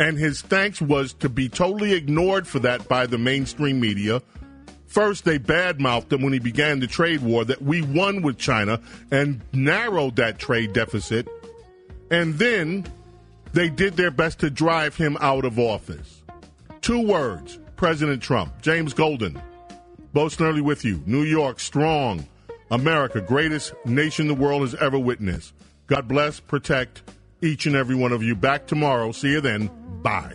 And 0.01 0.17
his 0.17 0.41
thanks 0.41 0.81
was 0.81 1.13
to 1.15 1.29
be 1.29 1.51
totally 1.51 1.93
ignored 1.93 2.49
for 2.49 2.59
that 2.61 2.89
by 2.89 3.05
the 3.05 3.19
mainstream 3.19 3.79
media. 3.79 4.23
First, 4.87 5.27
they 5.27 5.39
badmouthed 5.39 6.11
him 6.11 6.23
when 6.23 6.33
he 6.33 6.39
began 6.39 6.81
the 6.81 6.87
trade 6.87 7.21
war 7.21 7.45
that 7.45 7.61
we 7.61 7.83
won 7.83 8.23
with 8.23 8.39
China 8.39 8.81
and 9.11 9.43
narrowed 9.53 10.17
that 10.17 10.39
trade 10.39 10.73
deficit. 10.73 11.29
And 12.11 12.35
then 12.39 12.87
they 13.53 13.69
did 13.69 13.99
their 13.99 14.11
best 14.11 14.41
to 14.41 14.49
drive 14.49 14.97
him 14.97 15.19
out 15.21 15.45
of 15.45 15.59
office. 15.59 16.23
Two 16.81 17.07
words 17.07 17.59
President 17.77 18.23
Trump. 18.23 18.63
James 18.63 18.95
Golden. 18.95 19.41
Bo 20.15 20.27
Snerdley 20.27 20.63
with 20.63 20.83
you. 20.83 21.03
New 21.05 21.25
York, 21.25 21.61
strong. 21.61 22.27
America, 22.71 23.21
greatest 23.21 23.75
nation 23.85 24.29
the 24.29 24.35
world 24.35 24.63
has 24.63 24.75
ever 24.77 24.99
witnessed. 24.99 25.53
God 25.89 26.09
bless, 26.09 26.41
protect 26.41 27.03
each 27.43 27.67
and 27.67 27.77
every 27.77 27.95
one 27.95 28.13
of 28.13 28.23
you. 28.23 28.35
Back 28.35 28.67
tomorrow. 28.67 29.13
See 29.13 29.31
you 29.31 29.41
then. 29.41 29.71
Bye. 30.03 30.35